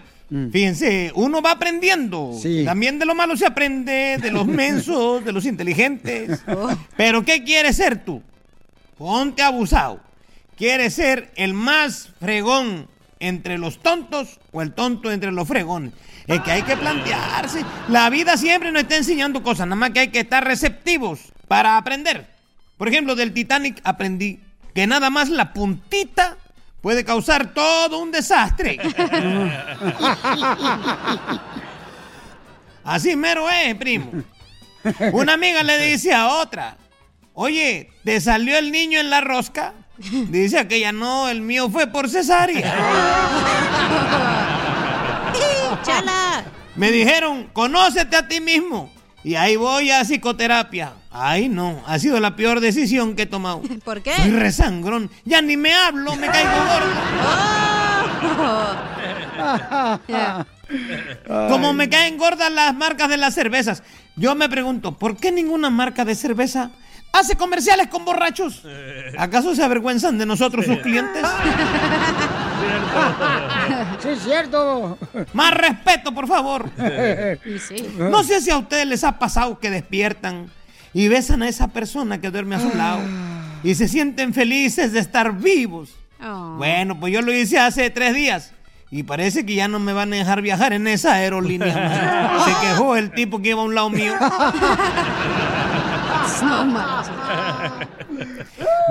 [0.52, 2.32] Fíjense, uno va aprendiendo.
[2.64, 6.40] También de lo malo se aprende, de los mensos, de los inteligentes.
[6.96, 8.22] Pero ¿qué quieres ser tú?
[8.98, 10.00] Ponte abusado.
[10.56, 12.88] ¿Quieres ser el más fregón
[13.20, 15.92] entre los tontos o el tonto entre los fregones?
[16.26, 17.64] Es que hay que plantearse.
[17.88, 21.78] La vida siempre nos está enseñando cosas, nada más que hay que estar receptivos para
[21.78, 22.26] aprender.
[22.76, 24.40] Por ejemplo, del Titanic aprendí
[24.74, 26.36] que nada más la puntita
[26.80, 28.78] puede causar todo un desastre.
[32.84, 34.12] Así mero es, primo.
[35.12, 36.78] Una amiga le dice a otra,
[37.34, 39.74] oye, ¿te salió el niño en la rosca?
[39.98, 42.62] Dice aquella, no, el mío fue por cesárea.
[45.82, 46.44] ¡Chala!
[46.76, 48.92] Me dijeron, conócete a ti mismo.
[49.28, 50.94] Y ahí voy a psicoterapia.
[51.10, 53.60] Ay, no, ha sido la peor decisión que he tomado.
[53.84, 54.14] ¿Por qué?
[54.14, 55.10] Soy resangrón.
[55.26, 56.88] Ya ni me hablo, me caigo gordo.
[61.50, 63.82] Como me caen gordas las marcas de las cervezas.
[64.16, 66.70] Yo me pregunto, ¿por qué ninguna marca de cerveza
[67.12, 68.62] hace comerciales con borrachos?
[69.18, 71.22] ¿Acaso se avergüenzan de nosotros sus clientes?
[74.00, 74.98] Sí, es cierto.
[75.32, 76.70] Más respeto, por favor.
[77.98, 80.50] No sé si a ustedes les ha pasado que despiertan
[80.94, 83.00] y besan a esa persona que duerme a su lado
[83.62, 85.94] y se sienten felices de estar vivos.
[86.56, 88.52] Bueno, pues yo lo hice hace tres días
[88.90, 92.40] y parece que ya no me van a dejar viajar en esa aerolínea.
[92.44, 94.14] Se quejó el tipo que iba a un lado mío.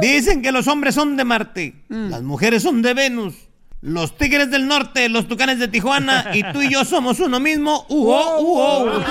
[0.02, 3.36] Dicen que los hombres son de Marte, las mujeres son de Venus,
[3.82, 7.86] los tigres del norte, los tucanes de Tijuana y tú y yo somos uno mismo.
[7.90, 8.92] ¡Uho, uho!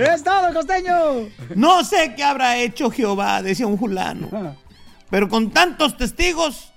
[0.00, 1.28] ¡Es todo, costeño!
[1.54, 4.56] No sé qué habrá hecho Jehová, decía un fulano.
[5.10, 6.72] Pero con tantos testigos,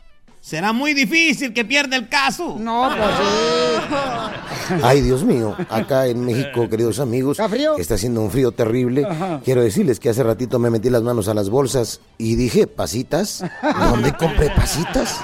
[0.47, 2.55] será muy difícil que pierda el caso.
[2.57, 4.79] No, pues sí.
[4.83, 7.37] Ay, Dios mío, acá en México, queridos amigos,
[7.77, 9.05] está haciendo un frío terrible.
[9.05, 9.41] Ajá.
[9.43, 13.43] Quiero decirles que hace ratito me metí las manos a las bolsas y dije, ¿pasitas?
[13.61, 15.19] ¿Dónde compré pasitas?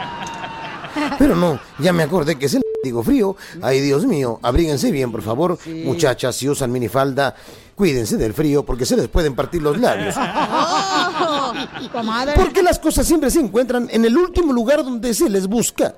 [1.17, 3.37] Pero no, ya me acordé que es el digo frío.
[3.61, 5.57] Ay, Dios mío, abríguense bien, por favor.
[5.85, 7.33] Muchachas, si usan minifalda,
[7.75, 10.15] cuídense del frío porque se les pueden partir los labios.
[11.91, 12.33] Comadre.
[12.35, 15.95] Porque las cosas siempre se encuentran en el último lugar donde se les busca.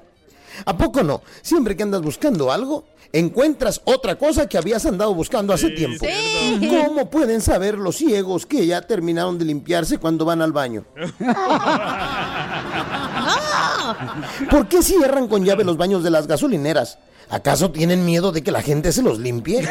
[0.65, 1.21] ¿A poco no?
[1.41, 6.05] Siempre que andas buscando algo, encuentras otra cosa que habías andado buscando hace tiempo.
[6.05, 6.69] Sí.
[6.69, 10.85] ¿Cómo pueden saber los ciegos que ya terminaron de limpiarse cuando van al baño?
[14.49, 16.97] ¿Por qué cierran con llave los baños de las gasolineras?
[17.29, 19.61] ¿Acaso tienen miedo de que la gente se los limpie?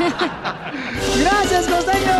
[1.20, 2.18] ¡Gracias, costeño!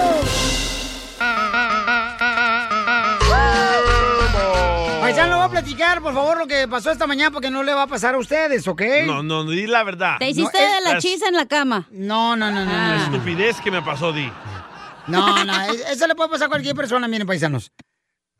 [5.00, 7.82] Paisano, va a platicar, por favor, lo que pasó esta mañana porque no le va
[7.82, 8.82] a pasar a ustedes, ¿ok?
[9.06, 10.16] No, no, di la verdad.
[10.18, 11.88] Te hiciste No, es- de la chisa en la cama.
[11.90, 12.70] No, no, no, no.
[12.72, 13.04] La no.
[13.04, 14.30] estupidez que me pasó, Di.
[15.06, 17.72] No, no, es- eso le puede pasar a cualquier persona, miren, paisanos.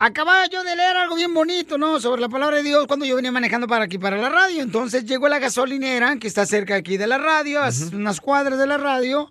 [0.03, 2.01] Acababa yo de leer algo bien bonito, ¿no?
[2.01, 4.63] Sobre la palabra de Dios cuando yo venía manejando para aquí, para la radio.
[4.63, 8.67] Entonces llegó la gasolinera, que está cerca aquí de la radio, a unas cuadras de
[8.67, 9.31] la radio.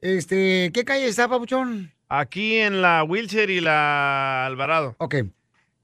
[0.00, 1.92] Este, ¿qué calle está, papuchón?
[2.08, 4.94] Aquí en la Wheelchair y la Alvarado.
[4.98, 5.16] Ok.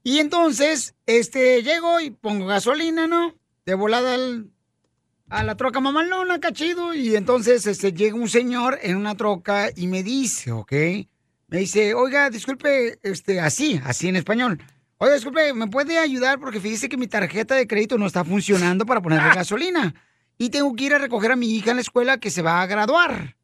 [0.03, 3.35] Y entonces, este, llego y pongo gasolina, ¿no?
[3.65, 4.47] De volada al-
[5.29, 6.93] a la troca mamalona, cachido.
[6.93, 10.71] Y entonces, este, llega un señor en una troca y me dice, ¿ok?
[11.51, 14.57] Me dice, oiga, disculpe, este, así, así en español.
[14.97, 16.39] Oiga, disculpe, ¿me puede ayudar?
[16.39, 19.93] Porque fíjese que mi tarjeta de crédito no está funcionando para ponerle gasolina.
[20.37, 22.61] Y tengo que ir a recoger a mi hija en la escuela que se va
[22.61, 23.35] a graduar.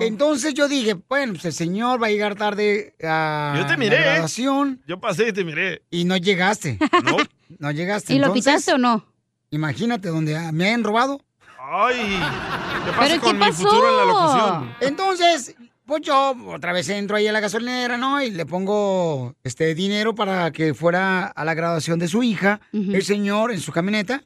[0.00, 3.76] Entonces yo dije, bueno, pues el señor va a llegar tarde a Yo te la
[3.76, 4.02] miré, ¿eh?
[4.02, 4.82] graduación.
[4.88, 5.84] Yo pasé y te miré.
[5.90, 6.78] Y no llegaste.
[7.04, 7.16] No.
[7.58, 8.14] No llegaste.
[8.14, 9.04] ¿Y lo quitaste o no?
[9.50, 11.20] Imagínate donde ah, me han robado.
[11.60, 12.18] Ay,
[12.86, 14.76] ¿qué pasa ¿Pero con qué mi futuro en la locución?
[14.80, 15.54] Entonces,
[15.92, 18.22] pues yo otra vez entro ahí a la gasolinera, ¿no?
[18.22, 23.04] Y le pongo este dinero para que fuera a la graduación de su hija, el
[23.04, 24.24] señor en su camioneta.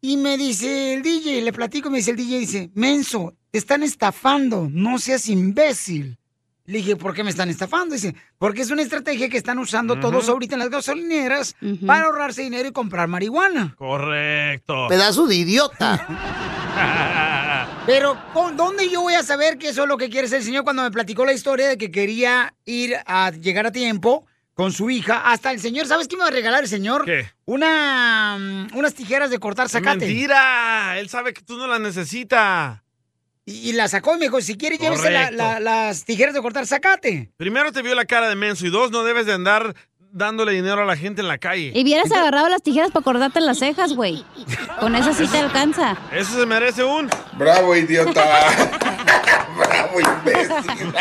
[0.00, 3.82] Y me dice el DJ, le platico, me dice el DJ, dice, Menso, te están
[3.82, 6.18] estafando, no seas imbécil.
[6.66, 7.96] Le dije, ¿por qué me están estafando?
[7.96, 12.42] Dice, porque es una estrategia que están usando todos ahorita en las gasolineras para ahorrarse
[12.42, 13.74] dinero y comprar marihuana.
[13.76, 14.86] Correcto.
[14.88, 17.42] Pedazo de idiota.
[17.86, 20.44] Pero, ¿con- ¿dónde yo voy a saber que eso es lo que quiere ser el
[20.44, 24.72] señor cuando me platicó la historia de que quería ir a llegar a tiempo con
[24.72, 25.30] su hija?
[25.30, 27.04] Hasta el señor, ¿sabes qué me va a regalar el señor?
[27.04, 27.30] ¿Qué?
[27.44, 30.04] Una, mm, unas tijeras de cortar zacate.
[30.06, 30.98] Mentira.
[30.98, 32.80] Él sabe que tú no la necesitas.
[33.44, 36.66] Y, y la sacó y me dijo, si quiere llévese la- las tijeras de cortar
[36.66, 37.30] zacate.
[37.36, 39.76] Primero te vio la cara de menso y dos, no debes de andar
[40.16, 41.72] dándole dinero a la gente en la calle.
[41.74, 44.24] Y hubieras agarrado las tijeras para cortarte las cejas, güey.
[44.80, 45.96] Con eso sí te alcanza.
[46.12, 47.08] Eso se merece un...
[47.34, 48.24] Bravo, idiota.
[49.58, 50.94] Bravo, imbécil.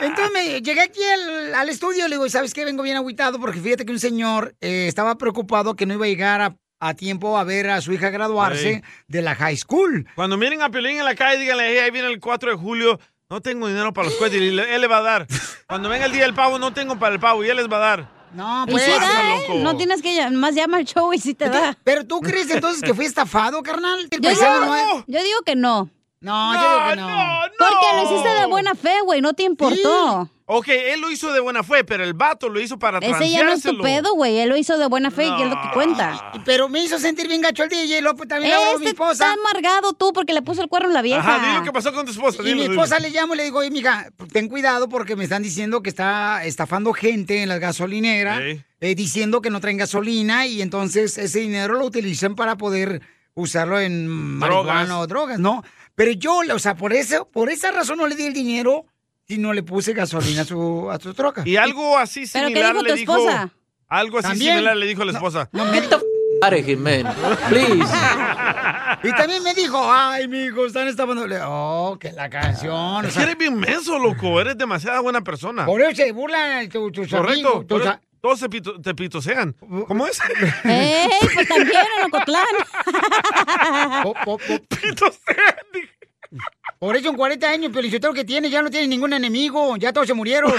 [0.00, 2.64] Entonces me llegué aquí al, al estudio y le digo, ¿sabes qué?
[2.64, 6.08] Vengo bien agüitado porque fíjate que un señor eh, estaba preocupado que no iba a
[6.08, 8.82] llegar a, a tiempo a ver a su hija graduarse Sí.
[9.08, 10.06] de la high school.
[10.14, 12.98] Cuando miren a Piolín en la calle, díganle, "Hey, ahí viene el 4 de julio,
[13.30, 15.26] no tengo dinero para los cohetes, y él le va a dar.
[15.66, 17.76] Cuando venga el día del pavo, no tengo para el pavo, y él les va
[17.76, 18.08] a dar.
[18.34, 18.82] No, pues.
[18.82, 19.40] sí da, Pasa, ¿eh?
[19.48, 19.58] loco.
[19.60, 21.76] No tienes que llamar, más llama al show y sí te da.
[21.84, 24.08] Pero tú crees entonces que fui estafado, carnal.
[24.10, 25.88] Yo paisano digo, no es- yo digo que no.
[26.24, 27.40] No, yo digo que no.
[27.58, 30.30] Porque lo hiciste de buena fe, güey, no te importó.
[30.46, 33.44] Ok, él lo hizo de buena fe, pero el vato lo hizo para Ese ya
[33.44, 34.38] no es tu pedo, güey.
[34.38, 36.32] Él lo hizo de buena fe y es lo que cuenta.
[36.44, 39.12] Pero me hizo sentir bien gacho el DJ, López también hablo a mi Este esposa.
[39.12, 41.36] está amargado tú porque le puso el cuerno a la vieja.
[41.36, 42.42] Ajá, que pasó con tu esposa.
[42.46, 45.42] Y mi esposa le llamo y le digo, oye, mija, ten cuidado porque me están
[45.42, 48.40] diciendo que está estafando gente en las gasolineras,
[48.80, 53.00] eh, diciendo que no traen gasolina y entonces ese dinero lo utilizan para poder
[53.34, 55.64] usarlo en marihuana o drogas, ¿no?
[55.94, 58.86] Pero yo, o sea, por eso, por esa razón no le di el dinero
[59.26, 61.42] y no le puse gasolina a su, a su troca.
[61.46, 63.16] Y algo así ¿Pero similar qué dijo le tu dijo...
[63.16, 63.50] esposa?
[63.88, 64.52] Algo así ¿También?
[64.54, 65.48] similar le dijo a la esposa.
[65.52, 65.80] No, me
[69.02, 71.26] Y también me dijo, ay, mijo, están estafando.
[71.26, 72.74] Le- Oh, que la canción.
[72.74, 74.40] o Es que eres bien menso, loco.
[74.40, 75.64] Eres demasiada buena persona.
[75.66, 77.48] por eso se burlan tu- tus Correcto.
[77.60, 77.66] amigos.
[77.66, 77.82] tus
[78.24, 79.52] todos se pito- te pitosean.
[79.86, 80.18] ¿Cómo es?
[80.64, 81.08] ¡Ey!
[81.20, 82.46] Pues también en Ocotlán.
[86.78, 90.06] Por eso en 40 años, pero que tiene ya no tiene ningún enemigo, ya todos
[90.06, 90.54] se murieron.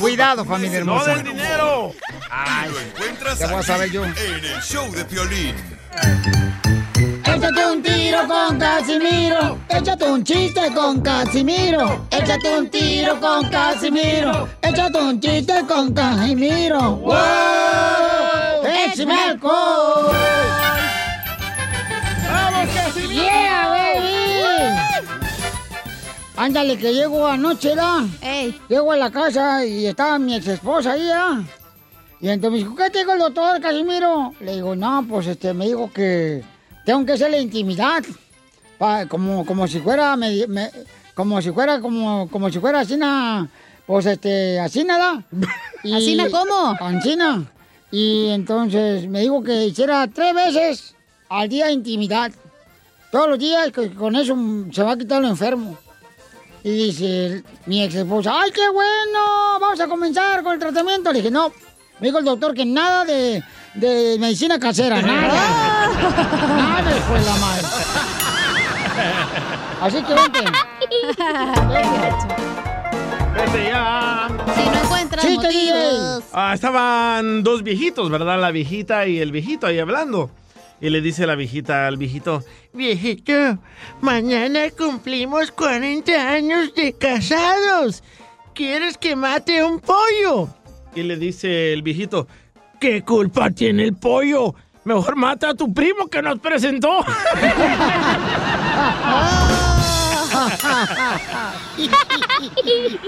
[0.00, 1.10] Cuidado, familia hermosa.
[1.10, 1.92] No del dinero.
[2.30, 4.04] Ay, lo encuentras ya voy a saber yo.
[4.04, 4.12] en
[4.44, 5.54] el show de Piolín.
[7.24, 7.73] Échate un
[8.24, 9.58] tiro con Casimiro.
[9.68, 12.06] Échate un chiste con Casimiro.
[12.10, 14.48] Échate un tiro con Casimiro.
[14.62, 16.96] Échate un chiste con Casimiro.
[16.96, 17.14] ¡Wow!
[18.64, 20.12] ¡Échame alcohol!
[22.30, 23.22] ¡Vamos, Casimiro!
[23.22, 24.80] ¡Yeah, baby!
[26.36, 28.04] Ándale, que llego anoche, ¿da?
[28.68, 31.42] Llego a la casa y estaba mi ex esposa ahí, ¿da?
[32.20, 34.32] Y entonces me dijo, ¿qué te dijo el doctor, Casimiro?
[34.40, 36.42] Le digo, no, pues este, me dijo que
[36.84, 38.02] tengo que hacerle intimidad.
[38.78, 40.70] pa- como, como si fuera, me- me-
[41.14, 43.48] como si fuera, como, como si fuera así, na-
[43.86, 45.22] pues este, así nada.
[45.94, 46.76] ¿Asina cómo?
[46.80, 47.44] Ancina.
[47.92, 50.94] Y entonces me dijo que hiciera tres veces
[51.28, 52.32] al día intimidad.
[53.12, 54.36] Todos los días, que con eso
[54.72, 55.78] se va a quitar lo enfermo.
[56.64, 59.60] Y dice mi ex esposa, ¡ay, qué bueno!
[59.60, 61.12] Vamos a comenzar con el tratamiento.
[61.12, 61.52] Le dije, no.
[62.00, 63.40] Me dijo el doctor que nada de,
[63.74, 65.70] de medicina casera, nada.
[66.10, 67.66] nada, de la madre.
[69.80, 70.40] Así que vente.
[73.34, 74.28] Vete ya.
[74.56, 76.24] Si no encuentras Chiste, motivos.
[76.32, 78.40] Ah, estaban dos viejitos, ¿verdad?
[78.40, 80.30] La viejita y el viejito ahí hablando.
[80.80, 83.58] Y le dice la viejita al viejito, Viejito,
[84.00, 88.02] mañana cumplimos 40 años de casados.
[88.54, 90.48] ¿Quieres que mate un pollo?
[90.96, 92.28] y le dice el viejito,
[92.80, 94.54] ¿Qué culpa tiene el pollo?
[94.84, 96.98] Mejor mata a tu primo que nos presentó.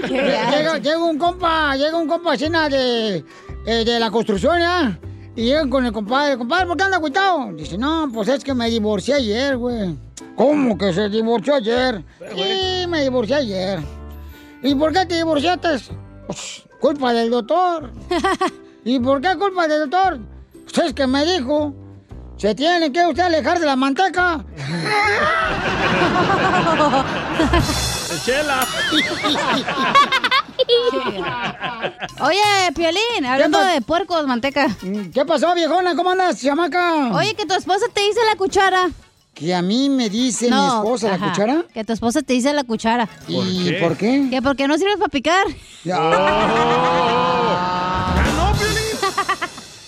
[0.09, 3.23] llega, llega un compa, llega un compa cena de,
[3.65, 4.99] eh, de la construcción, ¿ya?
[5.35, 7.53] Y llegan con el compadre, compadre, ¿por qué anda cuitado?
[7.53, 9.95] Dice, no, pues es que me divorcié ayer, güey.
[10.35, 12.03] ¿Cómo que se divorció ayer?
[12.35, 13.79] Sí, me divorcié ayer.
[14.63, 15.77] ¿Y por qué te divorciaste?
[16.25, 17.91] Pues, culpa del doctor.
[18.83, 20.36] ¿Y por qué culpa del doctor?
[20.73, 21.73] Pues es que me dijo,
[22.37, 24.43] se tiene que usted alejar de la manteca.
[28.25, 28.65] Chela.
[32.21, 34.67] Oye, Piolín, hablando de puercos, manteca.
[35.13, 35.95] ¿Qué pasó, viejona?
[35.95, 37.11] ¿Cómo andas, chamaca?
[37.13, 38.89] Oye, que tu esposa te dice la cuchara.
[39.33, 41.63] Que a mí me dice mi esposa la cuchara.
[41.73, 43.07] Que tu esposa te dice la cuchara.
[43.27, 44.27] ¿Y por qué?
[44.29, 45.45] Que porque no sirve para picar.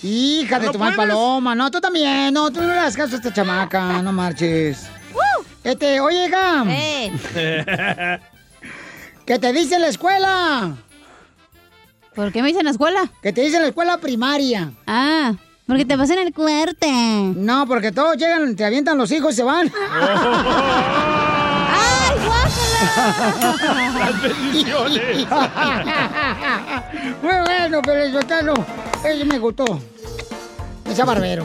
[0.02, 1.56] Hija de ¿No tu mal paloma.
[1.56, 2.34] No, tú también.
[2.34, 4.02] No, tú no le das caso a esta chamaca.
[4.02, 4.88] No marches.
[5.64, 6.64] Este, oye, hija.
[9.26, 10.76] ¿Qué te dice la escuela?
[12.16, 13.12] ¿Por qué me dice en la escuela?
[13.22, 14.72] Que te dice en la escuela primaria.
[14.88, 15.34] Ah,
[15.68, 16.92] porque te vas en el cuerte.
[17.36, 19.72] No, porque todos llegan, te avientan los hijos y se van.
[22.81, 25.27] Las bendiciones.
[27.22, 28.53] Muy bueno, pero el sotano,
[29.06, 29.65] ese me gustó.
[30.89, 31.43] Esa barbero.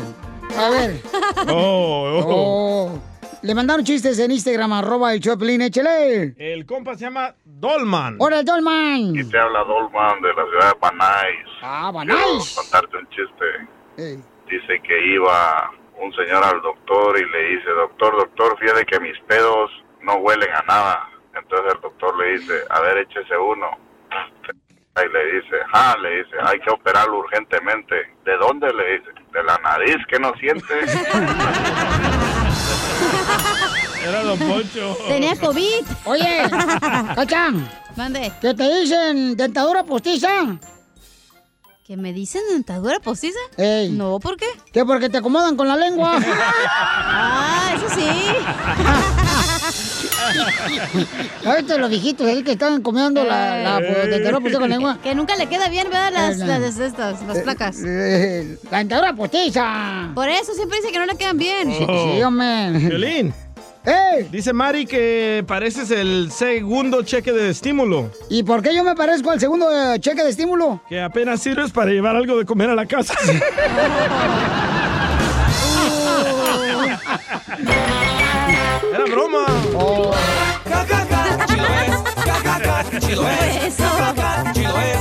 [0.59, 1.01] A ver.
[1.49, 2.99] Oh, Oh.
[3.43, 6.35] le mandaron chistes en Instagram, arroba el Choplin, échale.
[6.39, 8.17] El compa se llama Dolman.
[8.21, 9.15] ¡Hola, Dolman!
[9.17, 11.47] Y te habla Dolman de la ciudad de Banais.
[11.63, 12.55] Ah, Quiero Banais.
[12.55, 14.23] contarte un chiste.
[14.49, 15.71] Dice que iba
[16.01, 19.71] un señor al doctor y le dice, doctor, doctor, fíjate que mis pedos
[20.03, 21.09] no huelen a nada.
[21.37, 23.67] Entonces el doctor le dice, a ver, échese uno.
[24.97, 27.97] Y le dice, ah, le dice, hay que operarlo urgentemente.
[28.25, 28.73] ¿De dónde?
[28.73, 30.73] Le dice, de la nariz que no siente.
[34.07, 34.97] Era Don Poncho.
[35.09, 35.85] Tenía COVID.
[36.05, 36.43] Oye,
[37.15, 37.69] Cachán.
[37.97, 38.33] Mande.
[38.41, 40.29] ¿Qué te dicen dentadura postiza?
[41.85, 43.39] ¿Que me dicen dentadura postiza?
[43.57, 43.91] Ey.
[43.91, 44.47] No, ¿por qué?
[44.73, 46.19] Que porque te acomodan con la lengua.
[46.67, 48.09] ah, eso sí.
[51.45, 54.99] Ahorita los viejitos ahí que están comiendo la, la pues, dentadura postiza con lengua.
[55.03, 56.13] Que nunca le queda bien, ¿verdad?
[56.13, 57.77] Las, Eh, las, estas, las placas.
[57.85, 60.11] Eh, la dentadura postiza.
[60.15, 61.73] Por eso siempre dice que no le quedan bien.
[61.73, 62.71] Sí, sí, hombre.
[62.71, 63.35] Violín.
[64.31, 68.11] Dice Mari que pareces el segundo cheque de estímulo.
[68.31, 70.81] ¿Y por qué yo me parezco al segundo eh, cheque de estímulo?
[70.89, 73.15] Que apenas sirves para llevar algo de comer a la casa.
[78.95, 79.45] Era broma.
[83.01, 83.77] chido es.
[84.55, 85.01] Chido es.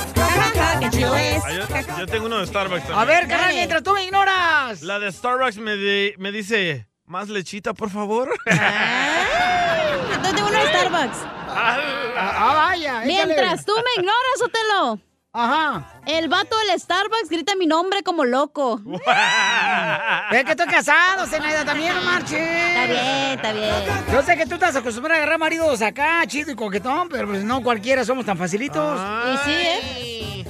[0.90, 1.42] Chido es.
[1.44, 2.98] Ah, yo, tengo uno de Starbucks también.
[2.98, 4.82] A ver, carnal, mientras tú me ignoras.
[4.82, 8.30] La de Starbucks me, me dice, ¿más lechita, por favor?
[8.46, 11.18] Yo tengo uno de Starbucks.
[11.50, 13.02] Ah, vaya.
[13.04, 15.07] Mientras tú me ignoras, Otelo.
[15.32, 16.00] Ajá.
[16.06, 18.80] El vato del Starbucks grita mi nombre como loco.
[20.30, 22.38] Es que estoy casado, Zenaida, también no marches.
[22.38, 23.72] Está bien, está bien.
[24.12, 27.44] Yo sé que tú estás acostumbrado a agarrar maridos acá, chido y coquetón, pero pues
[27.44, 29.00] no cualquiera somos tan facilitos.
[29.32, 30.44] Y sí, ¿eh?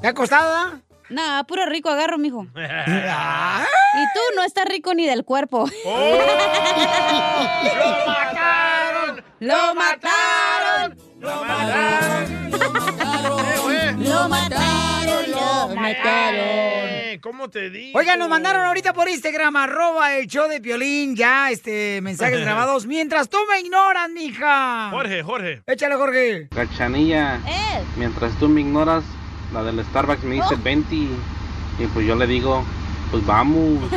[0.00, 0.80] ¿Te ha costado, ah?
[1.10, 2.46] Nah, puro rico agarro, mijo.
[3.96, 5.68] Y tú no estás rico ni del cuerpo.
[5.84, 5.94] ¡Lo
[8.06, 9.24] mataron!
[9.38, 10.98] ¡Lo mataron!
[11.20, 12.33] ¡Lo mataron!
[15.92, 17.98] ¡Lo Eh, ¿Cómo te digo?
[17.98, 22.86] Oigan, nos mandaron ahorita por Instagram, arroba el show de Piolín, ya, este, mensajes grabados.
[22.86, 24.90] Mientras tú me ignoras, mija.
[24.90, 25.62] Jorge, Jorge.
[25.66, 26.48] Échale, Jorge.
[26.48, 27.40] Cachanilla,
[27.96, 29.04] mientras tú me ignoras,
[29.52, 32.64] la del Starbucks me dice 20 y pues yo le digo,
[33.10, 33.90] pues vamos.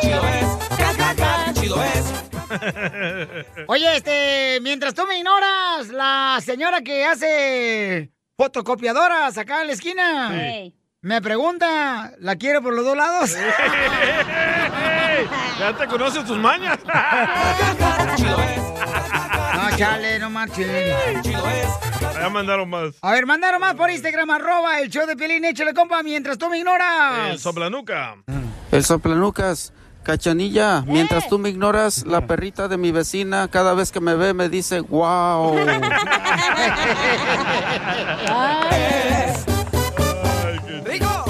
[0.00, 1.60] Chido es.
[1.60, 2.14] Chido es.
[3.66, 10.30] Oye, este, mientras tú me ignoras, la señora que hace fotocopiadoras acá en la esquina.
[11.00, 13.36] Me pregunta, ¿la quiere por los dos lados?
[15.58, 16.78] Ya te conocen tus mañas.
[19.54, 20.94] No, chale, no marches.
[22.14, 22.94] Ya mandaron más.
[23.02, 26.48] A ver, mandaron más por Instagram, arroba el show de Piolín, échale compa, mientras tú
[26.48, 27.30] me ignoras.
[27.30, 28.18] El soplanuca.
[28.70, 29.72] El soplanucas,
[30.08, 34.32] cachanilla, mientras tú me ignoras, la perrita de mi vecina cada vez que me ve
[34.32, 35.54] me dice, wow.
[40.86, 41.24] ¡Rico!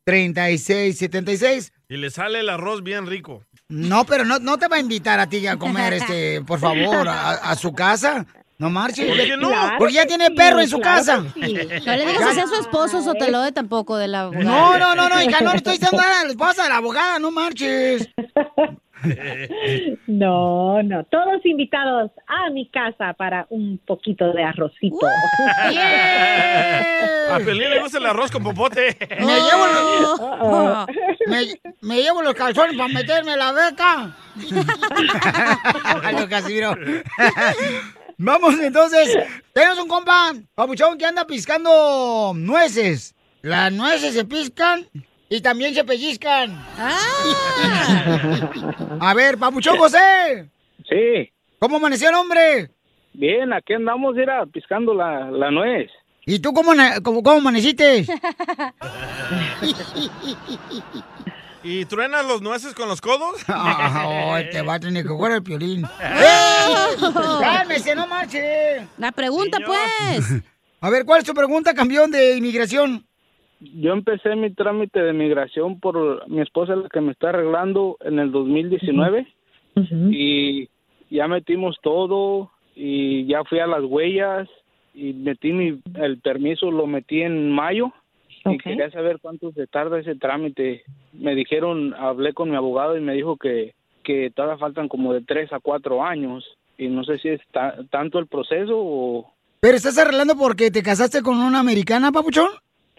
[0.06, 1.72] 1-800-333-3676.
[1.90, 3.44] Y le sale el arroz bien rico.
[3.70, 7.08] No, pero no, no te va a invitar a ti a comer, este, por favor,
[7.08, 8.26] a, a su casa.
[8.60, 9.08] No marches.
[9.08, 9.50] ¿Por qué no?
[9.78, 11.26] Porque ya tiene perro en su casa.
[11.36, 15.22] No le digas así a su esposo, Sotelode, tampoco de la No, no, no, no,
[15.22, 18.08] hija, no le estoy diciendo nada a la esposa de la abogada, no marches.
[20.08, 25.06] No, no, todos invitados a mi casa para un poquito de arrocito.
[27.32, 28.98] A Pelín le gusta el arroz con popote.
[29.20, 30.88] Me llevo los,
[31.28, 31.46] me,
[31.82, 34.16] me llevo los calzones para meterme la beca.
[36.20, 36.76] Lo Casimiro.
[38.18, 39.18] Vamos entonces,
[39.54, 43.16] tenemos un compa, papuchón, que anda piscando nueces.
[43.42, 44.88] Las nueces se piscan
[45.34, 46.52] y también se pellizcan.
[49.00, 50.48] A ver, papuchón José.
[50.88, 51.32] Sí.
[51.58, 52.70] ¿Cómo amaneció el hombre?
[53.14, 55.90] Bien, aquí andamos, era piscando la, la nuez.
[56.28, 58.06] ¿Y tú cómo, cómo, cómo amaneciste?
[61.64, 63.42] ¿Y truenas los nueces con los codos?
[63.48, 65.84] Ah, te va a tener que jugar el piolín.
[66.00, 66.96] ¡Eh!
[67.42, 68.88] ¡Cálmese, no marche!
[69.00, 70.44] La pregunta, pues.
[70.80, 73.08] A ver, ¿cuál es tu pregunta, campeón de inmigración?
[73.82, 78.20] Yo empecé mi trámite de migración por mi esposa, la que me está arreglando en
[78.20, 79.28] el 2019.
[80.12, 80.70] Y
[81.10, 84.48] ya metimos todo y ya fui a las huellas
[84.94, 87.92] y metí mi, el permiso, lo metí en mayo.
[88.46, 90.84] Y quería saber cuánto se tarda ese trámite.
[91.14, 93.74] Me dijeron, hablé con mi abogado y me dijo que,
[94.04, 96.44] que todavía faltan como de tres a cuatro años.
[96.78, 99.32] Y no sé si es ta- tanto el proceso o...
[99.62, 102.50] ¿Pero estás arreglando porque te casaste con una americana, papuchón?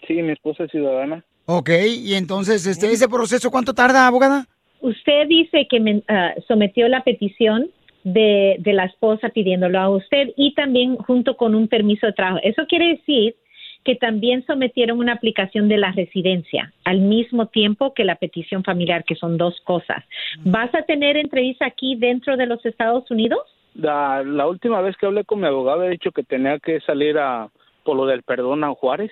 [0.07, 1.23] Sí, mi esposa es ciudadana.
[1.45, 1.69] Ok,
[2.03, 4.45] y entonces, este, ¿ese proceso cuánto tarda, abogada?
[4.81, 7.69] Usted dice que me, ah, sometió la petición
[8.03, 12.39] de, de la esposa pidiéndolo a usted y también junto con un permiso de trabajo.
[12.43, 13.35] Eso quiere decir
[13.83, 19.03] que también sometieron una aplicación de la residencia al mismo tiempo que la petición familiar,
[19.05, 20.03] que son dos cosas.
[20.43, 23.39] ¿Vas a tener entrevista aquí dentro de los Estados Unidos?
[23.75, 27.17] La, la última vez que hablé con mi abogado he dicho que tenía que salir
[27.19, 27.49] a
[27.83, 29.11] por lo del perdón a Juárez.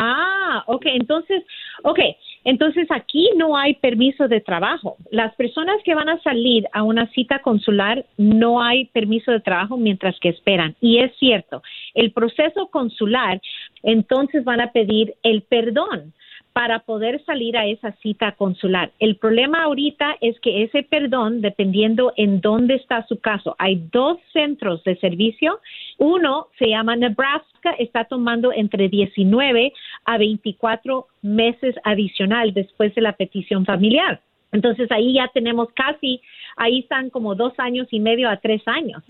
[0.00, 1.42] Ah, ok, entonces,
[1.82, 1.98] ok,
[2.44, 4.96] entonces aquí no hay permiso de trabajo.
[5.10, 9.76] Las personas que van a salir a una cita consular no hay permiso de trabajo
[9.76, 10.76] mientras que esperan.
[10.80, 11.64] Y es cierto,
[11.94, 13.40] el proceso consular,
[13.82, 16.14] entonces van a pedir el perdón
[16.58, 18.90] para poder salir a esa cita consular.
[18.98, 24.18] El problema ahorita es que ese perdón, dependiendo en dónde está su caso, hay dos
[24.32, 25.60] centros de servicio.
[25.98, 29.72] Uno se llama Nebraska, está tomando entre 19
[30.04, 34.20] a 24 meses adicional después de la petición familiar.
[34.52, 36.20] Entonces ahí ya tenemos casi,
[36.56, 39.02] ahí están como dos años y medio a tres años.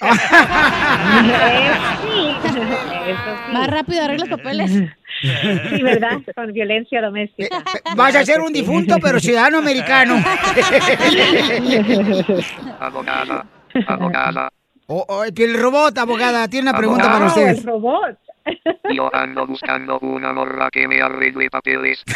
[3.52, 4.70] Más rápido arregla los papeles.
[5.20, 6.18] Sí, ¿verdad?
[6.34, 7.62] Con violencia doméstica.
[7.94, 10.14] Vas a ser un difunto, pero ciudadano americano.
[12.80, 13.46] Abogada,
[13.86, 14.48] abogada.
[14.88, 17.48] Oh, oh, el robot, abogada, tiene una pregunta para Wow, usted.
[17.48, 18.18] el robot.
[18.94, 22.02] Yo ando buscando una morra que me arregle papeles.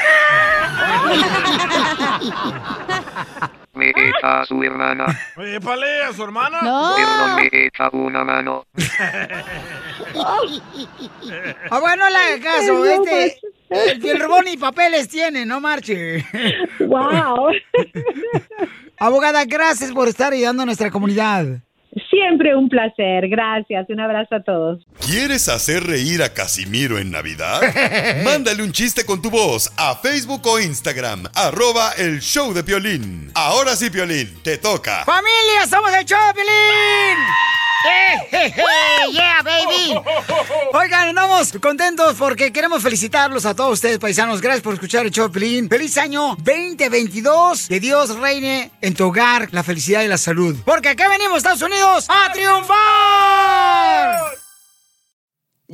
[3.73, 5.07] Me echa a su hermana.
[5.37, 6.59] Oye, pale, a su hermana.
[6.61, 8.67] Perdón, me echa una mano.
[10.17, 10.41] Ah,
[11.81, 13.39] bueno, no le haga caso, este...
[13.71, 16.27] El fiel robot ni papeles tiene, no marche.
[16.81, 17.53] Wow.
[18.99, 21.63] Abogada, gracias por estar ayudando a nuestra comunidad.
[22.09, 23.29] Siempre un placer.
[23.29, 23.87] Gracias.
[23.89, 24.85] Un abrazo a todos.
[25.05, 27.61] ¿Quieres hacer reír a Casimiro en Navidad?
[28.25, 33.31] Mándale un chiste con tu voz a Facebook o Instagram, arroba el show de Piolín.
[33.35, 35.05] Ahora sí, Piolín, te toca.
[35.05, 36.05] ¡Familia, somos el
[37.81, 38.29] Choplin!
[38.33, 39.95] ¡Eh, ¡Yeah, baby!
[40.73, 44.41] Oigan, andamos contentos porque queremos felicitarlos a todos ustedes, paisanos.
[44.41, 45.69] Gracias por escuchar el Choplin.
[45.69, 47.69] ¡Feliz año 2022!
[47.69, 50.57] Que Dios reine en tu hogar la felicidad y la salud.
[50.65, 54.37] Porque acá venimos, Estados Unidos, a triunfar.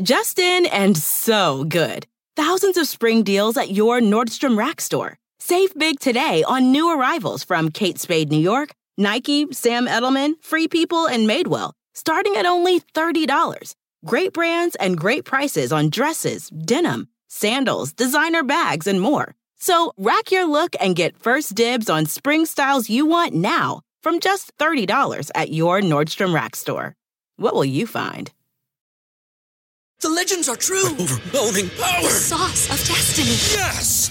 [0.03, 2.07] Just in and so good.
[2.37, 5.17] Thousands of spring deals at your Nordstrom Rack store.
[5.39, 10.69] Save big today on new arrivals from Kate Spade New York, Nike, Sam Edelman, Free
[10.69, 13.75] People, and Madewell, starting at only $30.
[14.05, 19.35] Great brands and great prices on dresses, denim, sandals, designer bags, and more.
[19.59, 24.21] So rack your look and get first dibs on spring styles you want now from
[24.21, 26.95] just $30 at your Nordstrom Rack store.
[27.37, 28.31] What will you find?
[30.01, 30.91] The legends are true.
[31.01, 32.03] overwhelming power!
[32.03, 33.31] The sauce of destiny.
[33.59, 34.11] Yes!